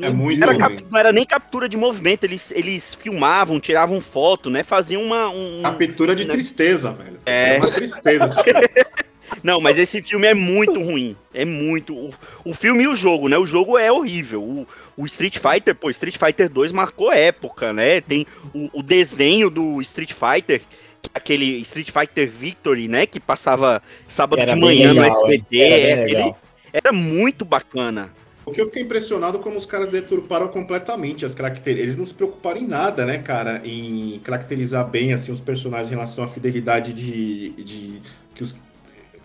É 0.00 0.10
muito 0.10 0.42
Era 0.42 0.56
cap- 0.56 0.84
não 0.90 0.98
era 0.98 1.12
nem 1.12 1.26
captura 1.26 1.68
de 1.68 1.76
movimento, 1.76 2.24
eles, 2.24 2.50
eles 2.52 2.94
filmavam, 2.94 3.60
tiravam 3.60 4.00
foto, 4.00 4.48
né? 4.48 4.62
Faziam 4.62 5.02
uma. 5.02 5.28
Um... 5.28 5.62
Captura 5.62 6.14
de 6.14 6.26
né? 6.26 6.32
tristeza, 6.32 6.92
velho. 6.92 7.18
É. 7.26 7.56
É 7.56 7.58
uma 7.58 7.70
tristeza. 7.72 8.34
Não, 9.42 9.60
mas 9.60 9.78
esse 9.78 10.02
filme 10.02 10.26
é 10.26 10.34
muito 10.34 10.80
ruim. 10.82 11.16
É 11.32 11.44
muito. 11.44 11.94
O, 11.94 12.12
o 12.44 12.54
filme 12.54 12.84
e 12.84 12.88
o 12.88 12.94
jogo, 12.94 13.28
né? 13.28 13.38
O 13.38 13.46
jogo 13.46 13.78
é 13.78 13.90
horrível. 13.90 14.42
O, 14.42 14.66
o 14.96 15.06
Street 15.06 15.38
Fighter, 15.38 15.74
pô, 15.74 15.90
Street 15.90 16.16
Fighter 16.16 16.48
2 16.48 16.72
marcou 16.72 17.12
época, 17.12 17.72
né? 17.72 18.00
Tem 18.00 18.26
o, 18.54 18.68
o 18.80 18.82
desenho 18.82 19.48
do 19.50 19.80
Street 19.80 20.12
Fighter, 20.12 20.60
é 20.60 21.08
aquele 21.14 21.58
Street 21.60 21.90
Fighter 21.90 22.30
Victory, 22.30 22.88
né? 22.88 23.06
Que 23.06 23.20
passava 23.20 23.82
sábado 24.08 24.40
Era 24.42 24.54
de 24.54 24.60
manhã 24.60 24.92
no 24.92 25.00
legal, 25.00 25.16
SBT. 25.26 25.56
hein? 25.56 25.62
Era 25.72 26.00
é 26.00 26.02
aquele- 26.04 26.34
era 26.72 26.92
muito 26.92 27.44
bacana. 27.44 28.10
O 28.46 28.52
que 28.52 28.60
eu 28.60 28.66
fiquei 28.66 28.82
impressionado 28.82 29.38
como 29.38 29.56
os 29.56 29.66
caras 29.66 29.88
deturparam 29.90 30.48
completamente 30.48 31.24
as 31.24 31.34
características. 31.34 31.84
Eles 31.84 31.96
não 31.96 32.06
se 32.06 32.14
preocuparam 32.14 32.60
em 32.60 32.66
nada, 32.66 33.04
né, 33.06 33.18
cara, 33.18 33.60
em 33.64 34.18
caracterizar 34.24 34.84
bem 34.88 35.12
assim 35.12 35.30
os 35.30 35.40
personagens 35.40 35.88
em 35.88 35.94
relação 35.94 36.24
à 36.24 36.28
fidelidade 36.28 36.92
de, 36.92 37.50
de 37.50 38.00
que 38.34 38.42
os 38.42 38.56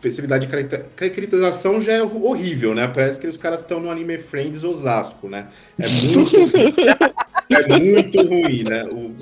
facilidade 0.09 0.45
de 0.45 0.51
caracter- 0.51 0.85
caracterização 0.95 1.81
já 1.81 1.93
é 1.93 2.03
horrível, 2.03 2.73
né? 2.75 2.87
Parece 2.87 3.19
que 3.19 3.27
os 3.27 3.37
caras 3.37 3.61
estão 3.61 3.79
no 3.79 3.89
Anime 3.89 4.17
Friends 4.17 4.63
Osasco, 4.63 5.27
né? 5.27 5.47
É 5.79 5.87
muito 5.87 6.35
é 7.51 7.79
muito 7.79 8.21
ruim, 8.21 8.63
né? 8.63 8.85
O- 8.85 9.15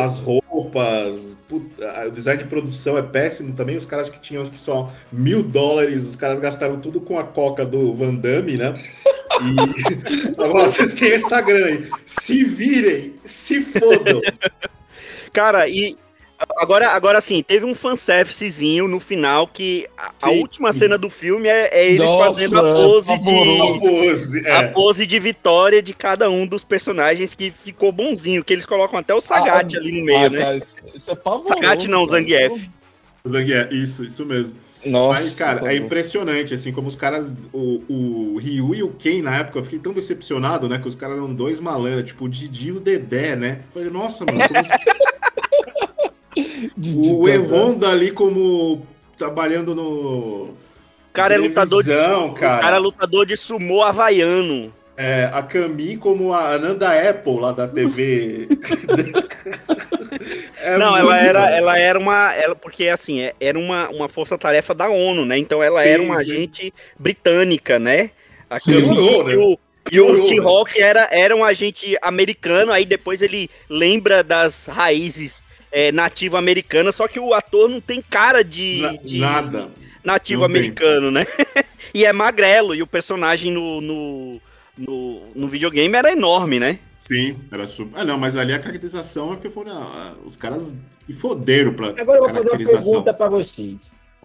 as 0.00 0.18
roupas, 0.20 1.36
puta, 1.48 2.06
o 2.06 2.10
design 2.10 2.42
de 2.42 2.48
produção 2.48 2.96
é 2.98 3.02
péssimo 3.02 3.52
também. 3.52 3.76
Os 3.76 3.86
caras 3.86 4.08
que 4.08 4.20
tinham 4.20 4.42
acho 4.42 4.50
que 4.50 4.58
só 4.58 4.92
mil 5.12 5.42
dólares, 5.42 6.04
os 6.04 6.16
caras 6.16 6.38
gastaram 6.40 6.78
tudo 6.80 7.00
com 7.00 7.18
a 7.18 7.24
coca 7.24 7.64
do 7.64 7.94
Van 7.94 8.14
Damme, 8.14 8.56
né? 8.56 8.82
E 9.40 10.34
agora 10.42 10.68
vocês 10.68 10.94
têm 10.94 11.12
essa 11.12 11.40
grana 11.40 11.66
aí. 11.66 11.86
Se 12.06 12.44
virem, 12.44 13.14
se 13.24 13.60
fodam. 13.60 14.20
Cara, 15.32 15.68
e 15.68 15.96
agora, 16.56 16.88
agora 16.88 17.18
assim, 17.18 17.42
teve 17.42 17.64
um 17.64 17.74
fanservicezinho 17.74 18.86
no 18.88 19.00
final 19.00 19.46
que 19.46 19.86
a, 19.96 20.10
a 20.22 20.30
Sim. 20.30 20.40
última 20.40 20.72
cena 20.72 20.96
do 20.96 21.10
filme 21.10 21.48
é, 21.48 21.68
é 21.72 21.86
eles 21.90 22.06
Nossa, 22.06 22.18
fazendo 22.34 22.58
a 22.58 22.62
pose 22.62 23.12
A 23.12 23.16
de. 23.16 23.24
pavoroso. 23.24 23.80
pose, 23.80 24.46
A 24.48 24.62
é. 24.62 24.66
pose 24.68 25.06
de 25.06 25.18
vitória 25.18 25.82
de 25.82 25.92
cada 25.92 26.30
um 26.30 26.46
dos 26.46 26.62
personagens 26.64 27.34
que 27.34 27.50
ficou 27.50 27.90
bonzinho, 27.92 28.44
que 28.44 28.52
eles 28.52 28.66
colocam 28.66 28.98
até 28.98 29.14
o 29.14 29.20
Sagat 29.20 29.74
Ah, 29.74 29.78
ali 29.78 29.98
no 30.00 30.04
meio, 30.04 30.26
Ah, 30.26 30.30
né? 30.30 30.38
cara, 30.38 30.56
isso 30.94 31.10
é 31.10 31.14
pavoroso. 31.14 31.48
Sagat 31.54 31.88
não. 31.88 32.06
Zangief. 32.06 32.70
Zangief, 33.26 33.72
Isso, 33.72 34.04
isso 34.04 34.24
mesmo. 34.24 34.56
Nossa, 34.86 35.20
Mas, 35.20 35.32
cara, 35.32 35.72
é 35.72 35.76
impressionante, 35.76 36.54
assim, 36.54 36.70
como 36.70 36.86
os 36.86 36.94
caras. 36.94 37.34
O, 37.52 37.82
o 37.88 38.38
Ryu 38.38 38.74
e 38.76 38.82
o 38.84 38.90
Ken, 38.90 39.20
na 39.22 39.38
época, 39.38 39.58
eu 39.58 39.62
fiquei 39.64 39.78
tão 39.80 39.92
decepcionado, 39.92 40.68
né? 40.68 40.78
Que 40.78 40.86
os 40.86 40.94
caras 40.94 41.16
eram 41.16 41.34
dois 41.34 41.58
malandros, 41.58 42.04
tipo, 42.10 42.26
o 42.26 42.28
Didi 42.28 42.68
e 42.68 42.72
o 42.72 42.78
Dedé, 42.78 43.34
né? 43.34 43.58
Eu 43.66 43.72
Falei, 43.72 43.90
nossa, 43.90 44.24
mano, 44.24 44.38
como 44.38 44.60
o 46.80 47.28
E-Honda 47.28 47.90
ali 47.90 48.10
como 48.12 48.86
trabalhando 49.16 49.74
no. 49.74 49.82
O 49.82 50.56
cara 51.12 51.34
é 51.34 51.38
lutador 51.38 51.82
de 51.82 51.92
sumo, 51.92 52.34
cara. 52.34 52.58
O 52.58 52.60
cara 52.60 52.76
é 52.76 52.78
lutador 52.78 53.26
de 53.26 53.36
sumô 53.36 53.82
havaiano. 53.82 54.72
É, 54.96 55.30
a 55.32 55.42
Cami 55.42 55.96
como 55.96 56.32
a 56.32 56.54
Ananda 56.54 56.90
Apple 57.08 57.38
lá 57.40 57.52
da 57.52 57.66
TV. 57.68 58.48
É 60.60 60.76
não, 60.76 60.96
ela 60.96 61.18
era, 61.20 61.50
ela 61.50 61.78
era 61.78 61.98
uma. 61.98 62.34
Ela, 62.34 62.54
porque 62.54 62.88
assim, 62.88 63.20
é- 63.20 63.34
era 63.40 63.58
uma, 63.58 63.88
uma 63.90 64.08
força-tarefa 64.08 64.74
da 64.74 64.88
ONU, 64.88 65.24
né? 65.24 65.38
Então 65.38 65.62
ela 65.62 65.82
Sim, 65.82 65.88
era 65.88 66.02
uma 66.02 66.16
sim. 66.24 66.32
agente 66.32 66.74
britânica, 66.98 67.78
né? 67.78 68.10
A 68.50 68.58
Camille 68.58 68.88
Piorou, 68.88 69.24
né? 69.24 69.32
e 69.32 69.36
o, 69.36 69.50
e 69.50 70.00
o 70.00 70.06
Piorou, 70.06 70.26
T-Hawk 70.26 70.80
era, 70.82 71.08
era 71.12 71.36
um 71.36 71.44
agente 71.44 71.96
americano, 72.02 72.72
aí 72.72 72.84
depois 72.84 73.22
ele 73.22 73.48
lembra 73.68 74.24
das 74.24 74.66
raízes 74.66 75.44
é, 75.70 75.92
nativo-americanas, 75.92 76.94
só 76.94 77.06
que 77.08 77.18
o 77.20 77.34
ator 77.34 77.68
não 77.68 77.80
tem 77.80 78.00
cara 78.02 78.42
de, 78.42 78.78
Na- 78.80 78.92
de 78.92 79.18
Nada. 79.18 79.68
nativo 80.04 80.42
Não 80.42 80.48
tem. 80.48 80.56
americano, 80.56 81.10
né? 81.10 81.24
e 81.94 82.04
é 82.04 82.12
magrelo, 82.12 82.74
e 82.74 82.82
o 82.82 82.86
personagem 82.86 83.50
no, 83.52 83.80
no, 83.80 84.40
no, 84.76 85.22
no 85.34 85.48
videogame 85.48 85.94
era 85.96 86.12
enorme, 86.12 86.58
né? 86.60 86.78
Sim, 86.98 87.38
era 87.50 87.66
super. 87.66 88.00
Ah, 88.00 88.04
não, 88.04 88.18
mas 88.18 88.36
ali 88.36 88.52
a 88.52 88.58
caracterização 88.58 89.32
é 89.32 89.36
que 89.36 89.48
foram. 89.48 89.72
ah, 89.72 90.14
Os 90.26 90.36
caras 90.36 90.76
se 91.06 91.12
foderam 91.14 91.72
pra 91.72 91.88
Agora 91.98 92.18
eu 92.18 92.24
vou 92.24 92.34
fazer 92.34 92.48
uma 92.50 92.58
pergunta 92.58 93.14
pra 93.14 93.28
vocês. 93.28 93.76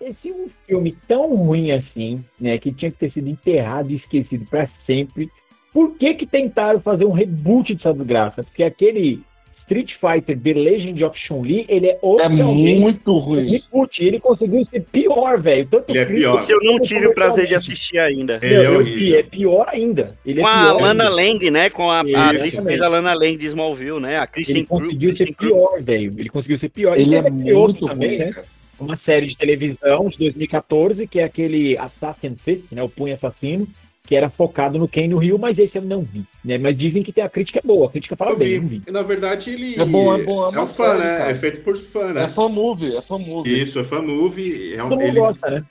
Esse 0.01 0.29
é 0.31 0.33
um 0.33 0.49
filme 0.67 0.97
tão 1.07 1.33
ruim 1.33 1.71
assim, 1.71 2.25
né, 2.37 2.57
que 2.57 2.73
tinha 2.73 2.91
que 2.91 2.97
ter 2.97 3.11
sido 3.13 3.29
enterrado 3.29 3.89
e 3.89 3.95
esquecido 3.95 4.45
pra 4.49 4.67
sempre. 4.85 5.29
Por 5.71 5.95
que 5.97 6.13
que 6.15 6.25
tentaram 6.27 6.81
fazer 6.81 7.05
um 7.05 7.13
reboot 7.13 7.73
dessa 7.73 7.93
desgraça? 7.93 8.43
Porque 8.43 8.63
aquele 8.63 9.21
Street 9.63 9.93
Fighter 9.99 10.37
The 10.37 10.53
Legend 10.53 11.03
of 11.03 11.17
Chun-Li, 11.17 11.65
ele 11.67 11.87
é 11.87 11.91
É 11.93 11.99
oficialmente 12.01 12.79
muito 12.79 13.17
ruim. 13.17 13.49
reboot. 13.49 14.03
Ele 14.03 14.19
conseguiu 14.19 14.65
ser 14.65 14.81
pior, 14.91 15.41
velho. 15.41 15.67
Tanto 15.71 15.89
Ele 15.89 15.99
é 15.99 16.05
pior. 16.05 16.35
Esse 16.37 16.51
eu 16.51 16.59
não 16.61 16.79
tive 16.79 17.07
o 17.07 17.13
prazer 17.13 17.47
de 17.47 17.55
assistir 17.55 17.97
ainda. 17.97 18.39
Ele 18.41 18.53
é 18.55 18.69
horrível. 18.69 19.19
É 19.19 19.23
pior 19.23 19.65
ainda. 19.69 20.17
Ele 20.25 20.41
Com 20.41 20.47
é 20.47 20.51
a 20.51 20.55
pior 20.55 20.81
Lana 20.81 21.03
ainda. 21.09 21.15
Lang, 21.15 21.51
né? 21.51 21.69
Com 21.69 21.89
a, 21.89 22.01
a 22.01 22.03
Isso, 22.03 22.17
atriz 22.19 22.59
fez 22.59 22.81
a 22.81 22.87
Lana 22.89 23.13
Lang 23.13 23.37
de 23.37 23.45
Smallville, 23.47 23.99
né? 23.99 24.17
A 24.19 24.27
Kristen 24.27 24.57
Ele 24.57 24.65
conseguiu 24.65 25.15
ser 25.15 25.25
Kristen 25.25 25.47
pior, 25.49 25.81
velho. 25.81 26.13
Ele 26.17 26.29
conseguiu 26.29 26.59
ser 26.59 26.69
pior. 26.69 26.97
Ele 26.99 27.15
é 27.15 27.23
teve 27.23 27.53
outro 27.53 27.81
muito 27.81 27.87
também, 27.87 28.09
ruim, 28.09 28.17
né? 28.19 28.31
cara. 28.33 28.45
uma 28.79 28.99
série 29.05 29.27
de 29.27 29.37
televisão 29.37 30.09
de 30.09 30.17
2014, 30.17 31.07
que 31.07 31.19
é 31.19 31.23
aquele 31.23 31.77
Assassin's 31.77 32.39
Fist, 32.43 32.63
né, 32.71 32.83
o 32.83 32.89
Punho 32.89 33.15
Assassino, 33.15 33.67
que 34.05 34.15
era 34.15 34.29
focado 34.29 34.77
no 34.77 34.87
Ken 34.87 35.07
no 35.07 35.17
Rio, 35.17 35.39
mas 35.39 35.57
esse 35.57 35.77
eu 35.77 35.81
não 35.81 36.01
vi, 36.01 36.25
né? 36.43 36.57
Mas 36.57 36.77
dizem 36.77 37.01
que 37.03 37.13
tem 37.13 37.23
a 37.23 37.29
crítica 37.29 37.59
é 37.59 37.61
boa, 37.65 37.87
a 37.87 37.89
crítica 37.89 38.17
fala 38.17 38.31
Eu 38.31 38.37
bem, 38.37 38.59
vi. 38.59 38.79
vi. 38.79 38.91
Na 38.91 39.01
verdade, 39.01 39.51
ele. 39.51 39.79
É 39.79 39.85
bom, 39.85 40.13
é 40.13 40.21
bom, 40.23 40.51
é 40.51 40.57
É 40.57 40.61
um 40.61 40.67
fã, 40.67 40.83
série, 40.91 41.03
né? 41.03 41.17
cara. 41.19 41.31
É 41.31 41.35
feito 41.35 41.61
por 41.61 41.77
fã, 41.77 42.09
É 42.09 42.13
né? 42.13 42.27
fan 42.35 42.49
movie, 42.49 42.97
é 42.97 43.01
fan 43.01 43.17
movie. 43.19 43.61
Isso, 43.61 43.79
é 43.79 43.83
fan 43.83 44.01
movie. 44.01 44.73
É, 44.73 44.83
mundo 44.83 45.01
ele 45.01 45.19
gosta, 45.19 45.49
né? 45.49 45.63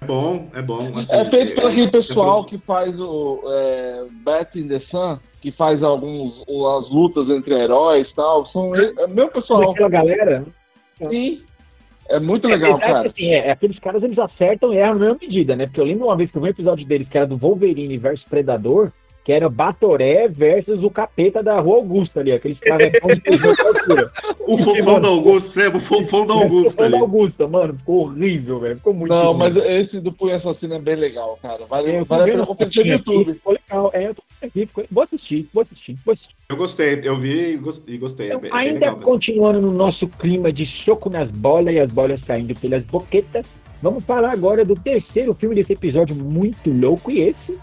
é 0.00 0.04
bom, 0.06 0.50
é 0.52 0.60
bom. 0.62 0.98
assim, 0.98 1.14
É 1.14 1.30
feito 1.30 1.54
por 1.54 1.66
aquele 1.70 1.86
é- 1.86 1.90
pessoal 1.90 2.44
que 2.44 2.58
faz 2.58 2.98
o 2.98 3.40
é, 3.46 4.06
Bat 4.24 4.58
in 4.58 4.66
the 4.66 4.80
Sun, 4.80 5.18
que 5.40 5.52
faz 5.52 5.80
alguns 5.84 6.40
as 6.40 6.90
lutas 6.90 7.28
entre 7.30 7.54
heróis 7.54 8.08
e 8.10 8.14
tal. 8.16 8.44
São 8.46 8.74
ele- 8.74 8.92
é 8.98 9.06
meu 9.06 9.28
pessoal. 9.28 9.70
Aquela 9.70 9.88
galera, 9.88 10.44
Sim. 10.98 11.42
É 12.08 12.18
muito 12.18 12.46
legal, 12.46 12.74
Apesar 12.74 12.86
que, 12.86 12.92
cara. 12.92 13.08
assim, 13.08 13.26
é, 13.28 13.50
aqueles 13.50 13.78
caras 13.78 14.02
eles 14.02 14.18
acertam 14.18 14.72
e 14.72 14.76
erram 14.76 14.94
na 14.94 15.00
mesma 15.06 15.18
medida, 15.20 15.56
né? 15.56 15.66
Porque 15.66 15.80
eu 15.80 15.84
lembro 15.84 16.06
uma 16.06 16.16
vez 16.16 16.30
que 16.30 16.36
eu 16.36 16.42
vi 16.42 16.48
um 16.48 16.50
episódio 16.50 16.86
deles 16.86 17.08
que 17.08 17.16
era 17.16 17.26
do 17.26 17.36
Wolverine 17.36 17.96
versus 17.96 18.26
Predador, 18.28 18.92
que 19.24 19.32
era 19.32 19.48
Batoré 19.48 20.26
versus 20.28 20.82
o 20.82 20.90
capeta 20.90 21.42
da 21.42 21.60
Rua 21.60 21.76
Augusta 21.76 22.20
ali, 22.20 22.32
aqueles 22.32 22.58
caras 22.58 22.90
que 22.90 22.98
altura. 22.98 24.10
O 24.44 24.58
fofão 24.58 25.00
da 25.00 25.08
Augusta, 25.08 25.62
é, 25.62 25.68
o 25.68 25.78
fofão 25.78 26.26
da 26.26 26.34
Augusta 26.34 26.82
ali. 26.82 26.92
da 26.92 26.98
Augusta, 26.98 27.46
mano, 27.46 27.74
ficou 27.74 28.00
horrível, 28.02 28.58
velho. 28.58 28.76
Ficou 28.76 28.92
muito 28.92 29.10
Não, 29.12 29.28
ruim. 29.32 29.38
mas 29.38 29.56
esse 29.56 30.00
do 30.00 30.12
Punho 30.12 30.34
Assassino 30.34 30.74
é 30.74 30.78
bem 30.80 30.96
legal, 30.96 31.38
cara. 31.40 31.64
Vale, 31.66 31.90
É, 31.92 32.02
vale 32.04 32.22
a 32.22 32.26
pena 32.34 32.44
no 32.44 32.82
YouTube. 32.86 33.34
Ficou 33.34 33.52
legal. 33.52 33.90
É, 33.94 34.08
eu 34.08 34.14
tô 34.14 34.22
aqui, 34.42 34.66
ficou- 34.66 34.84
Vou 34.90 35.04
assistir, 35.04 35.48
vou 35.54 35.62
assistir, 35.62 35.96
vou 36.04 36.12
assistir. 36.14 36.34
Eu 36.48 36.56
gostei, 36.56 37.00
eu 37.04 37.16
vi 37.16 37.52
e 37.52 37.56
gos- 37.56 37.84
gostei. 38.00 38.26
é 38.32 38.34
Então, 38.34 38.38
é 38.38 38.42
bem 38.42 38.50
ainda 38.52 38.86
mesmo. 38.90 39.02
continuando 39.02 39.60
no 39.60 39.70
nosso 39.72 40.08
clima 40.08 40.52
de 40.52 40.66
soco 40.66 41.08
nas 41.08 41.28
bolas 41.30 41.72
e 41.72 41.78
as 41.78 41.90
bolas 41.92 42.20
saindo 42.26 42.54
pelas 42.58 42.82
boquetas, 42.82 43.46
vamos 43.80 44.04
falar 44.04 44.32
agora 44.32 44.64
do 44.64 44.74
terceiro 44.74 45.32
filme 45.34 45.54
desse 45.54 45.72
episódio 45.74 46.16
muito 46.16 46.68
louco. 46.68 47.10
E 47.12 47.20
esse, 47.28 47.56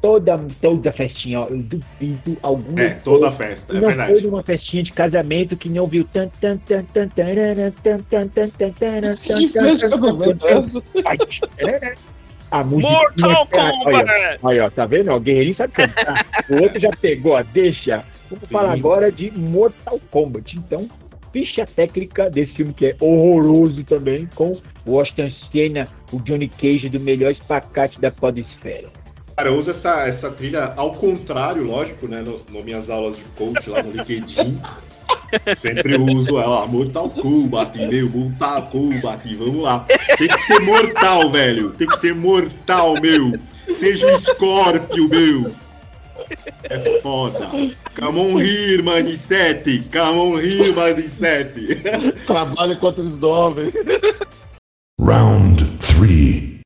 toda, 0.00 0.38
toda 0.60 0.92
festinha, 0.92 1.40
ó, 1.40 1.46
eu 1.48 1.58
duvido 1.58 2.36
alguma 2.42 2.80
É, 2.80 2.90
toda 2.90 3.28
a 3.28 3.32
festa, 3.32 3.72
é 3.72 3.74
não 3.74 3.88
foi 3.88 3.96
verdade. 3.96 4.26
numa 4.26 4.42
festinha 4.42 4.82
de 4.82 4.90
casamento 4.90 5.56
que 5.56 5.68
não 5.68 5.86
viu 5.86 6.04
tan 6.04 6.28
tan 6.40 6.56
tan 6.58 6.82
tan 6.84 7.08
tarana, 7.08 7.72
tan 7.82 7.98
tan 7.98 8.28
tan 8.28 8.48
tan 8.48 8.70
tarana, 8.70 9.18
tan, 9.26 9.38
Que 9.38 9.48
tan, 9.48 9.62
festa 9.64 9.88
tan, 9.90 9.96
tan, 9.98 10.00
casamento 10.00 10.46
é 10.46 10.52
tan, 10.52 10.58
essa? 10.58 10.80
fight. 11.26 11.40
Tarana. 11.56 11.94
A 12.50 12.64
música. 12.64 12.88
Mortal 13.28 13.46
Kombat! 13.48 14.38
Olha, 14.42 14.64
ó, 14.66 14.70
tá 14.70 14.86
vendo? 14.86 15.12
O 15.12 15.20
Guerreirinho 15.20 15.54
sabe 15.54 15.72
cantar. 15.74 16.26
O 16.48 16.62
outro 16.62 16.80
já 16.80 16.88
pegou 16.98 17.36
a 17.36 17.42
deixa. 17.42 18.02
Vamos 18.30 18.48
Sim. 18.48 18.54
falar 18.54 18.72
agora 18.72 19.12
de 19.12 19.30
Mortal 19.32 20.00
Kombat. 20.10 20.56
Então, 20.56 20.88
ficha 21.30 21.66
técnica 21.66 22.30
desse 22.30 22.52
filme 22.54 22.72
que 22.72 22.86
é 22.86 22.96
horroroso 23.00 23.84
também, 23.84 24.26
com 24.34 24.52
o 24.86 24.92
Washington 24.92 25.30
Senna, 25.52 25.86
o 26.10 26.18
Johnny 26.22 26.48
Cage 26.48 26.88
do 26.88 26.98
melhor 26.98 27.32
espacate 27.32 28.00
da 28.00 28.10
podesfera. 28.10 28.88
Cara, 29.38 29.50
eu 29.50 29.56
uso 29.56 29.70
essa, 29.70 30.00
essa 30.00 30.32
trilha 30.32 30.72
ao 30.74 30.90
contrário, 30.90 31.62
lógico, 31.62 32.08
né? 32.08 32.20
No, 32.22 32.40
no 32.50 32.64
minhas 32.64 32.90
aulas 32.90 33.18
de 33.18 33.22
coach 33.36 33.70
lá 33.70 33.80
no 33.80 33.92
LinkedIn. 33.92 34.60
Sempre 35.56 35.96
uso 35.96 36.40
ela, 36.40 36.66
Mortal 36.66 37.08
Kombat, 37.08 37.78
meu, 37.86 38.10
Mortal 38.10 38.62
Kombat, 38.62 39.36
vamos 39.36 39.62
lá. 39.62 39.86
Tem 40.16 40.26
que 40.26 40.38
ser 40.38 40.58
mortal, 40.58 41.30
velho. 41.30 41.70
Tem 41.70 41.86
que 41.86 41.96
ser 42.00 42.16
mortal, 42.16 42.94
meu. 43.00 43.38
Seja 43.72 44.12
o 44.12 44.16
Scorpio, 44.16 45.08
meu. 45.08 45.52
É 46.64 47.00
foda. 47.00 47.48
Come 47.94 48.18
on 48.18 48.40
here, 48.40 48.82
man, 48.82 49.06
7. 49.06 49.86
Come 49.92 50.18
on 50.18 50.40
here, 50.40 50.72
man, 50.72 51.00
7. 51.00 51.76
Trabalha 52.26 52.76
contra 52.76 53.02
os 53.02 53.20
jovens. 53.20 53.72
Round 55.00 55.78
3. 55.96 56.57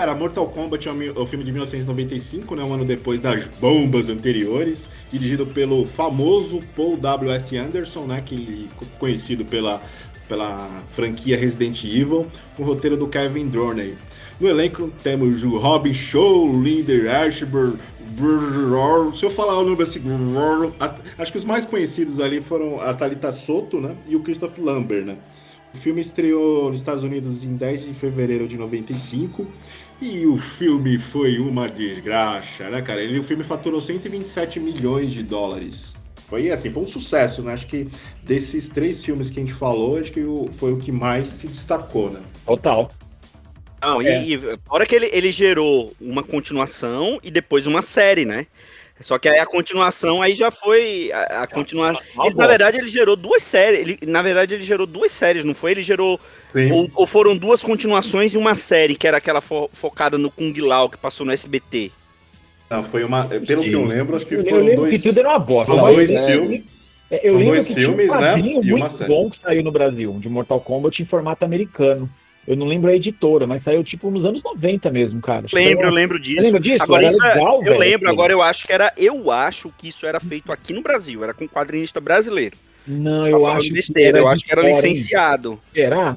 Cara, 0.00 0.14
Mortal 0.14 0.46
Kombat 0.46 0.88
é 0.88 0.92
mi- 0.94 1.08
é 1.08 1.26
filme 1.26 1.44
de 1.44 1.52
1995, 1.52 2.56
né, 2.56 2.64
um 2.64 2.72
ano 2.72 2.86
depois 2.86 3.20
das 3.20 3.46
bombas 3.60 4.08
anteriores, 4.08 4.88
dirigido 5.12 5.44
pelo 5.46 5.84
famoso 5.84 6.62
Paul 6.74 6.96
W.S. 6.96 7.54
Anderson, 7.54 8.04
né, 8.06 8.22
que 8.24 8.66
conhecido 8.98 9.44
pela, 9.44 9.82
pela 10.26 10.70
franquia 10.92 11.36
Resident 11.36 11.84
Evil, 11.84 12.26
com 12.56 12.62
o 12.62 12.66
roteiro 12.66 12.96
do 12.96 13.08
Kevin 13.08 13.46
Dorney. 13.48 13.92
No 14.40 14.48
elenco 14.48 14.90
temos 15.02 15.42
o 15.42 15.58
Robin 15.58 15.92
Show, 15.92 16.50
Linder 16.62 17.14
Ashburn, 17.14 17.76
se 19.14 19.22
eu 19.26 19.30
falar 19.30 19.58
o 19.58 19.64
nome 19.68 19.82
assim, 19.82 20.00
acho 21.18 21.30
que 21.30 21.36
os 21.36 21.44
mais 21.44 21.66
conhecidos 21.66 22.20
ali 22.20 22.40
foram 22.40 22.80
a 22.80 22.94
Thalita 22.94 23.30
Soto, 23.30 23.78
né, 23.78 23.94
e 24.08 24.16
o 24.16 24.20
Christopher 24.20 24.64
Lambert, 24.64 25.04
né. 25.04 25.16
O 25.72 25.76
filme 25.76 26.00
estreou 26.00 26.68
nos 26.70 26.78
Estados 26.78 27.04
Unidos 27.04 27.44
em 27.44 27.54
10 27.54 27.82
de 27.86 27.94
fevereiro 27.94 28.48
de 28.48 28.56
95 28.56 29.46
e 30.00 30.26
o 30.26 30.36
filme 30.38 30.98
foi 30.98 31.38
uma 31.38 31.68
desgraça, 31.68 32.68
né, 32.70 32.80
cara? 32.82 33.02
Ele, 33.02 33.18
o 33.18 33.22
filme 33.22 33.44
faturou 33.44 33.80
127 33.80 34.58
milhões 34.60 35.10
de 35.10 35.22
dólares. 35.22 35.94
Foi 36.28 36.50
assim, 36.50 36.70
foi 36.70 36.82
um 36.84 36.86
sucesso, 36.86 37.42
né? 37.42 37.52
Acho 37.52 37.66
que 37.66 37.88
desses 38.22 38.68
três 38.68 39.04
filmes 39.04 39.30
que 39.30 39.40
a 39.40 39.42
gente 39.42 39.52
falou, 39.54 39.98
acho 39.98 40.12
que 40.12 40.22
foi 40.56 40.72
o 40.72 40.76
que 40.78 40.92
mais 40.92 41.28
se 41.28 41.48
destacou, 41.48 42.10
né? 42.10 42.20
Total. 42.46 42.90
Não, 43.82 44.00
É. 44.00 44.22
e, 44.22 44.34
e 44.34 44.40
fora 44.66 44.86
que 44.86 44.94
ele, 44.94 45.10
ele 45.12 45.32
gerou 45.32 45.92
uma 46.00 46.22
continuação 46.22 47.18
e 47.22 47.30
depois 47.30 47.66
uma 47.66 47.82
série, 47.82 48.24
né? 48.24 48.46
Só 49.00 49.18
que 49.18 49.28
aí 49.28 49.38
a 49.38 49.46
continuação 49.46 50.20
aí 50.20 50.34
já 50.34 50.50
foi 50.50 51.10
a, 51.12 51.42
a 51.42 51.46
continuação. 51.46 52.00
Uma 52.14 52.26
Ele, 52.26 52.34
na 52.34 52.46
verdade, 52.46 52.76
ele 52.78 52.86
gerou 52.86 53.16
duas 53.16 53.42
séries. 53.42 53.80
Ele, 53.80 53.98
na 54.06 54.20
verdade, 54.20 54.54
ele 54.54 54.62
gerou 54.62 54.86
duas 54.86 55.10
séries, 55.10 55.44
não 55.44 55.54
foi? 55.54 55.70
Ele 55.70 55.82
gerou. 55.82 56.20
Ou, 56.72 56.90
ou 56.94 57.06
foram 57.06 57.36
duas 57.36 57.62
continuações 57.62 58.34
e 58.34 58.38
uma 58.38 58.54
série, 58.54 58.94
que 58.94 59.06
era 59.08 59.16
aquela 59.16 59.40
fo- 59.40 59.70
focada 59.72 60.18
no 60.18 60.30
Kung 60.30 60.52
Lao 60.60 60.90
que 60.90 60.98
passou 60.98 61.24
no 61.24 61.32
SBT. 61.32 61.90
Não, 62.68 62.82
foi 62.82 63.02
uma. 63.02 63.24
Pelo 63.24 63.64
que 63.64 63.72
eu 63.72 63.84
lembro, 63.84 64.16
acho 64.16 64.26
que 64.26 64.34
Eu, 64.34 64.40
eu 64.40 64.44
foram 64.44 64.64
lembro 64.64 64.76
dois. 64.82 64.96
que 64.96 65.02
tudo 65.08 65.18
era 65.18 65.28
uma 65.30 65.38
bosta. 65.38 65.74
dois 65.74 66.10
é, 66.10 66.26
filmes. 66.26 66.62
É, 67.10 67.26
Eu 67.26 67.32
São 67.32 67.38
lembro 67.38 67.54
dois 67.54 67.66
que 67.68 67.74
filmes, 67.74 68.06
tinha 68.06 68.18
um 68.18 68.20
né? 68.20 68.38
E 68.62 68.72
uma 68.72 68.78
muito 68.80 68.92
série. 68.92 69.08
bom 69.10 69.30
que 69.30 69.40
saiu 69.40 69.62
no 69.64 69.72
Brasil, 69.72 70.12
de 70.20 70.28
Mortal 70.28 70.60
Kombat 70.60 71.02
em 71.02 71.06
formato 71.06 71.44
americano. 71.44 72.08
Eu 72.48 72.56
não 72.56 72.66
lembro 72.66 72.90
a 72.90 72.94
editora, 72.96 73.46
mas 73.46 73.62
saiu 73.62 73.84
tipo 73.84 74.10
nos 74.10 74.24
anos 74.24 74.42
90 74.42 74.90
mesmo, 74.90 75.20
cara. 75.20 75.46
Que 75.46 75.54
Lembro, 75.54 75.86
eu 75.86 75.92
lembro 75.92 76.18
disso. 76.18 76.42
lembra 76.42 76.58
disso? 76.60 76.82
Agora, 76.82 77.04
isso 77.06 77.22
é- 77.22 77.34
legal, 77.34 77.56
eu 77.58 77.64
velho, 77.64 77.78
lembro, 77.78 77.96
aquilo. 77.96 78.10
agora 78.10 78.32
eu 78.32 78.42
acho 78.42 78.66
que 78.66 78.72
era. 78.72 78.92
Eu 78.96 79.30
acho 79.30 79.72
que 79.78 79.88
isso 79.88 80.06
era 80.06 80.18
feito 80.18 80.50
aqui 80.50 80.72
no 80.72 80.82
Brasil, 80.82 81.22
era 81.22 81.34
com 81.34 81.46
quadrinista 81.46 82.00
brasileiro. 82.00 82.56
Não, 82.86 83.20
Tá 83.22 83.28
eu 83.30 83.46
acho 83.46 83.72
besteira, 83.72 84.18
eu 84.18 84.26
acho 84.26 84.44
que 84.44 84.50
era 84.52 84.62
licenciado. 84.62 85.60
Será? 85.72 86.16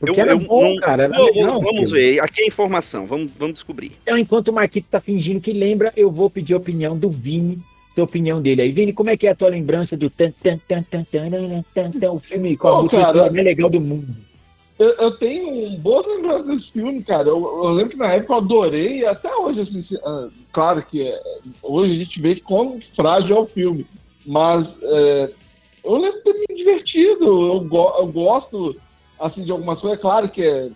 Porque 0.00 0.18
Eu- 0.20 0.24
era 0.24 0.32
eu 0.32 0.38
bom, 0.40 0.70
não- 0.70 0.76
cara. 0.76 1.04
Era 1.04 1.16
vou- 1.16 1.26
legal 1.26 1.60
vamos 1.60 1.92
aquilo. 1.92 1.92
ver, 1.92 2.20
aqui 2.20 2.42
é 2.42 2.46
informação, 2.46 3.06
vamos, 3.06 3.30
vamos 3.38 3.54
descobrir. 3.54 3.92
Então, 4.02 4.18
enquanto 4.18 4.48
o 4.48 4.52
Marquito 4.52 4.86
tá 4.90 5.00
fingindo 5.00 5.40
que 5.40 5.52
lembra, 5.52 5.92
eu 5.96 6.10
vou 6.10 6.28
pedir 6.28 6.54
a 6.54 6.56
opinião 6.56 6.96
do 6.98 7.10
Vini, 7.10 7.58
a 7.96 8.02
opinião 8.02 8.42
dele 8.42 8.62
aí. 8.62 8.72
Vini, 8.72 8.92
como 8.92 9.10
é 9.10 9.16
que 9.16 9.26
é 9.26 9.30
a 9.30 9.34
tua 9.36 9.48
lembrança 9.48 9.96
do 9.96 10.10
tan, 10.10 10.32
tan, 10.42 10.58
tan, 10.68 10.82
tan, 10.82 11.04
tan, 11.04 11.30
tan, 11.30 11.64
tan, 11.74 11.90
tan, 11.92 12.10
o 12.10 12.18
filme 12.18 12.56
com 12.56 12.68
a 12.68 12.70
Pô, 12.72 12.82
música 12.82 13.00
cara. 13.00 13.30
mais 13.30 13.44
legal 13.44 13.70
do 13.70 13.80
mundo? 13.80 14.08
Eu, 14.78 14.88
eu 14.94 15.10
tenho 15.12 15.66
um 15.66 15.76
boas 15.76 16.06
lembranças 16.06 16.46
desse 16.46 16.72
filme, 16.72 17.02
cara. 17.04 17.28
Eu, 17.28 17.38
eu 17.38 17.70
lembro 17.70 17.90
que 17.90 17.96
na 17.96 18.12
época 18.12 18.32
eu 18.32 18.38
adorei, 18.38 18.98
e 18.98 19.06
até 19.06 19.34
hoje, 19.34 19.60
assim, 19.60 19.84
ah, 20.04 20.28
claro 20.52 20.82
que 20.82 21.02
é, 21.02 21.20
hoje 21.62 21.92
a 21.92 21.96
gente 21.96 22.20
vê 22.20 22.36
quão 22.36 22.80
frágil 22.96 23.36
é 23.36 23.40
o 23.40 23.46
filme, 23.46 23.86
mas 24.26 24.66
é, 24.82 25.30
eu 25.84 25.96
lembro 25.96 26.18
de 26.18 26.24
ter 26.24 26.44
me 26.48 26.56
divertido. 26.56 27.24
Eu, 27.24 27.60
go- 27.60 27.94
eu 27.98 28.06
gosto, 28.08 28.76
assim, 29.20 29.44
de 29.44 29.52
algumas 29.52 29.78
coisas. 29.80 29.98
É 29.98 30.02
claro 30.02 30.28
que 30.28 30.42
é, 30.42 30.68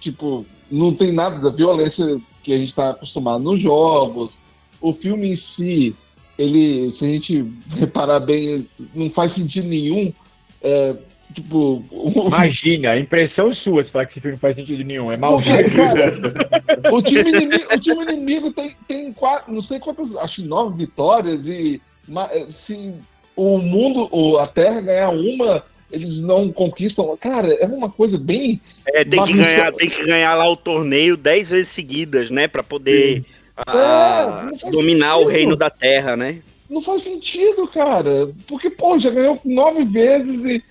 tipo, 0.00 0.44
não 0.70 0.94
tem 0.94 1.12
nada 1.12 1.38
da 1.38 1.48
violência 1.50 2.20
que 2.42 2.52
a 2.52 2.58
gente 2.58 2.70
está 2.70 2.90
acostumado 2.90 3.42
nos 3.42 3.62
jogos. 3.62 4.30
O 4.80 4.92
filme 4.92 5.32
em 5.32 5.36
si, 5.36 5.96
ele, 6.38 6.92
se 6.98 7.04
a 7.04 7.08
gente 7.08 7.44
reparar 7.70 8.20
bem, 8.20 8.68
não 8.94 9.08
faz 9.10 9.34
sentido 9.34 9.68
nenhum. 9.68 10.12
É, 10.60 10.94
tipo, 11.34 11.82
o- 11.90 12.26
Imagina, 12.28 12.90
a 12.92 12.98
impressão 12.98 13.54
sua 13.54 13.84
se 13.84 13.90
falar 13.90 14.06
que 14.06 14.12
esse 14.12 14.20
filme 14.20 14.32
não 14.34 14.40
faz 14.40 14.56
sentido 14.56 14.84
nenhum. 14.84 15.12
É 15.12 15.16
cara, 15.16 16.90
o, 16.92 17.02
time 17.02 17.30
inimigo, 17.30 17.74
o 17.74 17.80
time 17.80 18.02
inimigo 18.04 18.52
tem, 18.52 18.76
tem 18.86 19.12
quatro, 19.12 19.52
não 19.52 19.62
sei 19.62 19.78
quantas, 19.78 20.14
acho 20.16 20.36
que 20.36 20.42
nove 20.42 20.76
vitórias 20.78 21.40
e 21.46 21.80
ma- 22.06 22.30
se 22.66 22.92
o 23.36 23.58
mundo, 23.58 24.08
ou 24.10 24.38
a 24.38 24.46
Terra 24.48 24.80
ganhar 24.80 25.10
uma, 25.10 25.62
eles 25.92 26.18
não 26.18 26.50
conquistam. 26.52 27.16
Cara, 27.20 27.52
é 27.54 27.66
uma 27.66 27.88
coisa 27.88 28.18
bem. 28.18 28.60
É, 28.88 29.04
tem 29.04 29.22
que 29.22 29.32
ganhar, 29.34 29.72
tem 29.72 29.88
que 29.88 30.04
ganhar 30.04 30.34
lá 30.34 30.48
o 30.50 30.56
torneio 30.56 31.16
dez 31.16 31.50
vezes 31.50 31.68
seguidas, 31.68 32.30
né, 32.30 32.48
Pra 32.48 32.62
poder 32.62 33.24
ah, 33.66 34.50
É, 34.64 34.70
dominar 34.70 35.16
o 35.16 35.20
sentido. 35.20 35.32
reino 35.36 35.56
da 35.56 35.70
Terra, 35.70 36.16
né? 36.16 36.40
Não 36.68 36.82
faz 36.82 37.02
sentido, 37.02 37.66
cara. 37.68 38.28
Porque, 38.46 38.68
pô, 38.70 38.98
já 38.98 39.10
ganhou 39.10 39.38
nove 39.44 39.84
vezes 39.84 40.44
e. 40.44 40.62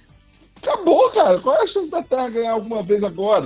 Acabou, 0.61 1.09
cara. 1.11 1.39
Qual 1.39 1.55
é 1.55 1.63
a 1.63 1.67
chance 1.67 1.89
da 1.89 2.01
Terra 2.03 2.29
ganhar 2.29 2.51
alguma 2.51 2.81
vez 2.83 3.03
agora? 3.03 3.45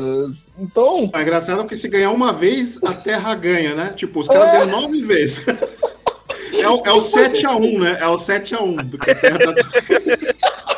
Então, 0.59 1.09
É 1.13 1.21
engraçado 1.21 1.59
porque 1.59 1.75
se 1.75 1.87
ganhar 1.87 2.11
uma 2.11 2.31
vez, 2.33 2.79
a 2.83 2.93
Terra 2.93 3.33
ganha, 3.35 3.75
né? 3.75 3.93
Tipo, 3.95 4.19
os 4.19 4.27
caras 4.27 4.47
É. 4.49 4.51
ganham 4.51 4.67
nove 4.81 5.01
vezes. 5.03 5.45
É 6.53 6.67
o, 6.69 6.81
é 6.85 6.91
o 6.91 6.97
7x1, 6.97 7.79
né? 7.79 7.97
É 8.01 8.07
o 8.07 8.13
7x1 8.15 8.83
do 8.83 8.97
que 8.97 9.09
a 9.09 9.15
Terra 9.15 9.37
tá... 9.39 9.53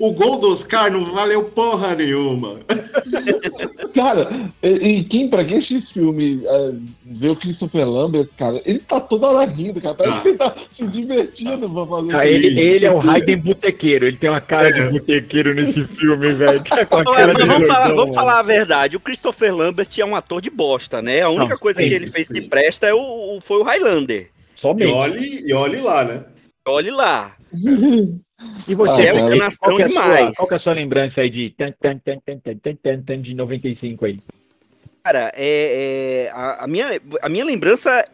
O 0.00 0.12
gol 0.12 0.38
do 0.38 0.50
Oscar 0.50 0.90
não 0.90 1.04
valeu 1.12 1.44
porra 1.44 1.94
nenhuma. 1.94 2.60
Cara, 3.94 4.48
e, 4.62 4.68
e 4.68 5.04
quem, 5.04 5.28
pra 5.28 5.44
quem 5.44 5.58
assiste 5.58 5.74
esse 5.78 5.92
filme, 5.92 6.40
é, 6.44 6.70
vê 7.04 7.28
o 7.28 7.36
Christopher 7.36 7.88
Lambert, 7.88 8.28
cara, 8.38 8.62
ele 8.64 8.78
tá 8.78 9.00
toda 9.00 9.26
hora 9.26 9.50
rindo, 9.50 9.80
cara. 9.80 9.94
Parece 9.96 10.16
Ah. 10.16 10.20
que 10.22 10.28
ele 10.28 10.38
tá 10.38 10.54
se 10.76 10.86
divertindo 10.86 11.68
pra 11.68 11.86
fazer 11.86 12.14
Ah, 12.14 12.18
isso. 12.18 12.46
ele, 12.46 12.60
ele 12.60 12.86
é 12.86 12.90
o 12.90 12.98
Raiden 12.98 13.38
Botequeiro, 13.38 14.06
ele 14.06 14.16
tem 14.16 14.30
uma 14.30 14.40
cara 14.40 14.70
de 14.70 14.80
botequeiro 14.90 15.52
nesse 15.54 15.84
filme, 15.96 16.32
velho. 16.34 16.62
Vamos, 16.88 17.66
falar, 17.66 17.92
vamos 17.92 18.14
falar 18.14 18.38
a 18.38 18.42
verdade, 18.42 18.96
o 18.96 19.00
Christopher 19.00 19.54
Lambert 19.54 19.88
é 19.98 20.04
um 20.04 20.14
ator 20.16 20.40
de 20.40 20.50
bosta, 20.50 21.02
né? 21.02 21.22
A 21.22 21.28
única 21.28 21.54
Não, 21.54 21.58
coisa 21.58 21.82
sim, 21.82 21.88
que 21.88 21.94
ele 21.94 22.06
fez 22.06 22.28
que 22.28 22.40
sim. 22.40 22.48
presta 22.48 22.86
é 22.86 22.94
o, 22.94 23.38
foi 23.42 23.58
o 23.58 23.64
Highlander. 23.64 24.30
E 24.56 24.60
Somente. 24.60 24.92
olhe, 24.92 25.40
e 25.46 25.52
olhe 25.52 25.80
lá, 25.80 26.04
né? 26.04 26.22
Olhe 26.66 26.90
lá. 26.92 27.32
E 28.66 28.74
você 28.74 29.02
ah, 29.02 29.04
é 29.04 29.12
uma 29.12 29.36
nação 29.36 29.78
é 29.78 29.82
demais. 29.86 30.26
Sua, 30.26 30.34
qual 30.34 30.48
que 30.48 30.54
é 30.54 30.56
a 30.56 30.60
sua 30.60 30.72
lembrança 30.72 31.20
aí 31.20 31.28
de 31.28 31.50
tan, 31.50 31.72
tan, 31.72 31.98
tan, 31.98 32.18
tan, 32.24 32.38
tan, 32.38 32.74
tan, 32.74 33.02
tan, 33.02 33.20
de 33.20 33.34
95 33.34 34.06
aí? 34.06 34.20
Cara, 35.04 35.32
é, 35.34 36.26
é 36.26 36.30
a, 36.32 36.64
a, 36.64 36.66
minha, 36.66 37.00
a 37.22 37.28
minha 37.28 37.44
lembrança 37.44 38.04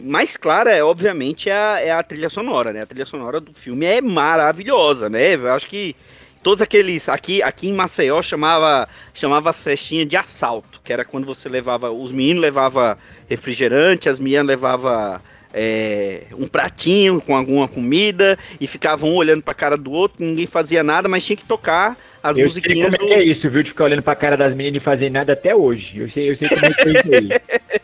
mais 0.00 0.36
clara 0.36 0.70
é, 0.70 0.82
obviamente, 0.82 1.50
é 1.50 1.52
a, 1.52 1.80
é 1.80 1.90
a 1.90 2.02
trilha 2.02 2.30
sonora, 2.30 2.72
né? 2.72 2.82
A 2.82 2.86
trilha 2.86 3.06
sonora 3.06 3.40
do 3.40 3.52
filme 3.52 3.84
é 3.84 4.00
maravilhosa, 4.00 5.08
né? 5.08 5.34
Eu 5.34 5.52
acho 5.52 5.66
que 5.66 5.94
todos 6.42 6.62
aqueles. 6.62 7.08
Aqui, 7.08 7.42
aqui 7.42 7.68
em 7.68 7.72
Maceió 7.72 8.20
chamava 8.22 8.88
chamava 9.12 9.52
festinha 9.52 10.06
de 10.06 10.16
assalto, 10.16 10.80
que 10.84 10.92
era 10.92 11.04
quando 11.04 11.26
você 11.26 11.48
levava. 11.48 11.90
Os 11.90 12.12
meninos 12.12 12.42
levavam 12.42 12.96
refrigerante, 13.28 14.08
as 14.08 14.20
meninas 14.20 14.46
levavam 14.46 15.20
é, 15.54 16.24
um 16.36 16.48
pratinho 16.48 17.20
com 17.20 17.36
alguma 17.36 17.68
comida 17.68 18.36
e 18.60 18.66
ficavam 18.66 19.10
um 19.10 19.14
olhando 19.14 19.42
pra 19.42 19.54
cara 19.54 19.76
do 19.76 19.92
outro, 19.92 20.24
ninguém 20.24 20.46
fazia 20.46 20.82
nada, 20.82 21.08
mas 21.08 21.24
tinha 21.24 21.36
que 21.36 21.44
tocar 21.44 21.96
as 22.20 22.36
Eu 22.36 22.50
sei 22.50 22.62
musiquinhas 22.62 22.96
como 22.96 23.12
é 23.12 23.16
do, 23.16 23.20
é 23.20 23.24
isso, 23.24 23.48
viu? 23.48 23.62
De 23.62 23.70
ficar 23.70 23.84
olhando 23.84 24.02
pra 24.02 24.16
cara 24.16 24.36
das 24.36 24.54
meninas 24.54 24.82
e 24.82 24.84
fazer 24.84 25.10
nada 25.10 25.32
até 25.32 25.54
hoje. 25.54 25.92
Eu 25.94 26.10
sei, 26.10 26.30
eu 26.30 26.36
sei 26.36 26.48
como 26.48 26.66
é 26.66 26.72
que 26.72 26.88
é 26.88 26.92
isso 26.92 27.14
aí. 27.14 27.28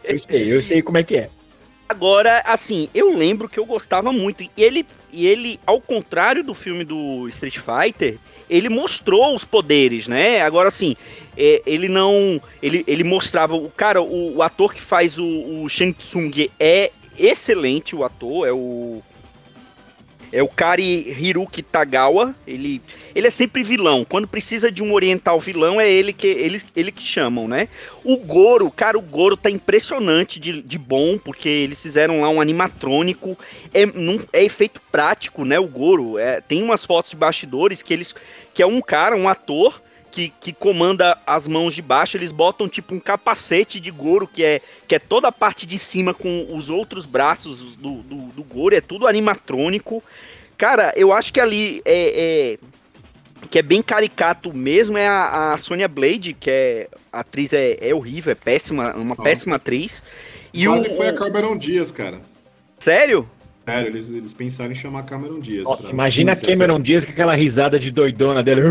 Eu 0.02 0.20
sei, 0.28 0.52
eu 0.52 0.62
sei 0.64 0.82
como 0.82 0.98
é 0.98 1.04
que 1.04 1.16
é. 1.16 1.30
Agora, 1.88 2.42
assim, 2.46 2.88
eu 2.94 3.16
lembro 3.16 3.48
que 3.48 3.58
eu 3.58 3.66
gostava 3.66 4.12
muito. 4.12 4.42
E 4.42 4.50
ele, 4.56 4.86
e 5.12 5.26
ele, 5.26 5.60
ao 5.66 5.80
contrário 5.80 6.42
do 6.42 6.54
filme 6.54 6.84
do 6.84 7.28
Street 7.28 7.58
Fighter, 7.58 8.16
ele 8.48 8.68
mostrou 8.68 9.34
os 9.34 9.44
poderes, 9.44 10.08
né? 10.08 10.40
Agora, 10.40 10.68
assim, 10.68 10.96
é, 11.36 11.62
ele 11.66 11.88
não. 11.88 12.40
Ele, 12.62 12.84
ele 12.86 13.04
mostrava. 13.04 13.54
O 13.54 13.70
cara, 13.70 14.00
o, 14.00 14.36
o 14.36 14.42
ator 14.42 14.72
que 14.72 14.80
faz 14.80 15.18
o, 15.18 15.24
o 15.24 15.68
Shang 15.68 15.92
Tsung 15.92 16.30
é 16.58 16.92
excelente, 17.18 17.94
o 17.94 18.04
ator, 18.04 18.46
é 18.46 18.52
o. 18.52 19.02
É 20.32 20.40
o 20.44 20.46
Kari 20.46 21.10
Hiruki 21.18 21.60
Tagawa. 21.60 22.36
Ele, 22.46 22.80
ele 23.16 23.26
é 23.26 23.30
sempre 23.30 23.64
vilão. 23.64 24.06
Quando 24.08 24.28
precisa 24.28 24.70
de 24.70 24.80
um 24.80 24.92
oriental 24.92 25.40
vilão, 25.40 25.80
é 25.80 25.90
ele 25.90 26.12
que, 26.12 26.28
ele, 26.28 26.62
ele 26.76 26.92
que 26.92 27.02
chamam, 27.02 27.48
né? 27.48 27.66
O 28.04 28.16
Goro, 28.16 28.70
cara, 28.70 28.96
o 28.96 29.02
Goro 29.02 29.36
tá 29.36 29.50
impressionante 29.50 30.38
de, 30.38 30.62
de 30.62 30.78
bom, 30.78 31.18
porque 31.18 31.48
eles 31.48 31.82
fizeram 31.82 32.20
lá 32.20 32.28
um 32.28 32.40
animatrônico. 32.40 33.36
É, 33.74 33.84
num, 33.84 34.20
é 34.32 34.44
efeito 34.44 34.80
prático, 34.92 35.44
né? 35.44 35.58
O 35.58 35.66
Goro. 35.66 36.16
É, 36.16 36.40
tem 36.40 36.62
umas 36.62 36.84
fotos 36.84 37.10
de 37.10 37.16
bastidores 37.16 37.82
que 37.82 37.92
eles. 37.92 38.14
Que 38.54 38.62
é 38.62 38.66
um 38.66 38.80
cara, 38.80 39.16
um 39.16 39.28
ator 39.28 39.82
que, 40.10 40.32
que 40.40 40.52
comanda 40.52 41.16
as 41.26 41.46
mãos 41.46 41.74
de 41.74 41.82
baixo, 41.82 42.16
eles 42.16 42.32
botam 42.32 42.68
tipo 42.68 42.94
um 42.94 43.00
capacete 43.00 43.78
de 43.78 43.90
Goro, 43.90 44.26
que 44.26 44.44
é, 44.44 44.60
que 44.88 44.94
é 44.94 44.98
toda 44.98 45.28
a 45.28 45.32
parte 45.32 45.66
de 45.66 45.78
cima 45.78 46.12
com 46.12 46.46
os 46.54 46.68
outros 46.68 47.06
braços 47.06 47.76
do, 47.76 47.96
do, 48.02 48.16
do 48.32 48.44
Goro, 48.44 48.74
é 48.74 48.80
tudo 48.80 49.06
animatrônico. 49.06 50.02
Cara, 50.58 50.92
eu 50.96 51.12
acho 51.12 51.32
que 51.32 51.40
ali 51.40 51.80
é, 51.84 52.58
é 52.58 52.58
que 53.48 53.58
é 53.58 53.62
bem 53.62 53.82
caricato 53.82 54.52
mesmo 54.52 54.98
é 54.98 55.06
a, 55.06 55.54
a 55.54 55.58
Sonya 55.58 55.88
Blade, 55.88 56.34
que 56.34 56.50
é 56.50 56.88
a 57.12 57.20
atriz 57.20 57.52
é, 57.52 57.78
é 57.80 57.94
horrível, 57.94 58.32
é 58.32 58.34
péssima, 58.34 58.94
uma 58.94 59.14
oh. 59.18 59.22
péssima 59.22 59.56
atriz. 59.56 60.02
E 60.52 60.66
Quase 60.66 60.88
o, 60.88 60.96
foi 60.96 61.08
a 61.08 61.14
Cameron 61.14 61.56
Dias, 61.56 61.90
cara. 61.90 62.20
Sério? 62.78 63.28
Sério, 63.70 63.88
eles, 63.88 64.10
eles 64.10 64.34
pensaram 64.34 64.72
em 64.72 64.74
chamar 64.74 65.04
Cameron 65.04 65.40
Diaz. 65.40 65.64
Nossa, 65.64 65.88
imagina 65.88 66.32
a 66.32 66.36
Cameron 66.36 66.74
essa... 66.74 66.82
Diaz 66.82 67.04
com 67.04 67.12
aquela 67.12 67.34
risada 67.34 67.78
de 67.78 67.90
doidona 67.90 68.42
dela. 68.42 68.60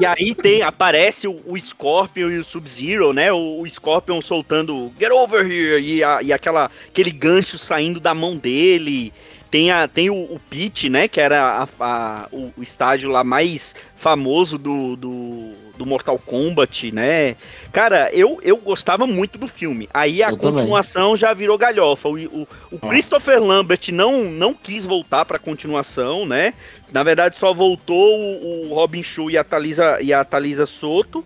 e 0.00 0.06
aí 0.06 0.34
tem, 0.34 0.62
aparece 0.62 1.26
o, 1.26 1.40
o 1.46 1.58
Scorpion 1.58 2.30
e 2.30 2.38
o 2.38 2.44
Sub-Zero, 2.44 3.12
né? 3.12 3.32
O, 3.32 3.60
o, 3.60 3.68
Scorpion 3.68 4.20
soltando 4.20 4.92
Get 4.98 5.10
over 5.10 5.44
here! 5.44 5.82
E, 5.82 6.04
a, 6.04 6.22
e 6.22 6.32
aquela, 6.32 6.70
aquele 6.88 7.10
gancho 7.10 7.58
saindo 7.58 7.98
da 7.98 8.14
mão 8.14 8.36
dele. 8.36 9.12
Tem, 9.50 9.72
a, 9.72 9.88
tem 9.88 10.10
o, 10.10 10.14
o 10.14 10.40
Pete, 10.48 10.88
né? 10.88 11.08
Que 11.08 11.20
era 11.20 11.64
a, 11.64 11.68
a, 11.80 12.28
o, 12.30 12.52
o, 12.56 12.62
estágio 12.62 13.10
lá 13.10 13.24
mais 13.24 13.74
famoso 13.96 14.56
do, 14.56 14.94
do, 14.96 15.50
do, 15.80 15.86
Mortal 15.86 16.18
Kombat, 16.18 16.92
né? 16.92 17.36
Cara, 17.72 18.10
eu, 18.12 18.38
eu 18.42 18.56
gostava 18.56 19.06
muito 19.06 19.38
do 19.38 19.48
filme. 19.48 19.88
Aí 19.92 20.22
a 20.22 20.30
eu 20.30 20.36
continuação 20.36 21.08
também. 21.08 21.16
já 21.16 21.34
virou 21.34 21.56
galhofa. 21.56 22.08
O, 22.08 22.14
o, 22.14 22.48
o 22.70 22.78
Christopher 22.78 23.42
Lambert 23.42 23.90
não, 23.92 24.24
não 24.24 24.54
quis 24.54 24.84
voltar 24.84 25.24
pra 25.24 25.38
continuação, 25.38 26.26
né? 26.26 26.54
Na 26.92 27.02
verdade, 27.02 27.36
só 27.36 27.54
voltou 27.54 28.18
o, 28.18 28.66
o 28.70 28.74
Robin 28.74 29.02
Shou 29.02 29.30
e 29.30 29.38
a 29.38 29.44
Thalisa, 29.44 29.98
e 30.00 30.12
a 30.12 30.24
Thalisa 30.24 30.66
Soto. 30.66 31.24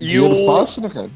E 0.00 0.18
o... 0.18 0.46
fácil, 0.46 0.82
né, 0.82 0.90
cara? 0.90 1.10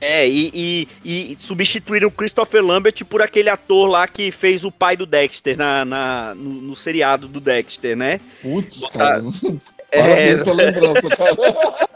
É, 0.00 0.28
e, 0.28 0.50
e, 0.52 0.88
e, 1.32 1.36
substituíram 1.38 2.08
o 2.08 2.10
Christopher 2.10 2.62
Lambert 2.62 3.02
por 3.06 3.22
aquele 3.22 3.48
ator 3.48 3.88
lá 3.88 4.06
que 4.06 4.30
fez 4.30 4.62
o 4.62 4.70
pai 4.70 4.98
do 4.98 5.06
Dexter 5.06 5.56
na, 5.56 5.82
na 5.82 6.34
no, 6.34 6.60
no, 6.60 6.76
seriado 6.76 7.26
do 7.26 7.40
Dexter, 7.40 7.96
né? 7.96 8.20
Putz, 8.42 8.78
cara. 8.92 9.22
É... 9.94 10.02
Parabéns 10.02 10.40
pela 10.40 10.56
lembrança, 10.56 11.08
cara. 11.16 11.36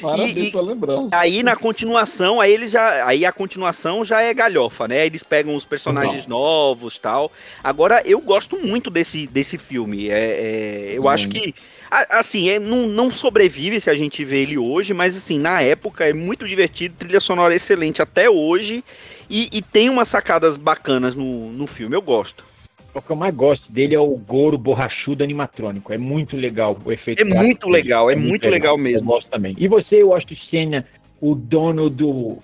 Parabéns 0.00 0.36
e, 0.36 0.50
pela 0.50 0.62
lembrança. 0.62 1.08
Aí 1.12 1.42
na 1.42 1.56
continuação, 1.56 2.40
aí 2.40 2.52
eles 2.52 2.70
já. 2.70 3.06
Aí 3.06 3.24
a 3.24 3.32
continuação 3.32 4.04
já 4.04 4.20
é 4.22 4.32
galhofa, 4.32 4.86
né? 4.86 5.04
Eles 5.04 5.22
pegam 5.22 5.54
os 5.54 5.64
personagens 5.64 6.24
então. 6.24 6.38
novos 6.38 6.98
tal. 6.98 7.32
Agora, 7.64 8.02
eu 8.04 8.20
gosto 8.20 8.56
muito 8.58 8.90
desse, 8.90 9.26
desse 9.26 9.58
filme. 9.58 10.08
É, 10.08 10.92
é 10.92 10.92
eu 10.94 11.04
hum. 11.04 11.08
acho 11.08 11.28
que 11.28 11.54
Assim, 11.88 12.48
é, 12.48 12.58
não, 12.58 12.86
não 12.88 13.12
sobrevive 13.12 13.80
se 13.80 13.88
a 13.88 13.94
gente 13.94 14.24
vê 14.24 14.42
ele 14.42 14.58
hoje, 14.58 14.92
mas 14.92 15.16
assim, 15.16 15.38
na 15.38 15.60
época 15.62 16.04
é 16.04 16.12
muito 16.12 16.46
divertido, 16.46 16.96
trilha 16.98 17.20
sonora 17.20 17.54
excelente 17.54 18.02
até 18.02 18.28
hoje, 18.28 18.82
e, 19.30 19.48
e 19.52 19.62
tem 19.62 19.88
umas 19.88 20.08
sacadas 20.08 20.56
bacanas 20.56 21.14
no, 21.14 21.52
no 21.52 21.66
filme, 21.66 21.94
eu 21.94 22.02
gosto. 22.02 22.44
O 22.96 23.02
que 23.02 23.12
eu 23.12 23.16
mais 23.16 23.34
gosto 23.34 23.70
dele 23.70 23.94
é 23.94 24.00
o 24.00 24.16
Goro 24.16 24.56
borrachudo 24.56 25.22
animatrônico. 25.22 25.92
É 25.92 25.98
muito 25.98 26.34
legal 26.34 26.78
o 26.82 26.90
efeito. 26.90 27.20
É 27.20 27.24
muito 27.24 27.68
legal, 27.68 28.08
é, 28.08 28.14
é 28.14 28.16
muito, 28.16 28.28
muito 28.30 28.44
legal, 28.48 28.74
legal, 28.74 28.78
mesmo. 28.78 29.10
Eu 29.10 29.14
gosto 29.16 29.28
também. 29.28 29.54
E 29.58 29.68
você, 29.68 30.02
Washington 30.02 30.34
Senna, 30.50 30.86
o 31.20 31.34
dono 31.34 31.90
do 31.90 32.38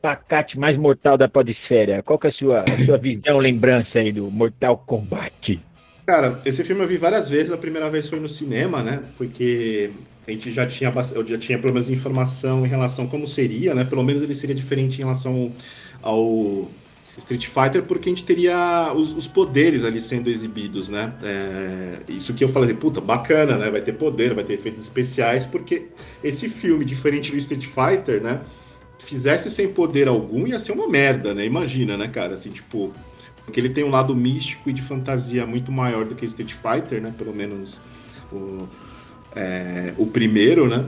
pacate 0.00 0.58
mais 0.58 0.78
mortal 0.78 1.18
da 1.18 1.28
podesfera, 1.28 2.02
qual 2.02 2.18
que 2.18 2.26
é 2.26 2.30
a 2.30 2.32
sua, 2.32 2.60
a 2.62 2.84
sua 2.86 2.96
visão, 2.96 3.36
lembrança 3.36 3.98
aí 3.98 4.10
do 4.10 4.30
Mortal 4.30 4.78
Kombat? 4.86 5.60
Cara, 6.06 6.40
esse 6.46 6.64
filme 6.64 6.82
eu 6.82 6.88
vi 6.88 6.96
várias 6.96 7.28
vezes. 7.28 7.52
A 7.52 7.58
primeira 7.58 7.90
vez 7.90 8.08
foi 8.08 8.18
no 8.18 8.28
cinema, 8.28 8.82
né? 8.82 9.02
Porque 9.18 9.90
a 10.26 10.30
gente 10.30 10.50
já 10.50 10.66
tinha, 10.66 10.90
eu 11.14 11.26
já 11.26 11.36
tinha 11.36 11.58
pelo 11.58 11.74
menos 11.74 11.90
informação 11.90 12.64
em 12.64 12.68
relação 12.68 13.04
a 13.04 13.08
como 13.08 13.26
seria, 13.26 13.74
né? 13.74 13.84
Pelo 13.84 14.02
menos 14.02 14.22
ele 14.22 14.34
seria 14.34 14.54
diferente 14.54 14.96
em 14.96 15.04
relação 15.04 15.52
ao 16.00 16.66
Street 17.18 17.46
Fighter, 17.46 17.82
porque 17.82 18.08
a 18.08 18.12
gente 18.12 18.24
teria 18.24 18.92
os, 18.94 19.12
os 19.12 19.26
poderes 19.26 19.84
ali 19.84 20.00
sendo 20.00 20.30
exibidos, 20.30 20.88
né? 20.88 21.12
É, 21.22 21.98
isso 22.08 22.32
que 22.32 22.44
eu 22.44 22.48
falei, 22.48 22.72
puta, 22.74 23.00
bacana, 23.00 23.56
né? 23.56 23.70
Vai 23.70 23.80
ter 23.80 23.92
poder, 23.92 24.34
vai 24.34 24.44
ter 24.44 24.54
efeitos 24.54 24.80
especiais, 24.80 25.44
porque 25.44 25.88
esse 26.22 26.48
filme, 26.48 26.84
diferente 26.84 27.32
do 27.32 27.36
Street 27.38 27.66
Fighter, 27.66 28.22
né? 28.22 28.40
Fizesse 28.98 29.50
sem 29.50 29.68
poder 29.68 30.06
algum, 30.06 30.46
ia 30.46 30.58
ser 30.58 30.72
uma 30.72 30.88
merda, 30.88 31.34
né? 31.34 31.44
Imagina, 31.44 31.96
né, 31.96 32.08
cara? 32.08 32.34
Assim, 32.34 32.50
tipo, 32.50 32.94
porque 33.44 33.58
ele 33.58 33.70
tem 33.70 33.82
um 33.82 33.90
lado 33.90 34.14
místico 34.14 34.70
e 34.70 34.72
de 34.72 34.82
fantasia 34.82 35.44
muito 35.46 35.72
maior 35.72 36.04
do 36.04 36.14
que 36.14 36.24
Street 36.26 36.52
Fighter, 36.52 37.00
né? 37.00 37.12
Pelo 37.16 37.34
menos 37.34 37.80
o, 38.32 38.68
é, 39.34 39.92
o 39.98 40.06
primeiro, 40.06 40.68
né? 40.68 40.84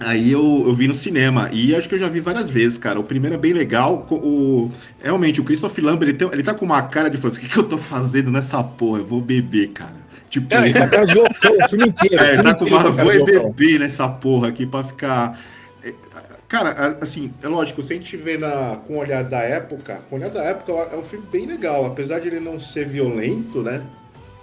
Aí 0.00 0.32
eu, 0.32 0.64
eu 0.66 0.74
vi 0.74 0.88
no 0.88 0.94
cinema 0.94 1.48
e 1.52 1.74
acho 1.74 1.88
que 1.88 1.94
eu 1.94 1.98
já 1.98 2.08
vi 2.08 2.20
várias 2.20 2.50
vezes, 2.50 2.76
cara. 2.76 2.98
O 2.98 3.04
primeiro 3.04 3.36
é 3.36 3.38
bem 3.38 3.52
legal. 3.52 4.06
O, 4.10 4.70
realmente, 5.00 5.40
o 5.40 5.44
Christopher 5.44 5.84
Lambert, 5.84 6.08
ele, 6.08 6.18
tem, 6.18 6.28
ele 6.32 6.42
tá 6.42 6.52
com 6.52 6.64
uma 6.64 6.82
cara 6.82 7.08
de 7.08 7.16
falar 7.16 7.32
assim, 7.32 7.42
o 7.42 7.42
que, 7.42 7.52
que 7.52 7.58
eu 7.58 7.64
tô 7.64 7.78
fazendo 7.78 8.30
nessa 8.30 8.62
porra? 8.62 8.98
Eu 8.98 9.06
vou 9.06 9.20
beber, 9.20 9.68
cara. 9.68 10.04
Tipo, 10.28 10.52
Não, 10.52 10.64
ele 10.64 10.74
tá 10.74 10.88
com 10.88 10.96
o 10.96 11.68
filme 11.68 11.88
inteiro. 11.88 12.16
É, 12.24 12.34
ele 12.34 12.42
tá 12.42 12.54
com 12.54 12.64
uma, 12.64 12.90
vou 12.90 13.24
beber 13.24 13.78
nessa 13.78 14.08
porra 14.08 14.48
aqui 14.48 14.66
pra 14.66 14.82
ficar 14.82 15.38
Cara, 16.54 16.98
assim, 17.00 17.32
é 17.42 17.48
lógico, 17.48 17.82
se 17.82 17.94
a 17.94 17.96
gente 17.96 18.16
vê 18.16 18.38
na, 18.38 18.76
com 18.86 18.94
o 18.94 18.98
olhar 18.98 19.24
da 19.24 19.40
época, 19.40 20.00
com 20.08 20.14
o 20.14 20.18
olhar 20.20 20.30
da 20.30 20.40
época 20.44 20.72
é 20.72 20.96
um 20.96 21.02
filme 21.02 21.26
bem 21.32 21.46
legal, 21.46 21.84
apesar 21.84 22.20
de 22.20 22.28
ele 22.28 22.38
não 22.38 22.60
ser 22.60 22.86
violento, 22.86 23.60
né? 23.60 23.82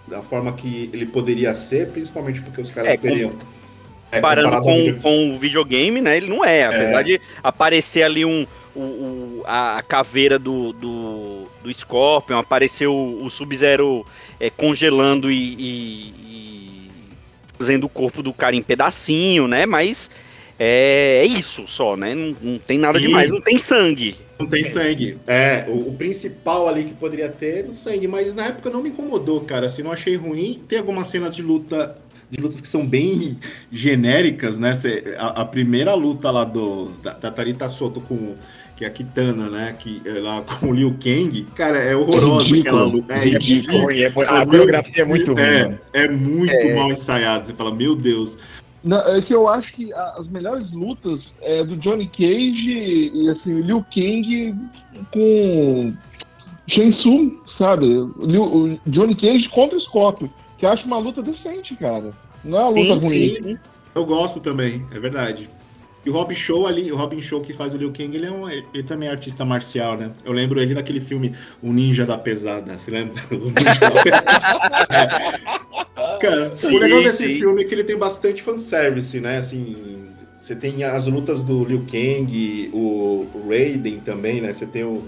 Da 0.09 0.21
forma 0.21 0.51
que 0.51 0.89
ele 0.91 1.05
poderia 1.05 1.53
ser, 1.53 1.87
principalmente 1.89 2.41
porque 2.41 2.59
os 2.59 2.69
caras 2.69 2.93
é, 2.93 2.97
queriam. 2.97 3.29
É, 3.29 3.60
comparando 4.11 4.61
com, 4.61 4.99
com 4.99 5.29
o 5.31 5.37
videogame, 5.37 6.01
né? 6.01 6.17
Ele 6.17 6.27
não 6.27 6.43
é, 6.43 6.65
apesar 6.65 7.01
é. 7.01 7.03
de 7.03 7.21
aparecer 7.43 8.03
ali 8.03 8.25
um. 8.25 8.45
O, 8.73 8.79
o 8.79 9.43
a, 9.45 9.83
caveira 9.85 10.39
do, 10.39 10.71
do, 10.71 11.43
do 11.61 11.73
Scorpion, 11.73 12.37
apareceu 12.37 12.95
o, 12.95 13.25
o 13.25 13.29
Sub-Zero 13.29 14.05
é, 14.39 14.49
congelando 14.49 15.29
e, 15.29 15.55
e, 15.59 16.13
e 16.25 16.91
fazendo 17.57 17.83
o 17.83 17.89
corpo 17.89 18.23
do 18.23 18.31
cara 18.31 18.55
em 18.55 18.61
pedacinho, 18.61 19.45
né? 19.45 19.65
Mas 19.65 20.09
é, 20.57 21.21
é 21.21 21.25
isso 21.25 21.67
só, 21.67 21.97
né? 21.97 22.15
Não, 22.15 22.35
não 22.41 22.59
tem 22.59 22.77
nada 22.77 22.97
e... 22.97 23.01
demais, 23.01 23.29
não 23.29 23.41
tem 23.41 23.57
sangue. 23.57 24.15
Não 24.39 24.47
tem 24.47 24.63
sangue. 24.63 25.17
É, 25.27 25.65
o, 25.67 25.89
o, 25.89 25.95
principal 25.97 26.67
ali 26.67 26.83
que 26.83 26.93
poderia 26.93 27.29
ter 27.29 27.65
é 27.65 27.67
o 27.67 27.73
sangue, 27.73 28.07
mas 28.07 28.33
na 28.33 28.45
época 28.45 28.69
não 28.69 28.81
me 28.81 28.89
incomodou, 28.89 29.41
cara. 29.41 29.65
Assim, 29.65 29.83
não 29.83 29.91
achei 29.91 30.15
ruim. 30.15 30.61
Tem 30.67 30.79
algumas 30.79 31.07
cenas 31.07 31.35
de 31.35 31.41
luta 31.41 31.95
de 32.31 32.41
lutas 32.41 32.61
que 32.61 32.67
são 32.67 32.87
bem 32.87 33.37
genéricas, 33.69 34.57
né? 34.57 34.71
A, 35.19 35.41
a 35.41 35.45
primeira 35.45 35.93
luta 35.93 36.31
lá 36.31 36.45
do 36.45 36.89
da, 37.03 37.13
da 37.13 37.29
Tarita 37.29 37.67
Soto 37.67 37.99
com 37.99 38.35
que 38.75 38.85
é 38.85 38.87
a 38.87 38.91
Kitana, 38.91 39.49
né? 39.49 39.75
Que 39.77 40.01
é 40.05 40.19
lá 40.19 40.41
com 40.59 40.67
o 40.67 40.73
Liu 40.73 40.95
Kang, 40.99 41.43
cara, 41.53 41.77
é 41.77 41.95
horrorosa 41.95 42.55
é 42.55 42.59
aquela 42.61 42.83
luta. 42.83 43.13
É, 43.13 43.25
ridículo. 43.25 43.91
É, 43.91 44.07
a 44.07 44.45
coreografia 44.45 45.03
é 45.03 45.05
muito 45.05 45.33
ruim. 45.33 45.77
É, 45.93 46.03
é 46.05 46.07
muito 46.07 46.53
é. 46.53 46.73
mal 46.73 46.89
ensaiado. 46.89 47.45
Você 47.45 47.53
fala, 47.53 47.75
meu 47.75 47.95
Deus. 47.95 48.37
Não, 48.83 48.97
é 48.97 49.21
que 49.21 49.33
eu 49.33 49.47
acho 49.47 49.71
que 49.73 49.93
as 49.93 50.27
melhores 50.29 50.71
lutas 50.71 51.19
é 51.41 51.63
do 51.63 51.75
Johnny 51.75 52.07
Cage 52.07 53.11
e 53.13 53.29
assim, 53.29 53.61
Liu 53.61 53.85
Kang 53.93 54.55
com 55.13 55.93
Shen 56.67 56.91
sabe? 57.59 57.85
O 57.85 58.79
Johnny 58.87 59.15
Cage 59.15 59.47
contra 59.49 59.77
o 59.77 59.81
Scorpio, 59.81 60.31
que 60.61 60.65
eu 60.67 60.69
acho 60.69 60.85
uma 60.85 60.99
luta 60.99 61.23
decente, 61.23 61.75
cara. 61.75 62.13
Não 62.43 62.59
é 62.59 62.61
uma 62.61 62.69
luta 62.69 63.01
sim, 63.01 63.07
ruim. 63.07 63.29
Sim. 63.29 63.57
Eu 63.95 64.05
gosto 64.05 64.39
também, 64.39 64.85
é 64.91 64.99
verdade. 64.99 65.49
E 66.05 66.09
o 66.09 66.13
Robin 66.13 66.35
Show 66.35 66.67
ali, 66.67 66.91
o 66.91 66.95
Robin 66.95 67.19
Show 67.19 67.41
que 67.41 67.51
faz 67.51 67.73
o 67.73 67.77
Liu 67.77 67.91
Kang, 67.91 68.15
ele, 68.15 68.27
é 68.27 68.31
um, 68.31 68.47
ele 68.47 68.83
também 68.85 69.09
é 69.09 69.11
artista 69.11 69.43
marcial, 69.43 69.97
né? 69.97 70.11
Eu 70.23 70.31
lembro 70.31 70.61
ele 70.61 70.75
naquele 70.75 71.01
filme 71.01 71.33
O 71.63 71.73
Ninja 71.73 72.05
da 72.05 72.15
Pesada. 72.15 72.77
Você 72.77 72.91
lembra? 72.91 73.15
O 73.33 73.45
Ninja 73.49 73.79
da 73.79 74.03
Pesada. 74.03 74.87
é. 74.91 76.17
Cara, 76.21 76.55
sim, 76.55 76.75
o 76.75 76.77
legal 76.77 77.01
desse 77.01 77.27
sim. 77.27 77.39
filme 77.39 77.63
é 77.63 77.65
que 77.65 77.73
ele 77.73 77.83
tem 77.83 77.97
bastante 77.97 78.43
fanservice, 78.43 79.19
né? 79.19 79.39
Assim, 79.39 80.05
você 80.39 80.55
tem 80.55 80.83
as 80.83 81.07
lutas 81.07 81.41
do 81.41 81.65
Liu 81.65 81.83
Kang, 81.91 82.69
o, 82.71 83.25
o 83.33 83.49
Raiden 83.49 83.99
também, 83.99 84.41
né? 84.41 84.53
Você 84.53 84.67
tem 84.67 84.83
o, 84.83 85.03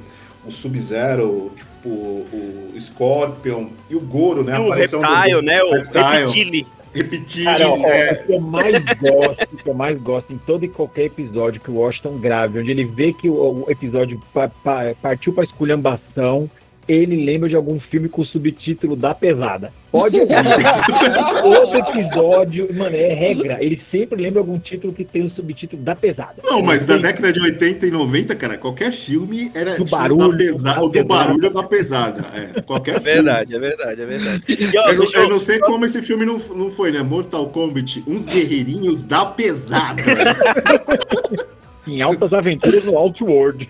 o 0.46 0.52
Sub-Zero, 0.52 1.52
tipo, 1.56 1.89
o 1.89 2.74
Scorpion 2.80 3.68
e 3.89 3.96
o 3.96 4.00
Goro, 4.02 4.44
né? 4.44 4.56
E 4.56 4.60
o 4.60 4.70
Reptile, 4.72 5.36
do... 5.36 5.41
né? 5.41 5.62
O 5.64 5.72
Reptile. 5.72 6.66
Repetir. 6.94 7.46
Cara, 7.46 7.70
ó, 7.70 7.78
é, 7.88 8.12
o 8.22 8.26
que 8.28 8.34
eu 8.34 8.39
mais 8.39 8.84
gosto, 9.02 9.44
o 9.52 9.58
que 9.58 9.68
eu 9.70 9.74
mais 9.74 10.00
gosto 10.00 10.32
em 10.32 10.38
todo 10.38 10.64
e 10.64 10.68
qualquer 10.68 11.06
episódio 11.06 11.60
que 11.60 11.72
o 11.72 11.76
Washington 11.78 12.20
grave, 12.20 12.60
onde 12.60 12.70
ele 12.70 12.86
vê 12.86 13.12
que 13.12 13.28
o, 13.28 13.34
o 13.34 13.66
episódio 13.68 14.20
pa- 14.32 14.52
pa- 14.64 14.94
partiu 15.02 15.34
pra 15.34 15.44
esculhambação, 15.44 16.48
ele 16.88 17.24
lembra 17.26 17.48
de 17.50 17.56
algum 17.56 17.80
filme 17.80 18.10
com 18.10 18.22
o 18.22 18.26
subtítulo 18.26 18.96
da 18.96 19.14
pesada. 19.16 19.72
Pode 19.92 20.20
ouvir. 20.20 20.34
Todo 21.42 21.76
episódio, 21.78 22.68
mano, 22.76 22.96
é 22.96 23.14
regra. 23.14 23.58
Ele 23.64 23.82
sempre 23.92 24.22
lembra 24.22 24.40
algum 24.40 24.58
título 24.60 24.92
que 24.94 25.04
tem 25.06 25.24
o 25.26 25.30
subtítulo 25.32 25.82
da 25.82 25.96
pesada. 25.96 26.36
Não, 26.44 26.62
mas 26.62 26.86
da 26.86 26.96
Tem- 26.96 27.04
década 27.04 27.32
de 27.32 27.40
80 27.42 27.88
e 27.88 27.92
90, 27.92 28.36
cara, 28.36 28.58
qualquer 28.58 28.92
filme 28.92 29.52
era 29.54 29.76
Do 29.78 29.86
barulho, 29.86 30.30
da 30.32 30.38
pesada, 30.38 30.80
da 30.80 31.02
do 31.02 31.04
barulho 31.08 31.50
da 31.52 31.64
pesada. 31.64 32.26
É, 32.34 32.62
qualquer 32.62 32.96
É 32.96 33.00
verdade, 33.00 33.56
é 33.56 33.60
verdade, 33.60 34.02
é 34.02 34.06
verdade. 34.06 34.44
E, 34.50 34.78
ó, 34.78 34.90
Eu, 34.90 34.98
não- 34.98 35.12
eu 35.14 35.30
não 35.30 35.40
sei 35.40 35.60
como 35.60 35.86
esse 35.86 36.02
filme 36.02 36.26
não, 36.26 36.38
não 36.56 36.70
foi, 36.72 36.92
né? 36.92 37.02
Mortal 37.04 37.48
Kombat, 37.50 38.04
uns 38.08 38.26
guerreirinhos 38.26 39.04
da 39.04 39.26
pesada. 39.26 40.02
Em 41.88 42.02
Altas 42.02 42.34
Aventuras 42.34 42.84
no 42.86 42.98
Outworld. 42.98 43.70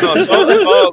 Não, 0.00 0.24
só, 0.24 0.52
só 0.54 0.92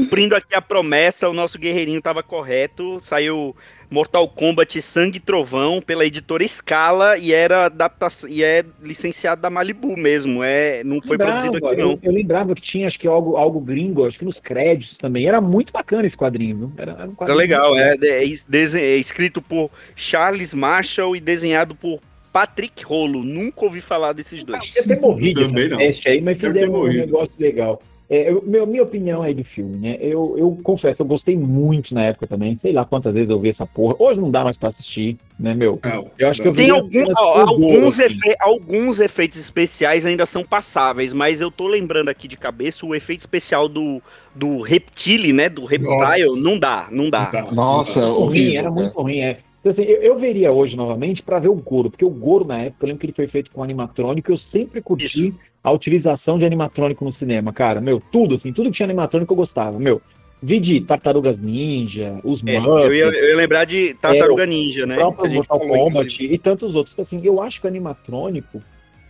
cumprindo 0.00 0.36
aqui 0.36 0.54
a 0.54 0.60
promessa, 0.62 1.28
o 1.28 1.32
nosso 1.32 1.58
guerreirinho 1.58 1.98
estava 1.98 2.22
correto. 2.22 2.98
Saiu 3.00 3.56
Mortal 3.90 4.28
Kombat 4.28 4.80
Sangue 4.82 5.18
e 5.18 5.20
Trovão 5.20 5.80
pela 5.80 6.04
editora 6.04 6.46
Scala 6.46 7.16
e 7.16 7.32
era 7.32 7.66
adaptação 7.66 8.28
e 8.28 8.42
é 8.42 8.64
licenciado 8.82 9.40
da 9.40 9.48
Malibu 9.50 9.96
mesmo. 9.96 10.42
É, 10.42 10.82
não 10.84 11.00
foi 11.00 11.12
Lembrava, 11.16 11.40
produzido 11.40 11.66
aqui 11.66 11.80
eu, 11.80 11.88
não. 11.88 11.98
eu 12.02 12.12
lembrava 12.12 12.54
que 12.54 12.62
tinha, 12.62 12.88
acho 12.88 12.98
que 12.98 13.06
algo, 13.06 13.36
algo 13.36 13.60
gringo, 13.60 14.06
acho 14.06 14.18
que 14.18 14.24
nos 14.24 14.38
créditos 14.38 14.96
também. 14.98 15.26
Era 15.26 15.40
muito 15.40 15.72
bacana 15.72 16.06
esse 16.06 16.16
quadrinho, 16.16 16.58
viu? 16.58 16.72
Era, 16.76 16.92
era 16.92 17.08
um 17.08 17.14
quadrinho 17.14 17.38
legal, 17.38 17.78
é, 17.78 17.96
é 18.02 18.24
é 18.24 18.96
escrito 18.96 19.40
por 19.40 19.70
Charles 19.94 20.52
Marshall 20.52 21.16
e 21.16 21.20
desenhado 21.20 21.74
por 21.74 22.00
Patrick 22.32 22.84
Rolo. 22.84 23.22
Nunca 23.22 23.64
ouvi 23.64 23.80
falar 23.80 24.12
desses 24.12 24.42
dois. 24.42 24.62
Devia 24.66 24.84
ter 24.84 25.00
morrido 25.00 25.46
Também 25.46 25.68
não. 25.68 25.78
aí, 25.78 26.20
mas 26.20 26.36
Deve 26.38 26.52
fizeram 26.52 26.54
ter 26.54 26.68
um 26.68 26.72
morrido. 26.82 27.06
negócio 27.06 27.32
legal. 27.38 27.82
É, 28.08 28.30
eu- 28.30 28.40
meu, 28.46 28.66
minha 28.66 28.84
opinião 28.84 29.20
aí 29.22 29.34
do 29.34 29.42
filme, 29.42 29.76
né? 29.78 29.96
Eu, 30.00 30.36
eu 30.38 30.56
confesso, 30.62 31.02
eu 31.02 31.06
gostei 31.06 31.36
muito 31.36 31.92
na 31.92 32.04
época 32.04 32.26
também. 32.28 32.56
Sei 32.62 32.72
lá 32.72 32.84
quantas 32.84 33.12
vezes 33.12 33.28
eu 33.30 33.40
vi 33.40 33.50
essa 33.50 33.66
porra. 33.66 33.96
Hoje 33.98 34.20
não 34.20 34.30
dá 34.30 34.44
mais 34.44 34.56
pra 34.56 34.68
assistir, 34.68 35.16
né, 35.40 35.54
meu? 35.54 35.80
Não, 35.84 36.08
Eu 36.16 36.28
acho 36.30 36.40
que 36.40 36.46
eu 36.46 36.52
Tem 36.52 36.66
vi 36.66 36.70
algum- 36.70 37.12
ó, 37.16 37.40
alguns, 37.40 37.98
assim. 37.98 38.14
efe- 38.14 38.36
alguns 38.38 39.00
efeitos 39.00 39.38
especiais 39.38 40.06
ainda 40.06 40.24
são 40.24 40.44
passáveis, 40.44 41.12
mas 41.12 41.40
eu 41.40 41.50
tô 41.50 41.66
lembrando 41.66 42.08
aqui 42.08 42.28
de 42.28 42.36
cabeça 42.36 42.86
o 42.86 42.94
efeito 42.94 43.20
especial 43.20 43.68
do, 43.68 44.00
do 44.34 44.60
reptile, 44.60 45.32
né? 45.32 45.48
Do 45.48 45.64
reptile, 45.64 45.90
Nossa. 45.96 46.40
não 46.42 46.58
dá, 46.58 46.88
não 46.92 47.10
dá. 47.10 47.24
não 47.32 47.32
dá. 47.32 47.52
Nossa, 47.52 47.92
ruim, 48.00 48.10
horrível, 48.22 48.58
era 48.60 48.70
né? 48.70 48.82
muito 48.82 49.00
ruim, 49.02 49.18
é. 49.18 49.38
Então, 49.60 49.72
assim, 49.72 49.82
eu, 49.82 50.00
eu 50.00 50.16
veria 50.16 50.52
hoje 50.52 50.76
novamente 50.76 51.24
pra 51.24 51.40
ver 51.40 51.48
o 51.48 51.54
Goro, 51.56 51.90
porque 51.90 52.04
o 52.04 52.10
Goro 52.10 52.44
na 52.44 52.60
época, 52.62 52.84
eu 52.84 52.86
lembro 52.86 53.00
que 53.00 53.06
ele 53.06 53.12
foi 53.14 53.26
feito 53.26 53.50
com 53.50 53.64
animatrônico, 53.64 54.30
eu 54.30 54.38
sempre 54.52 54.80
curti 54.80 55.06
Isso. 55.06 55.34
A 55.66 55.72
utilização 55.72 56.38
de 56.38 56.44
animatrônico 56.44 57.04
no 57.04 57.12
cinema, 57.14 57.52
cara. 57.52 57.80
Meu, 57.80 58.00
tudo, 58.12 58.36
assim, 58.36 58.52
tudo 58.52 58.70
que 58.70 58.76
tinha 58.76 58.86
animatrônico 58.86 59.32
eu 59.32 59.36
gostava. 59.36 59.80
Meu, 59.80 60.00
vi 60.40 60.60
de 60.60 60.80
Tartarugas 60.82 61.36
Ninja, 61.40 62.20
os 62.22 62.40
É, 62.46 62.60
Muppets, 62.60 62.86
eu, 62.86 62.94
ia, 62.94 63.04
eu 63.06 63.30
ia 63.30 63.36
lembrar 63.36 63.64
de 63.64 63.92
Tartaruga 63.94 64.46
Ninja, 64.46 64.84
o 64.84 64.86
né? 64.86 64.94
próprio 64.94 65.28
Mortal 65.32 65.58
Kombat 65.58 66.06
inclusive. 66.06 66.32
e 66.32 66.38
tantos 66.38 66.72
outros. 66.76 66.96
Assim, 66.96 67.20
eu 67.24 67.42
acho 67.42 67.60
que 67.60 67.66
o 67.66 67.68
animatrônico, 67.68 68.62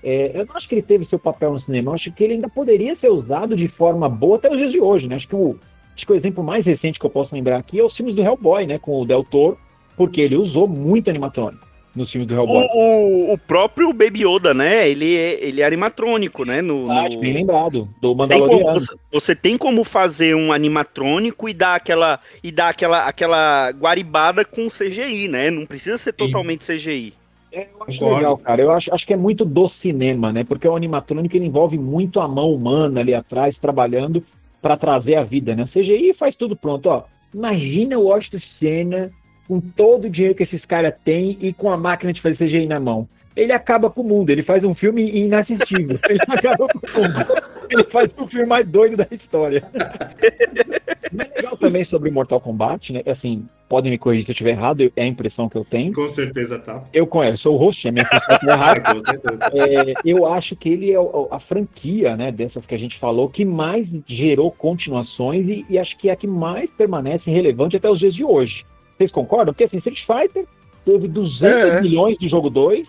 é, 0.02 0.30
eu 0.32 0.46
não 0.46 0.57
acho 0.57 0.66
que 0.66 0.76
ele 0.76 0.82
teve 0.82 1.04
seu 1.04 1.18
papel 1.18 1.52
no 1.52 1.61
cinema, 1.61 1.90
eu 1.90 1.94
acho 1.94 2.11
que 2.11 2.24
ele 2.24 2.32
ainda 2.32 2.48
poderia 2.48 2.96
ser 2.96 3.11
usado 3.11 3.54
de 3.54 3.68
forma 3.68 4.09
boa 4.09 4.38
até 4.38 4.50
os 4.50 4.57
dias 4.57 4.72
de 4.72 4.80
hoje, 4.80 5.07
né? 5.07 5.16
Acho 5.16 5.28
que 5.28 5.36
o, 5.36 5.59
acho 5.94 6.07
que 6.07 6.12
o 6.12 6.16
exemplo 6.16 6.42
mais 6.42 6.64
recente 6.64 6.98
que 6.98 7.04
eu 7.04 7.11
posso 7.11 7.34
lembrar 7.34 7.59
aqui 7.59 7.78
é 7.78 7.84
os 7.84 7.94
filmes 7.94 8.14
do 8.14 8.22
Hellboy, 8.22 8.66
né? 8.66 8.78
Com 8.78 8.98
o 9.02 9.04
Del 9.04 9.24
Toro, 9.24 9.59
porque 9.94 10.22
ele 10.22 10.36
usou 10.36 10.66
muito 10.66 11.11
animatrônico 11.11 11.66
nos 11.97 12.11
filmes 12.12 12.28
do 12.28 12.34
Hellboy. 12.34 12.66
O, 12.74 13.30
o, 13.30 13.32
o 13.32 13.38
próprio 13.38 13.92
Baby 13.92 14.24
Yoda, 14.26 14.53
né? 14.53 14.88
Ele 14.88 15.16
é, 15.16 15.44
ele 15.44 15.61
é 15.62 15.64
animatrônico, 15.64 16.44
né? 16.44 16.61
No, 16.62 16.90
Ah, 16.90 17.09
no- 17.09 17.18
bem 17.20 17.32
lembrado, 17.32 17.80
do 17.80 17.88
Tem 17.88 17.99
como- 18.01 18.14
Mandaloriano. 18.16 18.74
você, 18.80 18.94
você 19.12 19.34
tem 19.34 19.57
como 19.59 19.82
fazer 19.82 20.36
um 20.36 20.53
animatrônico 20.53 21.49
e 21.49 21.55
dar 21.55 21.74
aquela 21.76 22.20
e 22.44 22.53
dar 22.53 22.68
aquela, 22.68 23.07
aquela 23.09 23.70
guaribada 23.72 24.44
com 24.44 24.68
CGI, 24.68 25.28
né? 25.28 25.51
Não 25.51 25.64
precisa 25.66 25.97
ser 25.99 26.12
totalmente 26.12 26.64
CGI. 26.66 27.14
É, 27.53 27.61
eu 27.62 27.82
acho 27.84 27.99
Concordo. 27.99 28.16
legal, 28.16 28.36
cara. 28.38 28.61
Eu 28.62 28.70
acho, 28.70 28.92
acho 28.94 29.07
que 29.07 29.14
é 29.14 29.16
muito 29.16 29.44
do 29.44 29.68
cinema, 29.80 30.30
né? 30.32 30.44
Porque 30.44 30.68
o 30.68 30.76
animatrônico 30.76 31.34
ele 31.34 31.47
envolve 31.47 31.78
muito 31.78 32.20
a 32.20 32.28
mão 32.28 32.53
humana 32.53 33.01
ali 33.01 33.14
atrás, 33.14 33.57
trabalhando 33.61 34.22
para 34.61 34.76
trazer 34.76 35.14
a 35.14 35.24
vida, 35.24 35.55
né? 35.55 35.66
CGI 35.72 36.12
faz 36.18 36.36
tudo 36.36 36.55
pronto, 36.57 36.86
ó. 36.90 37.05
Imagina 37.32 37.99
o 37.99 38.05
Washington 38.05 38.40
Senna 38.59 39.11
com 39.47 39.61
todo 39.61 40.05
o 40.07 40.11
dinheiro 40.11 40.34
que 40.34 40.42
esses 40.42 40.64
caras 40.64 40.94
têm 41.05 41.36
e 41.40 41.53
com 41.53 41.70
a 41.70 41.76
máquina 41.76 42.12
de 42.12 42.20
fazer 42.20 42.36
CGI 42.36 42.66
na 42.66 42.80
mão. 42.80 43.09
Ele 43.36 43.53
acaba 43.53 43.90
com 43.90 44.01
o 44.01 44.05
mundo, 44.05 44.30
ele 44.30 44.42
faz 44.42 44.64
um 44.64 44.74
filme 44.74 45.11
inassistível. 45.11 45.99
Ele 46.09 46.18
acaba 46.26 46.66
com 46.68 47.01
o 47.01 47.03
mundo. 47.03 47.42
Ele 47.70 47.84
faz 47.84 48.11
o 48.16 48.26
filme 48.28 48.47
mais 48.47 48.66
doido 48.66 48.97
da 48.97 49.07
história. 49.11 49.62
Mas 51.12 51.26
é 51.30 51.36
legal 51.36 51.57
também 51.59 51.84
sobre 51.84 52.11
Mortal 52.11 52.40
Kombat, 52.40 52.92
né? 52.94 53.03
Assim, 53.07 53.47
podem 53.68 53.90
me 53.90 53.99
corrigir 53.99 54.24
se 54.24 54.30
eu 54.30 54.32
estiver 54.32 54.51
errado, 54.53 54.90
é 54.97 55.03
a 55.03 55.07
impressão 55.07 55.51
que 55.51 55.57
eu 55.57 55.64
tenho. 55.66 55.92
Com 55.92 56.09
certeza 56.09 56.59
tá. 56.59 56.82
Eu 56.94 57.07
conheço, 57.07 57.42
sou 57.42 57.55
o 57.55 57.59
host, 57.59 57.86
é 57.86 57.90
minha 57.92 58.07
é 58.11 58.51
errado. 58.53 58.78
É, 58.78 58.80
com 58.94 59.03
certeza. 59.03 59.40
É, 59.55 59.92
eu 60.05 60.26
acho 60.26 60.57
que 60.57 60.68
ele 60.70 60.90
é 60.90 60.99
o- 60.99 61.28
a 61.30 61.38
franquia, 61.38 62.16
né, 62.16 62.32
dessas 62.32 62.64
que 62.64 62.74
a 62.74 62.78
gente 62.78 62.99
falou, 62.99 63.28
que 63.28 63.44
mais 63.44 63.86
gerou 64.09 64.51
continuações 64.51 65.47
e, 65.47 65.66
e 65.68 65.78
acho 65.78 65.97
que 65.99 66.09
é 66.09 66.12
a 66.12 66.16
que 66.16 66.26
mais 66.26 66.70
permanece 66.70 67.30
relevante 67.30 67.76
até 67.76 67.88
os 67.90 67.99
dias 67.99 68.14
de 68.14 68.24
hoje. 68.24 68.64
Vocês 68.97 69.11
concordam? 69.12 69.53
Porque 69.53 69.64
assim, 69.64 69.78
Street 69.78 70.01
Fighter 70.07 70.47
teve 70.84 71.09
200 71.09 71.44
É. 71.49 71.80
milhões 71.82 72.16
de 72.18 72.28
jogo 72.28 72.49
2, 72.51 72.86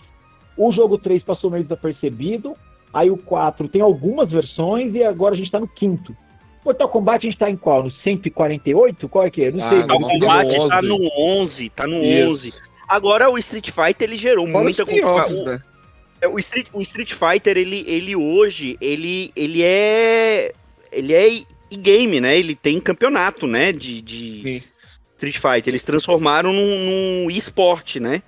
o 0.58 0.72
jogo 0.72 0.98
3 0.98 1.22
passou 1.24 1.50
meio 1.52 1.64
desapercebido, 1.64 2.56
aí 2.94 3.10
o 3.12 3.18
4 3.18 3.68
tem 3.68 3.82
algumas 3.82 4.30
versões 4.32 4.94
e 4.96 5.04
agora 5.04 5.36
a 5.36 5.38
gente 5.38 5.52
tá 5.52 5.60
no 5.60 5.68
quinto. 5.68 6.16
Mortal 6.66 6.90
Kombat 6.90 7.26
a 7.26 7.30
gente 7.30 7.40
tá 7.40 7.50
em 7.50 7.56
qual? 7.56 7.84
No 7.84 7.92
148? 7.92 9.08
Qual 9.08 9.26
é 9.26 9.30
que 9.30 9.44
é? 9.44 9.52
Não 9.52 9.64
Ah, 9.66 9.70
sei. 9.70 9.78
Mortal 9.80 10.00
Kombat 10.02 10.58
no 10.58 10.68
tá 10.70 10.78
11. 10.80 10.88
no 10.88 11.10
11, 11.18 11.70
tá 11.70 11.88
no 11.88 12.04
Isso. 12.04 12.30
11. 12.32 12.54
Agora 12.88 13.30
o 13.30 13.38
Street 13.38 13.70
Fighter 13.72 14.08
ele 14.10 14.18
gerou 14.18 14.48
Fora 14.48 14.64
muita 14.64 14.84
spin-offs, 14.84 15.38
o, 15.40 15.44
né? 15.46 15.62
é, 16.22 16.28
o 16.28 16.40
Street, 16.40 16.68
o 16.74 16.82
Street 16.82 17.14
Fighter 17.14 17.58
ele, 17.58 17.84
ele 17.88 18.16
hoje 18.16 18.78
ele 18.80 19.32
ele 19.36 19.62
é 19.64 20.52
ele 20.92 21.14
é 21.14 21.42
e-game, 21.70 22.22
né? 22.22 22.38
Ele 22.38 22.56
tem 22.56 22.80
campeonato, 22.80 23.46
né? 23.46 23.72
De, 23.74 24.02
de 24.02 24.42
Sim. 24.42 24.64
Street 25.18 25.36
Fighter. 25.38 25.70
Eles 25.72 25.84
transformaram 25.84 26.54
num, 26.54 27.24
num 27.26 27.32
esporte, 27.32 28.00
né? 28.00 28.22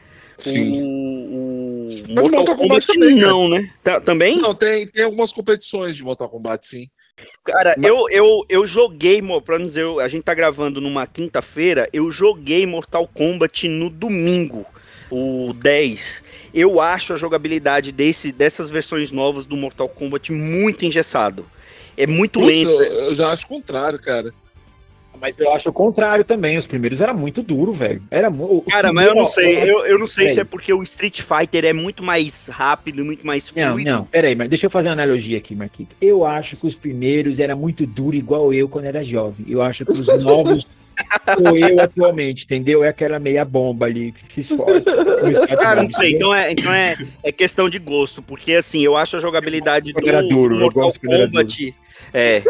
Sim. 0.44 0.82
O, 0.82 0.86
o 0.86 1.90
Mas 2.08 2.08
Mortal, 2.16 2.40
Mortal 2.40 2.46
Kombat, 2.58 2.86
Kombat 2.86 2.86
também, 3.00 3.16
não, 3.16 3.50
né? 3.50 3.70
Tá- 3.84 4.02
também? 4.02 4.38
Não, 4.42 4.56
tem, 4.56 4.88
tem 4.88 5.04
algumas 5.04 5.32
competições 5.32 5.96
de 5.96 6.04
Mortal 6.04 6.30
Kombat, 6.30 6.68
sim. 6.70 6.88
Cara, 7.44 7.76
eu, 7.84 8.10
eu, 8.10 8.46
eu 8.48 8.66
joguei, 8.66 9.22
pra 9.44 9.60
não 9.60 9.66
dizer, 9.66 9.82
eu- 9.84 10.00
a 10.00 10.08
gente 10.08 10.24
tá 10.24 10.34
gravando 10.34 10.80
numa 10.80 11.06
quinta-feira, 11.06 11.90
eu 11.92 12.10
joguei 12.10 12.66
Mortal 12.66 13.06
Kombat 13.14 13.68
no 13.68 13.90
domingo, 13.90 14.66
o 15.12 15.54
10. 15.54 16.24
Eu 16.54 16.80
acho 16.80 17.14
a 17.14 17.18
jogabilidade 17.18 17.92
desse, 17.92 18.32
dessas 18.32 18.70
versões 18.72 19.12
novas 19.12 19.46
do 19.46 19.58
Mortal 19.58 19.90
Kombat 19.90 20.32
muito 20.32 20.86
engessado. 20.86 21.46
É 21.98 22.08
muito 22.08 22.40
Puta, 22.40 22.50
lento. 22.52 22.70
eu 22.70 23.14
já 23.16 23.34
acho 23.34 23.44
o 23.44 23.50
contrário, 23.50 24.00
cara. 24.00 24.34
Mas 25.20 25.38
eu 25.40 25.52
acho 25.54 25.70
o 25.70 25.74
contrário 25.74 26.24
também. 26.24 26.58
Os 26.58 26.66
primeiros 26.66 27.00
era 27.02 27.14
muito 27.14 27.42
duro, 27.42 27.74
velho. 27.74 28.02
Era 28.10 28.30
o 28.30 28.64
Cara, 28.70 28.94
mas 28.94 29.08
eu 29.08 29.16
não 29.16 29.26
sei, 29.26 29.58
eu, 29.64 29.86
eu 29.86 30.00
não 30.00 30.08
sei 30.08 30.30
se 30.30 30.40
é 30.40 30.44
porque 30.44 30.74
o 30.74 30.82
Street 30.84 31.22
Fighter 31.22 31.66
é 31.66 31.74
muito 31.74 32.04
mais 32.04 32.48
rápido, 32.48 33.04
muito 33.04 33.26
mais 33.26 33.54
Não, 33.54 33.72
fluido. 33.72 33.90
não, 33.90 34.06
peraí, 34.06 34.36
mas 34.36 34.50
deixa 34.50 34.66
eu 34.66 34.70
fazer 34.70 34.88
uma 34.88 34.94
analogia 34.94 35.38
aqui, 35.38 35.56
Marquito. 35.56 35.96
Eu 36.02 36.26
acho 36.26 36.56
que 36.56 36.68
os 36.68 36.76
primeiros 36.76 37.40
era 37.40 37.56
muito 37.56 37.86
duro 37.86 38.16
igual 38.16 38.54
eu 38.54 38.70
quando 38.70 38.86
era 38.86 39.04
jovem. 39.04 39.46
Eu 39.48 39.62
acho 39.62 39.86
que 39.86 39.92
os 39.92 40.08
novos 40.24 40.66
sou 41.38 41.58
eu 41.58 41.80
atualmente, 41.80 42.44
entendeu? 42.44 42.84
É 42.84 42.90
aquela 42.90 43.20
meia 43.20 43.46
bomba 43.46 43.86
ali 43.86 44.12
que 44.12 44.36
se 44.36 44.42
esforça. 44.42 44.92
Cara, 45.62 45.84
não 45.84 45.92
sei, 45.92 46.12
então 46.12 46.34
é, 46.34 46.52
então 46.52 46.74
é, 46.74 46.96
é 47.24 47.32
questão 47.32 47.70
de 47.70 47.80
gosto, 47.80 48.22
porque 48.22 48.54
assim, 48.54 48.82
eu 48.84 48.96
acho 48.98 49.18
a 49.18 49.20
jogabilidade 49.20 49.94
do, 49.94 50.30
duro, 50.30 50.58
Mortal 50.58 50.94
Kombat. 50.94 51.74
É. 52.14 52.44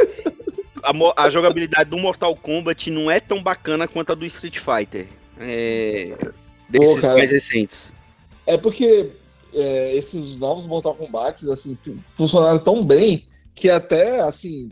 A, 0.84 1.24
a 1.26 1.30
jogabilidade 1.30 1.90
do 1.90 1.98
Mortal 1.98 2.36
Kombat 2.36 2.90
não 2.92 3.10
é 3.10 3.20
tão 3.20 3.42
bacana 3.42 3.88
quanto 3.88 4.12
a 4.12 4.16
do 4.16 4.26
Street 4.26 4.58
Fighter. 4.60 5.08
É, 5.40 6.14
desses 6.70 6.96
Pô, 6.96 7.02
cara. 7.02 7.16
mais 7.16 7.32
recentes. 7.32 7.94
É 8.46 8.58
porque 8.58 9.08
é, 9.54 9.96
esses 9.96 10.40
novos 10.40 10.66
Mortal 10.66 10.96
Kombat, 10.96 11.50
assim, 11.52 11.78
fu- 11.84 11.98
funcionaram 12.18 12.60
tão 12.60 12.86
bem 12.86 13.24
que 13.56 13.70
até, 13.70 14.20
assim, 14.22 14.70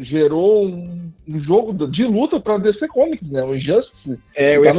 gerou 0.00 0.66
um, 0.66 1.10
um 1.28 1.40
jogo 1.40 1.86
de 1.88 2.04
luta 2.04 2.38
pra 2.38 2.58
DC 2.58 2.86
Comics, 2.88 3.28
né? 3.30 3.42
O 3.42 3.54
Injustice. 3.54 4.18
É, 4.34 4.54
Tá 4.60 4.72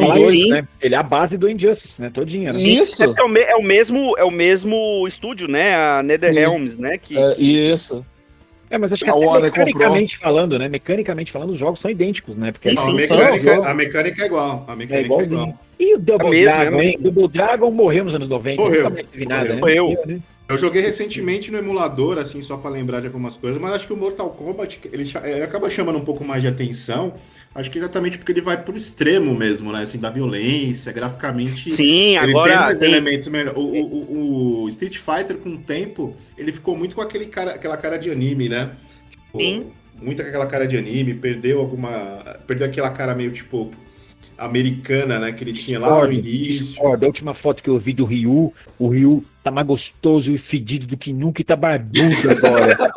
né? 0.56 0.68
Ele 0.82 0.96
é 0.96 0.98
a 0.98 1.04
base 1.04 1.36
do 1.38 1.50
Injustice, 1.50 1.90
né? 1.98 2.10
Todinha, 2.10 2.54
né? 2.54 2.62
Isso, 2.62 2.96
É, 3.02 3.06
é, 3.06 3.24
o 3.24 3.28
me- 3.28 3.42
é 3.42 3.56
o 3.56 3.64
mesmo, 3.64 4.16
é 4.18 4.24
o 4.24 4.32
mesmo 4.32 5.06
estúdio, 5.08 5.48
né? 5.50 5.76
A 5.76 6.04
NetherRealms, 6.04 6.78
né? 6.78 6.98
Que, 6.98 7.18
é, 7.18 7.34
isso. 7.40 8.06
É, 8.70 8.78
mas 8.78 8.92
acho 8.92 9.04
que 9.04 9.10
A 9.10 9.14
até 9.14 9.26
Warner 9.26 9.52
mecanicamente 9.52 10.18
falando, 10.20 10.60
né? 10.60 10.68
Mecanicamente 10.70 11.32
falando, 11.32 11.52
os 11.52 11.60
jogos 11.60 11.82
são 11.82 11.90
idênticos, 11.90 12.36
né? 12.36 12.52
Porque 12.52 12.72
Não, 12.72 12.90
a, 12.90 12.94
mecânica, 12.94 13.70
a 13.70 13.74
mecânica 13.74 14.22
é 14.22 14.26
igual. 14.26 14.66
A 14.68 14.74
é 14.74 14.76
mecânica 14.76 15.02
é, 15.02 15.06
igualzinho. 15.06 15.34
igual. 15.34 15.60
E 15.80 15.96
o 15.96 16.00
Double 16.00 16.28
É 16.28 16.32
mesmo, 16.32 16.52
Dragon, 16.52 16.82
é. 16.82 16.92
Double 17.00 17.28
Dragon 17.30 17.72
morreu 17.72 18.04
nos 18.06 18.14
anos 18.16 18.30
90. 18.30 18.62
Morreu. 18.62 18.90
Mais 18.92 19.08
teve 19.10 19.26
nada, 19.26 19.54
né? 19.56 19.60
Morreu. 19.60 19.94
né? 20.06 20.20
Eu 20.50 20.58
joguei 20.58 20.82
recentemente 20.82 21.52
no 21.52 21.58
emulador, 21.60 22.18
assim, 22.18 22.42
só 22.42 22.58
pra 22.58 22.72
lembrar 22.72 23.00
de 23.02 23.06
algumas 23.08 23.38
coisas, 23.38 23.62
mas 23.62 23.72
acho 23.74 23.86
que 23.88 23.94
o 23.94 23.98
Mortal 23.98 24.32
Kombat, 24.32 24.80
ele, 24.92 25.04
ele 25.24 25.44
acaba 25.44 25.70
chamando 25.70 25.98
um 26.00 26.04
pouco 26.04 26.24
mais 26.26 26.42
de 26.42 26.48
atenção, 26.48 27.14
acho 27.54 27.70
que 27.70 27.78
exatamente 27.78 28.18
porque 28.18 28.32
ele 28.32 28.42
vai 28.42 28.62
pro 28.62 28.76
extremo 28.76 29.36
mesmo, 29.36 29.72
né, 29.72 29.84
assim, 29.84 30.00
da 30.00 30.10
violência, 30.10 30.92
graficamente... 30.92 31.70
Sim, 31.70 32.18
ele 32.18 32.20
tem 32.20 32.30
agora 32.32 32.56
mais 32.62 32.80
tem- 32.80 32.90
elementos 32.92 33.28
melhores. 33.28 33.58
O, 33.58 33.62
o- 33.62 33.84
o- 33.94 34.64
o 34.64 34.70
Street 34.70 34.98
Fighter, 34.98 35.38
com 35.38 35.50
o 35.52 35.58
tempo, 35.60 36.18
ele 36.36 36.52
ficou 36.52 36.76
muito 36.76 36.96
com 36.96 37.02
aquele 37.02 37.28
cara, 37.28 37.52
aquela 37.52 37.78
cara 37.78 37.98
de 37.98 38.10
anime, 38.10 38.50
né? 38.50 38.72
Tipo, 39.12 39.40
Sim. 39.40 39.68
Muito 40.02 40.24
com 40.24 40.30
aquela 40.30 40.48
cara 40.48 40.66
de 40.66 40.78
anime, 40.78 41.14
perdeu 41.14 41.60
alguma... 41.60 42.38
Perdeu 42.48 42.66
aquela 42.66 42.90
cara 42.90 43.14
meio, 43.14 43.32
tipo, 43.32 43.72
americana, 44.40 45.20
né, 45.20 45.32
que 45.32 45.44
ele 45.44 45.54
tinha 45.54 45.80
lá 45.80 46.06
no 46.06 46.12
início. 46.12 46.60
discordo. 46.60 47.06
A 47.06 47.08
última 47.08 47.34
foto 47.34 47.62
que 47.64 47.70
eu 47.70 47.78
vi 47.78 47.94
do 47.94 48.06
Ryu, 48.06 48.54
o 48.78 48.88
Ryu 48.88 49.24
tá 49.44 49.52
mais 49.52 49.66
gostoso 49.68 50.32
e 50.32 50.38
fedido 50.38 50.86
do 50.88 50.98
que 50.98 51.12
nunca 51.14 51.42
e 51.42 51.46
tá 51.46 51.56
barbudo 51.56 52.02
agora. 52.32 52.78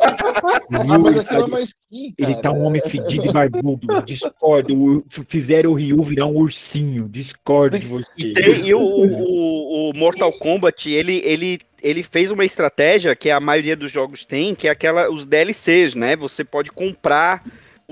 O 0.43 0.75
Ah, 0.75 0.83
Ryu, 0.83 0.99
mas 1.01 1.15
ele, 1.15 1.23
tá, 1.25 1.37
aquilo 1.39 1.57
é 1.57 1.63
skin, 1.63 2.13
ele 2.17 2.35
tá 2.41 2.51
um 2.51 2.63
homem 2.65 2.81
fedido 2.89 3.25
e 3.27 3.31
barbudo. 3.31 3.87
Discordo. 4.05 5.05
Fizeram 5.29 5.71
o 5.71 5.73
Ryu 5.75 6.03
virar 6.03 6.25
um 6.25 6.35
ursinho. 6.35 7.07
Discordo 7.07 7.79
de 7.79 7.87
você. 7.87 8.05
E, 8.17 8.33
tem- 8.33 8.65
e 8.67 8.73
o, 8.73 8.79
o- 8.79 9.89
o 9.89 9.93
Mortal 9.95 10.33
Kombat, 10.33 10.89
ele, 10.89 11.21
ele, 11.23 11.59
ele 11.81 12.03
fez 12.03 12.31
uma 12.31 12.43
estratégia 12.43 13.15
que 13.15 13.29
a 13.29 13.39
maioria 13.39 13.75
dos 13.75 13.89
jogos 13.91 14.25
tem, 14.25 14.53
que 14.53 14.67
é 14.67 14.71
aquela, 14.71 15.09
os 15.09 15.25
DLCs, 15.25 15.95
né? 15.95 16.15
Você 16.17 16.43
pode 16.43 16.71
comprar 16.71 17.41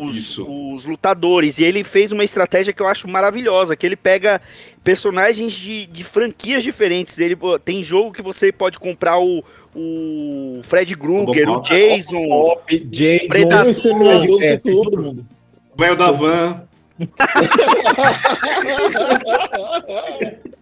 os, 0.03 0.37
os 0.37 0.85
lutadores. 0.85 1.57
E 1.57 1.63
ele 1.63 1.83
fez 1.83 2.11
uma 2.11 2.23
estratégia 2.23 2.73
que 2.73 2.81
eu 2.81 2.87
acho 2.87 3.07
maravilhosa, 3.07 3.75
que 3.75 3.85
ele 3.85 3.95
pega 3.95 4.41
personagens 4.83 5.53
de, 5.53 5.85
de 5.85 6.03
franquias 6.03 6.63
diferentes. 6.63 7.17
Ele, 7.17 7.37
tem 7.63 7.83
jogo 7.83 8.11
que 8.11 8.21
você 8.21 8.51
pode 8.51 8.79
comprar 8.79 9.19
o, 9.19 9.43
o 9.75 10.61
Fred 10.63 10.95
Krueger, 10.95 11.49
o. 11.49 11.61
Jason. 11.61 12.57
Jason, 12.89 13.27
Predador, 13.27 14.43
é, 14.43 14.57
tem 14.57 14.83
todo 14.83 15.01
mundo. 15.01 15.25
O 15.73 15.81
velho 15.81 15.95
da 15.95 16.11
van, 16.11 16.67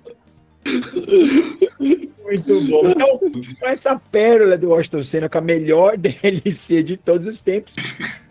Muito 2.24 2.62
bom. 2.70 2.90
Então, 2.90 3.18
com 3.18 3.68
essa 3.68 4.00
pérola 4.12 4.58
do 4.58 4.70
Washington 4.70 5.04
Senna, 5.06 5.30
com 5.30 5.40
a 5.40 5.42
melhor 5.42 5.98
DLC 6.00 6.84
de 6.84 6.98
todos 6.98 7.28
os 7.28 7.42
tempos, 7.42 7.74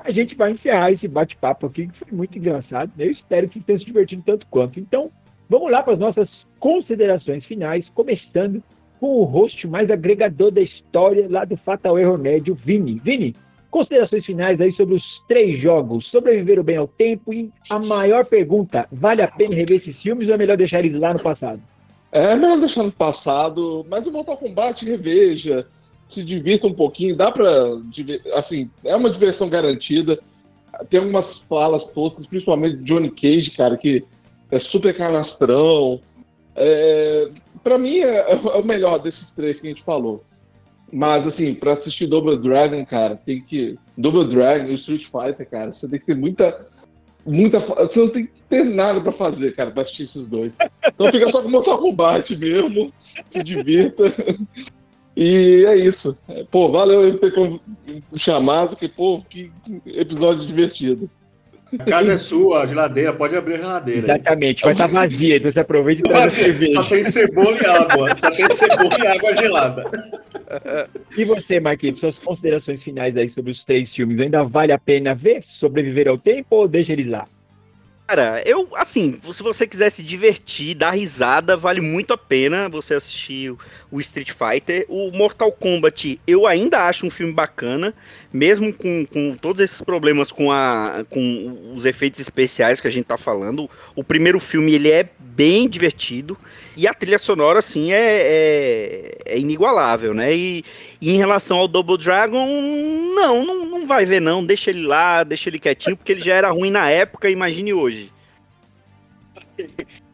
a 0.00 0.10
gente 0.10 0.34
vai 0.36 0.52
encerrar 0.52 0.92
esse 0.92 1.08
bate-papo 1.08 1.66
aqui, 1.66 1.88
que 1.88 1.98
foi 1.98 2.08
muito 2.12 2.38
engraçado. 2.38 2.92
né? 2.96 3.06
Eu 3.06 3.10
espero 3.10 3.48
que 3.48 3.60
tenham 3.60 3.78
se 3.80 3.84
divertido 3.84 4.22
tanto 4.24 4.46
quanto. 4.46 4.78
Então, 4.78 5.10
vamos 5.48 5.70
lá 5.70 5.82
para 5.82 5.94
as 5.94 5.98
nossas 5.98 6.28
considerações 6.60 7.44
finais, 7.44 7.88
começando 7.90 8.62
com 9.00 9.16
o 9.16 9.24
host 9.24 9.66
mais 9.66 9.90
agregador 9.90 10.50
da 10.50 10.60
história 10.60 11.26
lá 11.28 11.44
do 11.44 11.56
Fatal 11.56 11.98
Error 11.98 12.20
Médio, 12.20 12.54
Vini. 12.54 13.00
Vini, 13.02 13.34
considerações 13.70 14.24
finais 14.24 14.60
aí 14.60 14.72
sobre 14.72 14.94
os 14.94 15.04
três 15.26 15.60
jogos. 15.60 16.06
Sobreviveram 16.10 16.62
bem 16.62 16.76
ao 16.76 16.88
tempo 16.88 17.32
e 17.32 17.50
a 17.68 17.78
maior 17.78 18.24
pergunta, 18.24 18.86
vale 18.92 19.22
a 19.22 19.28
pena 19.28 19.54
rever 19.54 19.78
esses 19.80 20.00
filmes 20.02 20.28
ou 20.28 20.34
é 20.34 20.38
melhor 20.38 20.56
deixar 20.56 20.80
eles 20.80 20.98
lá 20.98 21.12
no 21.12 21.20
passado? 21.20 21.60
É 22.10 22.34
melhor 22.34 22.58
deixar 22.60 22.82
no 22.82 22.92
passado, 22.92 23.84
mas 23.88 24.06
o 24.06 24.12
Mortal 24.12 24.36
Kombat 24.36 24.84
reveja, 24.84 25.66
se 26.12 26.24
divirta 26.24 26.66
um 26.66 26.74
pouquinho, 26.74 27.16
dá 27.16 27.30
pra. 27.30 27.48
Assim, 28.34 28.70
é 28.84 28.96
uma 28.96 29.10
diversão 29.10 29.48
garantida. 29.48 30.18
Tem 30.90 31.00
algumas 31.00 31.26
falas 31.48 31.84
toscas, 31.92 32.26
principalmente 32.26 32.82
Johnny 32.84 33.10
Cage, 33.10 33.50
cara, 33.50 33.76
que 33.76 34.04
é 34.50 34.60
super 34.60 34.96
canastrão. 34.96 36.00
É, 36.56 37.28
pra 37.62 37.78
mim 37.78 37.98
é, 37.98 38.32
é 38.32 38.34
o 38.34 38.64
melhor 38.64 38.98
desses 38.98 39.30
três 39.36 39.60
que 39.60 39.66
a 39.66 39.70
gente 39.70 39.84
falou. 39.84 40.24
Mas, 40.92 41.26
assim, 41.26 41.54
pra 41.54 41.74
assistir 41.74 42.06
Double 42.06 42.38
Dragon, 42.38 42.84
cara, 42.86 43.16
tem 43.16 43.42
que. 43.42 43.78
Double 43.96 44.26
Dragon 44.34 44.68
e 44.68 44.76
Street 44.76 45.04
Fighter, 45.04 45.48
cara, 45.48 45.72
você 45.72 45.86
tem 45.86 46.00
que 46.00 46.06
ter 46.06 46.16
muita. 46.16 46.66
Muita. 47.28 47.60
Você 47.60 47.98
não 47.98 48.08
tem 48.08 48.26
que 48.26 48.42
ter 48.48 48.64
nada 48.64 49.00
pra 49.00 49.12
fazer, 49.12 49.54
cara, 49.54 49.70
pra 49.70 49.82
assistir 49.82 50.04
esses 50.04 50.26
dois. 50.26 50.52
Então 50.86 51.10
fica 51.12 51.30
só 51.30 51.42
com 51.42 51.50
Mortal 51.50 51.78
Kombat 51.78 52.34
mesmo, 52.36 52.92
se 53.30 53.42
divirta. 53.42 54.14
E 55.16 55.64
é 55.66 55.76
isso. 55.76 56.16
Pô, 56.50 56.70
valeu 56.70 57.02
eu 57.02 57.18
ter 57.18 57.32
chamado, 58.18 58.76
que, 58.76 58.88
pô, 58.88 59.20
que 59.28 59.50
episódio 59.84 60.46
divertido. 60.46 61.10
A 61.78 61.84
casa 61.84 62.12
é 62.12 62.16
sua, 62.16 62.62
a 62.62 62.66
geladeira, 62.66 63.12
pode 63.12 63.36
abrir 63.36 63.54
a 63.54 63.58
geladeira. 63.58 64.06
Exatamente, 64.06 64.62
vai 64.62 64.72
estar 64.72 64.86
vazia, 64.86 65.36
então 65.36 65.52
você 65.52 65.60
aproveita 65.60 66.02
e 66.06 66.10
traz 66.10 66.32
cerveja. 66.32 66.74
Só 66.74 66.84
tem 66.84 67.04
cebola 67.04 67.56
e 67.56 67.66
água. 67.66 68.16
Só 68.16 68.30
tem 68.30 68.50
cebola 68.50 68.96
e 68.98 69.06
água 69.06 69.36
gelada. 69.36 69.90
E 71.16 71.24
você, 71.24 71.60
Marquinhos, 71.60 72.00
suas 72.00 72.16
considerações 72.18 72.82
finais 72.82 73.16
aí 73.16 73.30
sobre 73.30 73.52
os 73.52 73.64
três 73.64 73.90
filmes, 73.94 74.18
ainda 74.20 74.44
vale 74.44 74.72
a 74.72 74.78
pena 74.78 75.14
ver? 75.14 75.44
Sobreviver 75.58 76.08
ao 76.08 76.16
tempo 76.16 76.56
ou 76.56 76.68
deixa 76.68 76.92
eles 76.92 77.08
lá? 77.08 77.26
Cara, 78.08 78.42
eu, 78.46 78.66
assim, 78.74 79.18
se 79.30 79.42
você 79.42 79.66
quiser 79.66 79.90
se 79.90 80.02
divertir, 80.02 80.74
dar 80.74 80.92
risada, 80.92 81.58
vale 81.58 81.78
muito 81.82 82.14
a 82.14 82.16
pena 82.16 82.66
você 82.66 82.94
assistir 82.94 83.54
o- 83.90 84.00
Street 84.00 84.30
Fighter. 84.32 84.86
O 84.88 85.10
Mortal 85.10 85.52
Kombat, 85.52 86.18
eu 86.26 86.46
ainda 86.46 86.86
acho 86.88 87.04
um 87.06 87.10
filme 87.10 87.34
bacana, 87.34 87.92
mesmo 88.32 88.72
com, 88.72 89.04
com 89.04 89.36
todos 89.36 89.60
esses 89.60 89.82
problemas 89.82 90.32
com, 90.32 90.50
a, 90.50 91.04
com 91.10 91.72
os 91.74 91.84
efeitos 91.84 92.18
especiais 92.18 92.80
que 92.80 92.88
a 92.88 92.90
gente 92.90 93.04
tá 93.04 93.18
falando. 93.18 93.68
O 93.94 94.02
primeiro 94.02 94.40
filme, 94.40 94.72
ele 94.72 94.90
é 94.90 95.06
bem 95.18 95.68
divertido, 95.68 96.36
e 96.78 96.86
a 96.88 96.94
trilha 96.94 97.18
sonora, 97.18 97.58
assim, 97.58 97.92
é, 97.92 97.98
é, 98.22 99.18
é 99.34 99.38
inigualável, 99.38 100.14
né? 100.14 100.34
E, 100.34 100.64
e 101.00 101.10
em 101.10 101.16
relação 101.18 101.58
ao 101.58 101.68
Double 101.68 101.98
Dragon, 101.98 102.46
não, 103.14 103.44
não 103.44 103.67
vai 103.88 104.04
ver 104.04 104.20
não, 104.20 104.44
deixa 104.44 104.70
ele 104.70 104.86
lá, 104.86 105.24
deixa 105.24 105.48
ele 105.48 105.58
quietinho, 105.58 105.96
porque 105.96 106.12
ele 106.12 106.20
já 106.20 106.34
era 106.34 106.50
ruim 106.50 106.70
na 106.70 106.88
época, 106.88 107.28
imagine 107.28 107.72
hoje. 107.72 108.12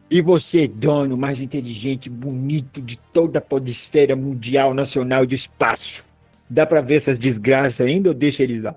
E 0.09 0.21
você, 0.21 0.67
dono 0.67 1.17
mais 1.17 1.39
inteligente, 1.39 2.09
bonito 2.09 2.81
de 2.81 2.97
toda 3.11 3.39
a 3.39 3.41
podesfera 3.41 4.15
mundial, 4.15 4.73
nacional 4.73 5.25
de 5.25 5.35
espaço, 5.35 6.03
dá 6.49 6.65
pra 6.65 6.81
ver 6.81 7.01
essas 7.01 7.19
desgraças 7.19 7.79
ainda 7.81 8.09
ou 8.09 8.15
deixa 8.15 8.41
eles 8.41 8.63
lá? 8.63 8.75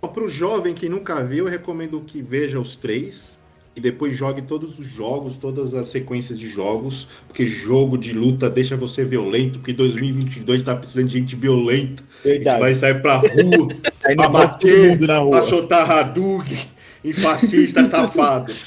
Para 0.00 0.24
o 0.24 0.28
jovem 0.28 0.74
que 0.74 0.88
nunca 0.88 1.24
viu, 1.24 1.46
eu 1.46 1.50
recomendo 1.50 2.00
que 2.00 2.22
veja 2.22 2.60
os 2.60 2.76
três 2.76 3.38
e 3.76 3.80
depois 3.80 4.16
jogue 4.16 4.42
todos 4.42 4.78
os 4.78 4.86
jogos, 4.86 5.36
todas 5.36 5.74
as 5.74 5.86
sequências 5.86 6.38
de 6.38 6.48
jogos, 6.48 7.08
porque 7.26 7.46
jogo 7.46 7.98
de 7.98 8.12
luta 8.12 8.48
deixa 8.48 8.76
você 8.76 9.04
violento, 9.04 9.58
porque 9.58 9.72
2022 9.72 10.62
tá 10.62 10.76
precisando 10.76 11.08
de 11.08 11.18
gente 11.18 11.34
violenta. 11.34 12.02
A 12.24 12.28
gente 12.28 12.36
Verdade. 12.36 12.60
vai 12.60 12.74
sair 12.74 13.02
pra 13.02 13.16
rua 13.18 13.68
pra 14.14 14.28
bater, 14.28 14.98
rua. 14.98 15.30
pra 15.30 15.42
soltar 15.42 15.90
Hadouken 15.90 16.68
em 17.04 17.12
fascista 17.12 17.82
safado. 17.84 18.54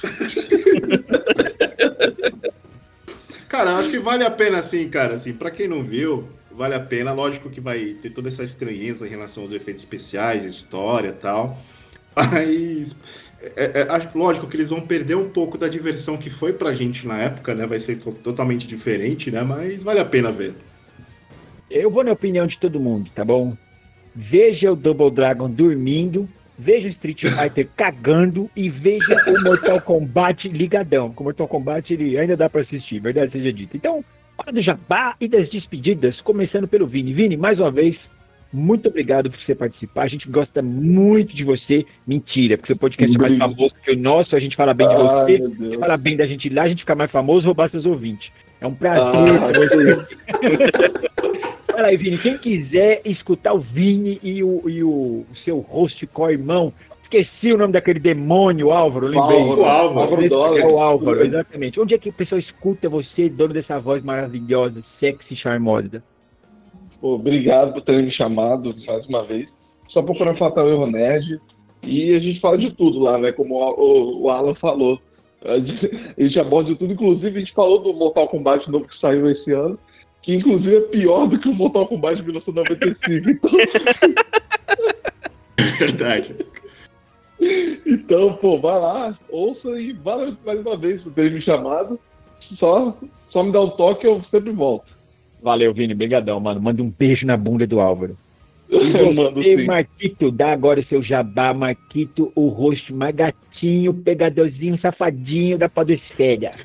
Cara, 3.48 3.78
acho 3.78 3.90
que 3.90 3.98
vale 3.98 4.26
a 4.26 4.30
pena 4.30 4.58
assim, 4.60 4.90
cara, 4.90 5.16
assim, 5.16 5.34
para 5.34 5.50
quem 5.50 5.70
não 5.70 5.82
viu, 5.82 6.28
vale 6.52 6.76
a 6.76 6.80
pena, 6.82 7.14
lógico 7.14 7.50
que 7.50 7.62
vai 7.62 7.96
ter 8.02 8.10
toda 8.10 8.28
essa 8.28 8.44
estranheza 8.44 9.08
em 9.08 9.10
relação 9.10 9.44
aos 9.44 9.54
efeitos 9.54 9.82
especiais, 9.84 10.44
história 10.44 11.10
e 11.10 11.14
tal. 11.14 11.58
Mas 12.14 12.96
é, 13.56 13.82
é, 13.82 13.88
acho 13.90 14.18
lógico 14.18 14.48
que 14.48 14.56
eles 14.58 14.70
vão 14.70 14.82
perder 14.82 15.16
um 15.16 15.30
pouco 15.30 15.58
da 15.58 15.68
diversão 15.68 16.18
que 16.18 16.30
foi 16.30 16.54
pra 16.54 16.74
gente 16.74 17.08
na 17.08 17.18
época, 17.20 17.54
né? 17.54 17.66
Vai 17.66 17.80
ser 17.80 17.98
to- 17.98 18.12
totalmente 18.12 18.66
diferente, 18.68 19.30
né? 19.32 19.42
Mas 19.44 19.84
vale 19.84 20.00
a 20.00 20.06
pena 20.06 20.32
ver. 20.32 20.54
Eu 21.70 21.90
vou 21.92 22.04
na 22.04 22.14
opinião 22.14 22.48
de 22.48 22.58
todo 22.58 22.80
mundo, 22.80 23.10
tá 23.14 23.24
bom? 23.26 23.56
Veja 24.16 24.72
o 24.72 24.76
Double 24.76 25.12
Dragon 25.12 25.50
dormindo, 25.50 26.28
veja 26.58 26.88
o 26.88 26.92
Street 26.92 27.26
Fighter 27.28 27.68
cagando 27.76 28.50
e 28.56 28.70
veja 28.70 29.16
o 29.28 29.44
Mortal 29.44 29.82
Kombat 29.82 30.48
ligadão. 30.50 31.12
Com 31.12 31.24
o 31.24 31.26
Mortal 31.26 31.48
Kombat 31.48 31.94
ele 31.94 32.18
ainda 32.18 32.36
dá 32.38 32.50
pra 32.50 32.62
assistir, 32.62 33.00
verdade 33.00 33.32
seja 33.32 33.52
dita. 33.54 33.78
Então, 33.78 34.04
hora 34.38 34.52
do 34.52 34.62
jabá 34.62 35.16
e 35.20 35.28
das 35.28 35.50
despedidas, 35.50 36.22
começando 36.22 36.68
pelo 36.68 36.88
Vini. 36.88 37.14
Vini, 37.14 37.38
mais 37.38 37.60
uma 37.60 37.70
vez, 37.70 37.98
muito 38.52 38.88
obrigado 38.90 39.30
por 39.30 39.40
você 39.40 39.54
participar. 39.56 40.04
A 40.04 40.08
gente 40.08 40.30
gosta 40.30 40.62
muito 40.62 41.36
de 41.36 41.44
você. 41.44 41.86
Mentira, 42.06 42.58
porque 42.58 42.74
seu 42.74 42.78
podcast 42.78 43.16
é 43.16 43.20
mais 43.20 43.38
famoso 43.38 43.74
que 43.84 43.92
o 43.92 43.98
nosso, 43.98 44.36
a 44.36 44.40
gente 44.40 44.56
fala 44.56 44.74
bem 44.74 44.88
de 44.88 44.96
Ai, 44.96 45.02
você. 45.02 45.78
fala 45.78 45.98
bem 45.98 46.16
da 46.16 46.26
gente 46.26 46.50
lá, 46.50 46.64
a 46.64 46.70
gente 46.70 46.80
fica 46.80 46.96
mais 46.96 47.12
famoso, 47.12 47.46
roubar 47.46 47.70
seus 47.70 47.86
ouvintes. 47.86 48.30
É 48.60 48.66
um 48.68 48.74
prazer. 48.74 49.04
Ah. 49.04 49.38
Fala 51.78 51.90
aí, 51.90 51.98
Vini. 51.98 52.18
Quem 52.18 52.36
quiser 52.40 53.02
escutar 53.06 53.54
o 53.54 53.60
Vini 53.60 54.20
e 54.24 54.44
o, 54.44 54.68
e 54.68 54.84
o 54.84 55.26
seu 55.46 55.60
host 55.60 56.08
co-irmão, 56.08 56.74
esqueci 57.04 57.54
o 57.54 57.58
nome 57.58 57.74
daquele 57.74 58.00
demônio, 58.00 58.72
Álvaro, 58.72 59.06
lembrei. 59.06 59.40
Álvaro, 59.40 59.62
O 59.62 59.66
Álvaro. 59.66 60.00
Álvaro 60.36 60.58
é 60.58 60.66
o 60.66 60.80
Álvaro, 60.80 61.24
exatamente. 61.24 61.80
Onde 61.80 61.94
é 61.94 62.00
que 62.00 62.10
o 62.10 62.14
pessoal 62.14 62.40
escuta 62.40 62.90
você, 62.90 63.30
dono 63.30 63.54
dessa 63.54 63.80
voz 63.80 64.04
maravilhosa, 64.04 64.84
sexy, 65.00 65.36
charmosa? 65.36 66.02
Obrigado 67.16 67.74
por 67.74 67.82
terem 67.82 68.06
me 68.06 68.12
chamado 68.12 68.76
mais 68.86 69.06
uma 69.08 69.24
vez. 69.24 69.50
só 69.90 70.02
procurar 70.02 70.36
Fatal 70.36 70.70
Erro 70.70 70.88
Nerd. 70.88 71.40
E 71.84 72.14
a 72.14 72.20
gente 72.20 72.40
fala 72.40 72.58
de 72.58 72.72
tudo 72.72 73.00
lá, 73.00 73.18
né? 73.18 73.32
Como 73.32 73.56
o, 73.56 74.24
o 74.24 74.30
Alan 74.30 74.56
falou. 74.56 75.00
A 75.46 75.60
gente 76.22 76.40
aborda 76.40 76.72
de 76.72 76.78
tudo, 76.78 76.94
inclusive 76.94 77.38
a 77.38 77.40
gente 77.40 77.54
falou 77.54 77.80
do 77.80 77.94
Mortal 77.94 78.28
Kombat 78.28 78.70
novo 78.70 78.88
que 78.88 79.00
saiu 79.00 79.30
esse 79.30 79.52
ano, 79.52 79.78
que 80.24 80.34
inclusive 80.34 80.76
é 80.76 80.82
pior 80.82 81.28
do 81.28 81.40
que 81.40 81.48
o 81.48 81.54
Mortal 81.54 81.88
Kombat 81.88 82.18
de 82.18 82.24
1995. 82.24 83.30
Então... 83.30 83.52
Verdade. 85.80 86.36
Então, 87.86 88.34
pô, 88.34 88.60
vai 88.60 88.80
lá, 88.80 89.18
ouça 89.30 89.80
e 89.80 89.94
valeu 89.94 90.36
mais 90.44 90.60
uma 90.60 90.76
vez 90.76 91.04
por 91.04 91.14
ter 91.14 91.32
me 91.32 91.40
chamado. 91.40 92.00
Só, 92.58 92.98
só 93.30 93.44
me 93.44 93.52
dá 93.52 93.62
um 93.62 93.70
toque, 93.70 94.08
eu 94.08 94.24
sempre 94.32 94.52
volto. 94.52 94.97
Valeu, 95.42 95.74
Vini. 95.74 95.94
Obrigadão, 95.94 96.40
mano. 96.40 96.62
Manda 96.62 96.82
um 96.84 96.90
beijo 96.90 97.26
na 97.26 97.38
bunda 97.38 97.66
do 97.68 97.80
Álvaro. 97.80 98.18
Eu 98.70 99.14
mando 99.14 99.42
E 99.42 99.56
sim. 99.58 99.66
Marquito, 99.66 100.30
dá 100.30 100.52
agora 100.52 100.80
o 100.82 100.86
seu 100.86 101.02
jabá, 101.02 101.54
Marquito, 101.54 102.32
o 102.36 102.48
rosto 102.50 102.94
mais 102.94 103.16
gatinho, 103.16 103.94
pegadorzinho, 103.94 104.78
safadinho 104.80 105.58
da 105.58 105.70
podosfera. 105.70 106.52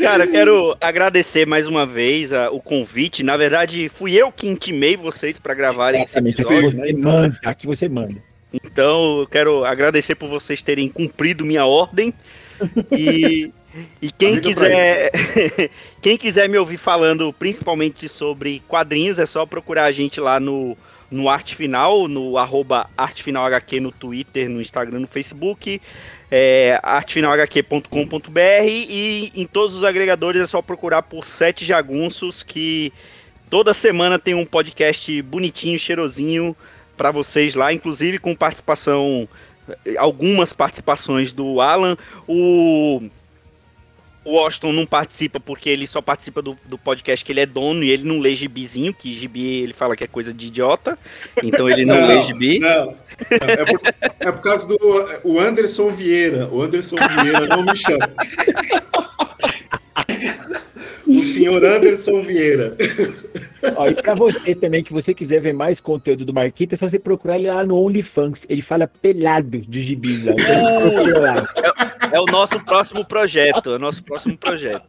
Cara, 0.00 0.24
eu 0.24 0.30
quero 0.32 0.76
agradecer 0.80 1.46
mais 1.46 1.66
uma 1.68 1.86
vez 1.86 2.32
a- 2.32 2.50
o 2.50 2.60
convite. 2.60 3.22
Na 3.22 3.36
verdade, 3.36 3.88
fui 3.88 4.12
eu 4.14 4.32
que 4.32 4.48
intimei 4.48 4.96
vocês 4.96 5.38
para 5.38 5.54
gravarem 5.54 6.02
esse 6.02 6.18
Exatamente, 6.18 6.40
aqui 6.42 6.52
episódio, 6.52 6.76
né? 6.78 6.86
você 6.86 6.92
manda, 6.94 7.40
aqui 7.44 7.66
você 7.66 7.88
manda. 7.88 8.16
Então, 8.52 9.20
eu 9.20 9.26
quero 9.28 9.64
agradecer 9.64 10.14
por 10.16 10.28
vocês 10.28 10.60
terem 10.60 10.88
cumprido 10.88 11.44
minha 11.44 11.64
ordem. 11.66 12.12
E, 12.96 13.50
e 14.00 14.10
quem 14.10 14.32
Amigo 14.32 14.48
quiser 14.48 15.10
quem 16.00 16.16
quiser 16.16 16.48
me 16.48 16.58
ouvir 16.58 16.76
falando 16.76 17.32
principalmente 17.32 18.08
sobre 18.08 18.62
quadrinhos, 18.68 19.18
é 19.18 19.26
só 19.26 19.46
procurar 19.46 19.84
a 19.84 19.92
gente 19.92 20.20
lá 20.20 20.38
no, 20.38 20.76
no 21.10 21.28
Arte 21.28 21.54
Final, 21.54 22.08
no 22.08 22.38
arroba 22.38 22.88
artefinalhq 22.96 23.80
no 23.80 23.92
Twitter, 23.92 24.48
no 24.48 24.60
Instagram, 24.60 25.00
no 25.00 25.06
Facebook, 25.06 25.80
é, 26.30 26.80
artefinalhq.com.br 26.82 28.40
e 28.66 29.30
em 29.34 29.46
todos 29.46 29.76
os 29.76 29.84
agregadores 29.84 30.40
é 30.40 30.46
só 30.46 30.62
procurar 30.62 31.02
por 31.02 31.26
Sete 31.26 31.64
Jagunços, 31.64 32.42
que 32.42 32.92
toda 33.50 33.74
semana 33.74 34.18
tem 34.18 34.34
um 34.34 34.46
podcast 34.46 35.20
bonitinho, 35.22 35.78
cheirosinho 35.78 36.56
para 36.96 37.10
vocês 37.10 37.54
lá, 37.54 37.72
inclusive 37.72 38.18
com 38.18 38.34
participação, 38.34 39.28
algumas 39.98 40.52
participações 40.54 41.32
do 41.32 41.60
Alan. 41.60 41.96
O, 42.26 43.02
o 44.24 44.34
Washington 44.34 44.72
não 44.72 44.86
participa 44.86 45.40
porque 45.40 45.68
ele 45.68 45.86
só 45.86 46.00
participa 46.00 46.40
do, 46.40 46.56
do 46.64 46.78
podcast 46.78 47.24
que 47.24 47.32
ele 47.32 47.40
é 47.40 47.46
dono 47.46 47.82
e 47.82 47.90
ele 47.90 48.04
não 48.04 48.18
lê 48.18 48.34
gibizinho, 48.34 48.94
que 48.94 49.14
gibi 49.14 49.62
ele 49.62 49.72
fala 49.72 49.96
que 49.96 50.04
é 50.04 50.06
coisa 50.06 50.32
de 50.32 50.46
idiota, 50.46 50.98
então 51.42 51.68
ele 51.68 51.84
não, 51.84 52.02
lê 52.06 52.22
gibi. 52.22 52.58
Não, 52.58 52.96
é 53.30 53.64
por, 53.64 53.80
é 54.20 54.32
por 54.32 54.40
causa 54.40 54.68
do 54.68 54.78
o 55.24 55.40
Anderson 55.40 55.90
Vieira. 55.90 56.48
O 56.50 56.62
Anderson 56.62 56.96
Vieira 56.96 57.46
não 57.46 57.64
me 57.64 57.76
chama. 57.76 58.08
O 61.18 61.22
senhor 61.22 61.64
Anderson 61.64 62.22
Vieira. 62.22 62.76
Ó, 63.76 63.86
e 63.86 63.94
pra 63.94 64.14
você 64.14 64.54
também, 64.54 64.82
que 64.82 64.92
você 64.92 65.12
quiser 65.14 65.40
ver 65.40 65.52
mais 65.52 65.78
conteúdo 65.80 66.24
do 66.24 66.32
Marquito, 66.32 66.74
é 66.74 66.78
só 66.78 66.88
você 66.88 66.98
procurar 66.98 67.38
ele 67.38 67.48
lá 67.48 67.64
no 67.64 67.76
OnlyFans. 67.76 68.38
Ele 68.48 68.62
fala 68.62 68.86
pelado 68.86 69.58
de 69.60 69.84
gibis 69.84 70.24
lá. 70.24 70.32
Então 70.32 71.20
lá. 71.20 71.46
É 72.12 72.20
o 72.20 72.26
nosso 72.26 72.58
próximo 72.64 73.04
projeto, 73.04 73.70
é 73.70 73.76
o 73.76 73.78
nosso 73.78 74.02
próximo 74.04 74.36
projeto. 74.36 74.82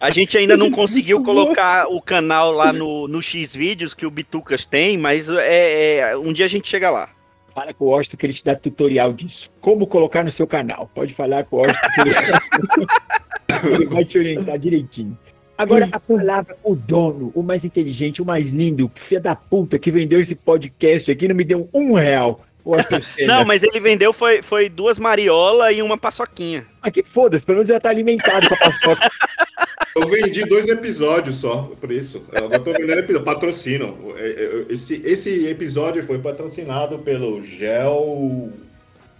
A 0.00 0.10
gente 0.10 0.36
ainda 0.38 0.56
não 0.56 0.70
conseguiu 0.70 1.22
colocar 1.22 1.86
o 1.88 2.00
canal 2.00 2.52
lá 2.52 2.72
no, 2.72 3.06
no 3.08 3.20
X 3.22 3.54
vídeos 3.54 3.92
que 3.94 4.06
o 4.06 4.10
Bitucas 4.10 4.64
tem, 4.64 4.96
mas 4.96 5.28
é, 5.28 5.98
é- 5.98 6.16
um 6.16 6.32
dia 6.32 6.44
a 6.44 6.48
gente 6.48 6.68
chega 6.68 6.90
lá. 6.90 7.08
Fala 7.54 7.72
com 7.72 7.84
o 7.84 7.88
Washington 7.88 8.16
que 8.16 8.26
ele 8.26 8.34
te 8.34 8.44
dá 8.44 8.56
tutorial 8.56 9.12
disso. 9.12 9.48
Como 9.60 9.86
colocar 9.86 10.24
no 10.24 10.32
seu 10.32 10.46
canal. 10.46 10.90
Pode 10.94 11.14
falar 11.14 11.44
com 11.44 11.56
o 11.56 11.60
Washington 11.60 11.88
que 11.94 12.00
ele- 12.00 13.76
ele 13.76 13.86
vai 13.94 14.04
te 14.04 14.18
orientar 14.18 14.58
direitinho. 14.58 15.16
Agora, 15.56 15.88
a 15.92 16.00
palavra, 16.00 16.56
o 16.64 16.74
dono, 16.74 17.30
o 17.34 17.42
mais 17.42 17.64
inteligente, 17.64 18.20
o 18.20 18.24
mais 18.24 18.46
lindo, 18.46 18.90
filho 19.08 19.20
da 19.20 19.36
puta 19.36 19.78
que 19.78 19.90
vendeu 19.90 20.20
esse 20.20 20.34
podcast 20.34 21.10
aqui, 21.10 21.28
não 21.28 21.34
me 21.34 21.44
deu 21.44 21.68
um 21.72 21.94
real. 21.94 22.44
Não, 23.26 23.44
mas 23.44 23.62
ele 23.62 23.78
vendeu 23.78 24.10
foi, 24.10 24.42
foi 24.42 24.70
duas 24.70 24.98
mariola 24.98 25.70
e 25.70 25.82
uma 25.82 25.98
paçoquinha. 25.98 26.64
Mas 26.82 26.94
que 26.94 27.02
foda-se, 27.02 27.44
pelo 27.44 27.58
menos 27.58 27.70
já 27.70 27.78
tá 27.78 27.90
alimentado 27.90 28.48
com 28.48 28.54
a 28.54 28.58
paçoca. 28.58 29.10
Eu 29.94 30.08
vendi 30.08 30.44
dois 30.44 30.66
episódios 30.66 31.36
só, 31.36 31.70
por 31.80 31.92
isso. 31.92 32.26
Eu 32.32 32.46
agora 32.46 32.58
tô 32.58 32.72
vendendo 32.72 32.98
episódio, 32.98 33.24
patrocínio. 33.24 34.14
É, 34.16 34.26
é, 34.26 34.72
Esse, 34.72 35.00
esse 35.04 35.46
episódio 35.46 36.02
foi 36.02 36.18
patrocinado 36.18 36.98
pelo 36.98 37.44
gel. 37.44 38.50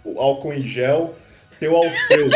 O 0.03 0.19
álcool 0.19 0.51
em 0.51 0.63
gel, 0.63 1.15
seu 1.59 1.75
Alfeu. 1.75 2.29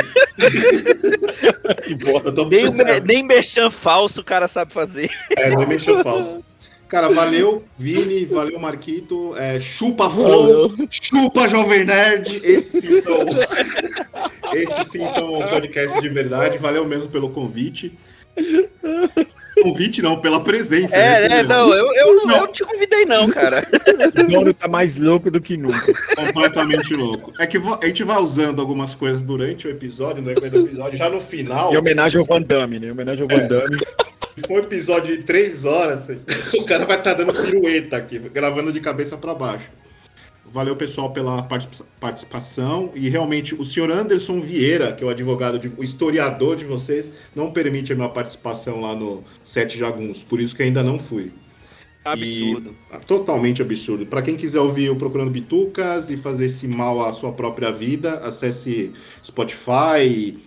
Eu 2.24 2.34
tô 2.34 2.46
Nem, 2.46 2.66
nem 3.06 3.24
merchan 3.24 3.70
falso 3.70 4.22
o 4.22 4.24
cara 4.24 4.48
sabe 4.48 4.74
fazer. 4.74 5.10
É, 5.38 5.50
não 5.50 5.68
mexeu 5.68 6.04
falso. 6.04 6.44
Cara, 6.88 7.08
valeu, 7.08 7.64
Vini, 7.78 8.26
valeu, 8.26 8.60
Marquito. 8.60 9.36
É, 9.38 9.60
chupa 9.60 10.10
Flow, 10.10 10.74
chupa 10.90 11.48
Jovem 11.48 11.86
Nerd. 11.86 12.42
Esses 12.44 12.82
sim 12.82 13.00
são. 13.02 13.26
Esses 14.54 14.88
sim 14.88 15.08
são 15.08 15.38
podcasts 15.50 16.02
de 16.02 16.10
verdade. 16.10 16.58
Valeu 16.58 16.88
mesmo 16.88 17.08
pelo 17.10 17.30
convite. 17.30 17.96
Convite 19.64 20.02
não, 20.02 20.20
pela 20.20 20.44
presença. 20.44 20.96
né, 20.96 21.04
É, 21.04 21.26
é, 21.26 21.30
Celina? 21.30 21.44
não, 21.44 21.74
eu, 21.74 21.94
eu 21.96 22.16
não, 22.16 22.26
Não. 22.26 22.38
eu 22.42 22.48
te 22.48 22.64
convidei 22.64 23.06
não, 23.06 23.30
cara. 23.30 23.68
O 24.20 24.24
dono 24.32 24.54
tá 24.54 24.68
mais 24.68 24.96
louco 24.98 25.30
do 25.32 25.40
que 25.42 25.58
nunca. 25.58 25.94
Completamente 26.16 26.96
louco. 26.96 27.34
É 27.40 27.46
que 27.48 27.58
a 27.58 27.88
gente 27.88 28.04
vai 28.04 28.18
usando 28.20 28.60
algumas 28.60 28.96
coisas 28.96 29.22
durante 29.24 29.68
o 29.68 29.70
episódio, 29.72 30.22
no 30.22 30.28
decorrer 30.30 30.52
do 30.52 30.60
episódio, 30.68 30.98
já 30.98 31.10
no 31.10 31.20
final. 31.20 31.74
Em 31.74 31.78
homenagem 31.78 32.20
ao 32.20 32.26
Van 32.26 32.42
Damme, 32.42 32.80
né? 32.80 32.88
Em 32.88 32.92
homenagem 32.92 33.22
ao 33.24 33.28
Van 33.28 33.48
Damme. 33.48 33.78
Se 33.78 34.48
for 34.48 34.54
um 34.54 34.58
episódio 34.60 35.18
de 35.18 35.24
três 35.24 35.66
horas, 35.66 36.08
o 36.58 36.64
cara 36.66 36.86
vai 36.86 36.98
estar 36.98 37.14
dando 37.14 37.34
pirueta 37.34 37.98
aqui, 37.98 38.18
gravando 38.20 38.72
de 38.72 38.80
cabeça 38.80 39.18
para 39.18 39.34
baixo. 39.34 39.70
Valeu, 40.52 40.76
pessoal, 40.76 41.12
pela 41.12 41.44
parti- 41.44 41.84
participação. 42.00 42.92
E 42.96 43.08
realmente, 43.10 43.54
o 43.54 43.64
senhor 43.64 43.92
Anderson 43.92 44.40
Vieira, 44.42 44.92
que 44.94 45.04
é 45.04 45.08
o 45.08 45.10
advogado, 45.10 45.60
de- 45.60 45.72
o 45.78 45.84
historiador 45.84 46.56
de 46.56 46.66
vocês, 46.66 47.12
não 47.36 47.52
permite 47.52 47.94
a 47.94 47.96
minha 47.96 48.10
participação 48.10 48.82
lá 48.82 48.96
no 48.96 49.24
Sete 49.44 49.78
Jaguns. 49.78 50.24
Por 50.24 50.40
isso 50.42 50.56
que 50.56 50.64
ainda 50.64 50.82
não 50.84 50.98
fui. 50.98 51.32
Absurdo. 52.04 52.74
E- 52.94 53.06
totalmente 53.06 53.62
absurdo. 53.62 54.06
Para 54.06 54.22
quem 54.22 54.36
quiser 54.36 54.60
ouvir 54.60 54.90
o 54.90 54.96
Procurando 54.96 55.30
Bitucas 55.30 56.10
e 56.10 56.18
fazer 56.18 56.46
esse 56.46 56.68
mal 56.68 57.06
à 57.06 57.12
sua 57.12 57.32
própria 57.32 57.72
vida, 57.72 58.16
acesse 58.24 58.92
Spotify, 59.24 60.38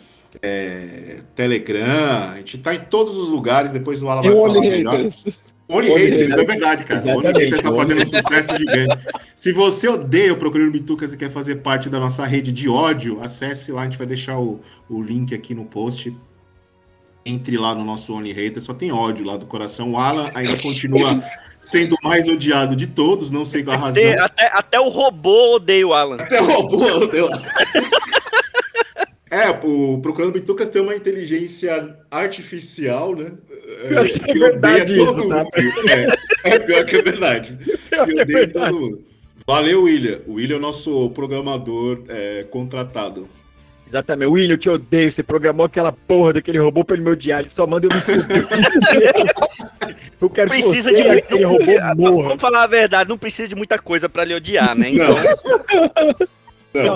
é, 0.40 1.20
Telegram. 1.36 2.30
A 2.32 2.36
gente 2.38 2.59
tá 2.59 2.74
em 2.74 2.80
todos 2.80 3.16
os 3.16 3.28
lugares. 3.28 3.70
Depois 3.70 4.03
o 4.03 4.09
Alan 4.09 4.22
vai 4.22 4.32
o 4.32 4.40
falar 4.40 4.61
melhor. 4.61 4.96
Haters. 4.96 5.36
Only 5.68 5.90
Only 5.90 6.04
Haters, 6.04 6.30
Haters. 6.30 6.40
é 6.40 6.44
verdade, 6.44 6.84
cara. 6.84 7.16
Only 7.16 7.26
Haters 7.26 7.62
tá 7.62 7.72
fazendo 7.72 8.02
um 8.02 8.06
sucesso 8.06 8.58
gigante. 8.58 9.06
Se 9.36 9.52
você 9.52 9.88
odeia 9.88 10.32
o 10.32 10.36
Procurando 10.36 10.70
Bitucas 10.70 11.12
e 11.12 11.16
quer 11.16 11.30
fazer 11.30 11.56
parte 11.56 11.88
da 11.88 11.98
nossa 11.98 12.24
rede 12.24 12.52
de 12.52 12.68
ódio, 12.68 13.20
acesse 13.22 13.72
lá, 13.72 13.82
a 13.82 13.84
gente 13.84 13.98
vai 13.98 14.06
deixar 14.06 14.38
o, 14.38 14.60
o 14.88 15.00
link 15.00 15.34
aqui 15.34 15.54
no 15.54 15.64
post. 15.64 16.14
Entre 17.24 17.56
lá 17.56 17.72
no 17.72 17.84
nosso 17.84 18.12
Only 18.12 18.32
Haters, 18.32 18.64
só 18.64 18.74
tem 18.74 18.90
ódio 18.90 19.24
lá 19.24 19.36
do 19.36 19.46
coração. 19.46 19.92
O 19.92 19.96
Alan 19.98 20.30
ainda 20.34 20.60
continua 20.60 21.22
sendo 21.60 21.94
o 21.94 22.08
mais 22.08 22.26
odiado 22.26 22.74
de 22.74 22.88
todos, 22.88 23.30
não 23.30 23.44
sei 23.44 23.62
qual 23.62 23.76
a 23.76 23.78
razão. 23.78 24.02
Até, 24.02 24.18
até, 24.18 24.50
até 24.52 24.80
o 24.80 24.88
robô 24.88 25.54
odeia 25.54 25.86
o 25.86 25.94
Alan. 25.94 26.16
Até 26.16 26.40
roubou, 26.40 27.06
deu. 27.06 27.30
É, 29.33 29.49
o 29.49 29.99
Procurando 30.03 30.30
Bitucas 30.30 30.68
tem 30.68 30.83
uma 30.83 30.95
inteligência 30.95 31.97
artificial, 32.11 33.16
né? 33.16 33.33
Pior 33.89 34.07
que 34.07 34.30
é 34.30 34.35
verdade 34.35 34.93
isso, 34.93 35.07
todo 35.07 35.26
tá? 35.26 35.37
mundo. 35.37 35.51
É, 36.45 36.51
é 36.51 36.59
pior 36.59 36.85
que 36.85 36.97
é 36.97 37.03
verdade. 37.03 37.59
Pior 37.89 38.05
Que 38.07 38.18
é 38.18 38.22
odeia 38.22 38.26
verdade. 38.26 38.68
todo 38.68 38.80
mundo. 38.80 39.03
Valeu, 39.47 39.85
William. 39.85 40.18
O 40.26 40.35
William 40.35 40.57
é 40.57 40.59
o 40.59 40.61
nosso 40.61 41.09
programador 41.14 42.03
é, 42.11 42.45
contratado. 42.51 43.26
Exatamente. 43.89 44.28
William, 44.30 44.53
eu 44.53 44.59
te 44.59 44.68
odeio. 44.68 45.14
Você 45.14 45.22
programou 45.22 45.64
aquela 45.64 45.93
porra 45.93 46.35
daquele 46.35 46.59
robô 46.59 46.85
pra 46.85 46.95
ele 46.95 47.05
me 47.05 47.11
odiar. 47.12 47.41
Ele 47.41 47.51
só 47.57 47.66
manda 47.66 47.87
eu 47.87 47.91
me. 47.91 48.03
Eu 50.20 50.28
quero 50.28 50.51
que 50.51 50.61
Precisa 50.62 50.91
você, 50.91 51.03
de 51.03 51.09
muito. 51.09 51.37
robô 51.49 52.03
morra. 52.11 52.28
Vamos 52.28 52.43
falar 52.43 52.64
a 52.64 52.66
verdade, 52.66 53.09
não 53.09 53.16
precisa 53.16 53.49
de 53.49 53.57
muita 53.57 53.78
coisa 53.78 54.11
pra 54.11 54.24
lhe 54.24 54.35
odiar, 54.35 54.76
né? 54.76 54.91
Então, 54.91 55.16
Não. 55.16 56.28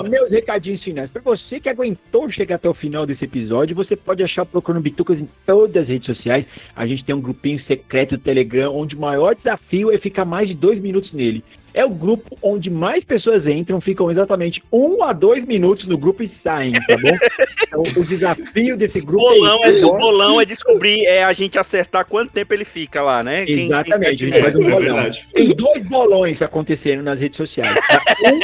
Meus 0.09 0.31
recadinhos 0.31 0.83
finais. 0.83 1.09
Pra 1.09 1.21
você 1.21 1.59
que 1.59 1.69
aguentou 1.69 2.29
chegar 2.31 2.55
até 2.55 2.67
o 2.67 2.73
final 2.73 3.05
desse 3.05 3.25
episódio, 3.25 3.75
você 3.75 3.95
pode 3.95 4.23
achar 4.23 4.43
o 4.43 4.45
Procurando 4.45 4.81
Bitucas 4.81 5.19
em 5.19 5.27
todas 5.45 5.83
as 5.83 5.87
redes 5.87 6.05
sociais. 6.05 6.45
A 6.75 6.85
gente 6.85 7.03
tem 7.03 7.13
um 7.13 7.21
grupinho 7.21 7.59
secreto 7.61 8.17
do 8.17 8.23
Telegram, 8.23 8.75
onde 8.75 8.95
o 8.95 8.99
maior 8.99 9.35
desafio 9.35 9.91
é 9.91 9.97
ficar 9.97 10.25
mais 10.25 10.47
de 10.47 10.55
dois 10.55 10.81
minutos 10.81 11.13
nele. 11.13 11.43
É 11.77 11.85
o 11.85 11.89
grupo 11.89 12.35
onde 12.41 12.69
mais 12.71 13.03
pessoas 13.03 13.45
entram, 13.45 13.79
ficam 13.79 14.09
exatamente 14.09 14.63
um 14.71 15.03
a 15.03 15.13
dois 15.13 15.45
minutos 15.45 15.87
no 15.87 15.95
grupo 15.97 16.23
e 16.23 16.31
saem, 16.43 16.71
tá 16.73 16.97
bom? 16.97 17.15
Então, 17.67 17.83
o 18.01 18.05
desafio 18.05 18.77
desse 18.77 19.01
grupo 19.01 19.23
bolão 19.27 19.59
é, 19.65 19.69
é, 19.77 19.85
o 19.85 19.91
bolão 19.97 20.39
é 20.41 20.45
descobrir, 20.45 21.03
é 21.05 21.21
a 21.25 21.33
gente 21.33 21.59
acertar 21.59 22.05
quanto 22.05 22.31
tempo 22.31 22.53
ele 22.53 22.63
fica 22.63 23.01
lá, 23.03 23.21
né? 23.21 23.43
Exatamente, 23.45 24.17
quem- 24.17 24.27
a 24.29 24.31
gente 24.31 24.39
faz 24.41 24.55
um 24.55 24.63
É, 24.63 24.67
é 24.67 24.71
bolão. 24.71 24.95
verdade. 24.95 25.27
Tem 25.33 25.53
dois 25.53 25.83
bolões 25.85 26.41
acontecendo 26.41 27.03
nas 27.03 27.19
redes 27.19 27.35
sociais. 27.35 27.73
Tá? 27.87 28.01
Um 28.31 28.39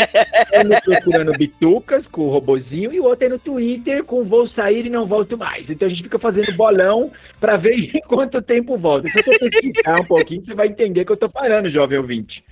é 0.52 0.64
no 0.66 0.82
procurando 0.82 1.32
bitucas 1.38 2.06
com 2.08 2.24
o 2.24 2.30
robozinho 2.30 2.92
e 2.94 3.00
o 3.00 3.06
outro 3.06 3.26
é 3.26 3.30
no 3.30 3.40
Twitter 3.40 4.04
com 4.04 4.26
vou 4.26 4.48
sair 4.50 4.86
e 4.86 4.90
não 4.90 5.06
volto 5.06 5.38
mais. 5.38 5.70
Então 5.70 5.88
a 5.88 5.90
gente 5.90 6.04
fica 6.04 6.20
fazendo 6.20 6.52
bolão 6.54 7.10
para 7.40 7.56
ver 7.56 7.76
em 7.80 8.02
quanto 8.08 8.42
tempo 8.42 8.78
volta. 8.78 9.08
Se 9.08 9.24
você 9.24 9.50
pesquisar 9.50 10.02
um 10.02 10.06
pouquinho, 10.06 10.44
você 10.46 10.54
vai 10.54 10.68
entender 10.68 11.06
que 11.06 11.12
eu 11.14 11.18
tô 11.18 11.30
parando, 11.30 11.70
jovem 11.70 11.98
ouvinte. 11.98 12.44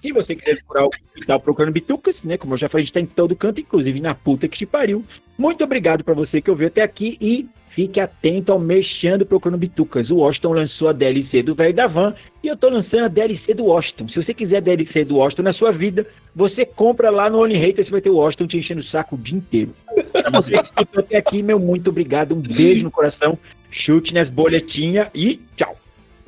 Se 0.00 0.12
você 0.12 0.34
quiser 0.34 0.56
procurar 0.56 0.84
o 0.84 0.90
hospital 1.14 1.40
procurando 1.40 1.72
bitucas, 1.72 2.16
né? 2.24 2.38
Como 2.38 2.54
eu 2.54 2.58
já 2.58 2.68
falei, 2.68 2.84
a 2.84 2.86
gente 2.86 2.94
tá 2.94 3.00
em 3.00 3.06
todo 3.06 3.36
canto, 3.36 3.60
inclusive 3.60 4.00
na 4.00 4.14
puta 4.14 4.48
que 4.48 4.58
te 4.58 4.66
pariu. 4.66 5.04
Muito 5.38 5.62
obrigado 5.62 6.02
para 6.02 6.14
você 6.14 6.40
que 6.40 6.50
ouviu 6.50 6.68
até 6.68 6.82
aqui 6.82 7.18
e 7.20 7.46
fique 7.70 8.00
atento 8.00 8.52
ao 8.52 8.60
Mexendo 8.60 9.24
Procurando 9.24 9.58
Bitucas. 9.58 10.10
O 10.10 10.16
Washington 10.16 10.52
lançou 10.52 10.88
a 10.88 10.92
DLC 10.92 11.42
do 11.42 11.54
Velho 11.54 11.74
da 11.74 11.86
Van 11.86 12.14
e 12.42 12.48
eu 12.48 12.56
tô 12.56 12.68
lançando 12.68 13.04
a 13.04 13.08
DLC 13.08 13.54
do 13.54 13.64
Washington. 13.64 14.08
Se 14.08 14.16
você 14.16 14.34
quiser 14.34 14.58
a 14.58 14.60
DLC 14.60 15.04
do 15.04 15.16
Washington 15.16 15.42
na 15.42 15.52
sua 15.52 15.72
vida, 15.72 16.06
você 16.34 16.64
compra 16.64 17.10
lá 17.10 17.30
no 17.30 17.38
Only 17.38 17.56
Hater, 17.56 17.84
você 17.84 17.90
vai 17.90 18.00
ter 18.00 18.10
o 18.10 18.16
Washington 18.16 18.46
te 18.46 18.56
enchendo 18.56 18.80
o 18.80 18.84
saco 18.84 19.14
o 19.14 19.18
dia 19.18 19.36
inteiro. 19.36 19.74
Pra 20.12 20.30
você 20.30 20.50
que 20.52 20.98
até 20.98 21.16
aqui, 21.16 21.42
meu 21.42 21.58
muito 21.58 21.90
obrigado. 21.90 22.34
Um 22.34 22.40
beijo 22.40 22.84
no 22.84 22.90
coração. 22.90 23.38
Chute 23.70 24.12
nas 24.12 24.28
boletinhas 24.28 25.08
e 25.14 25.40
tchau. 25.56 25.79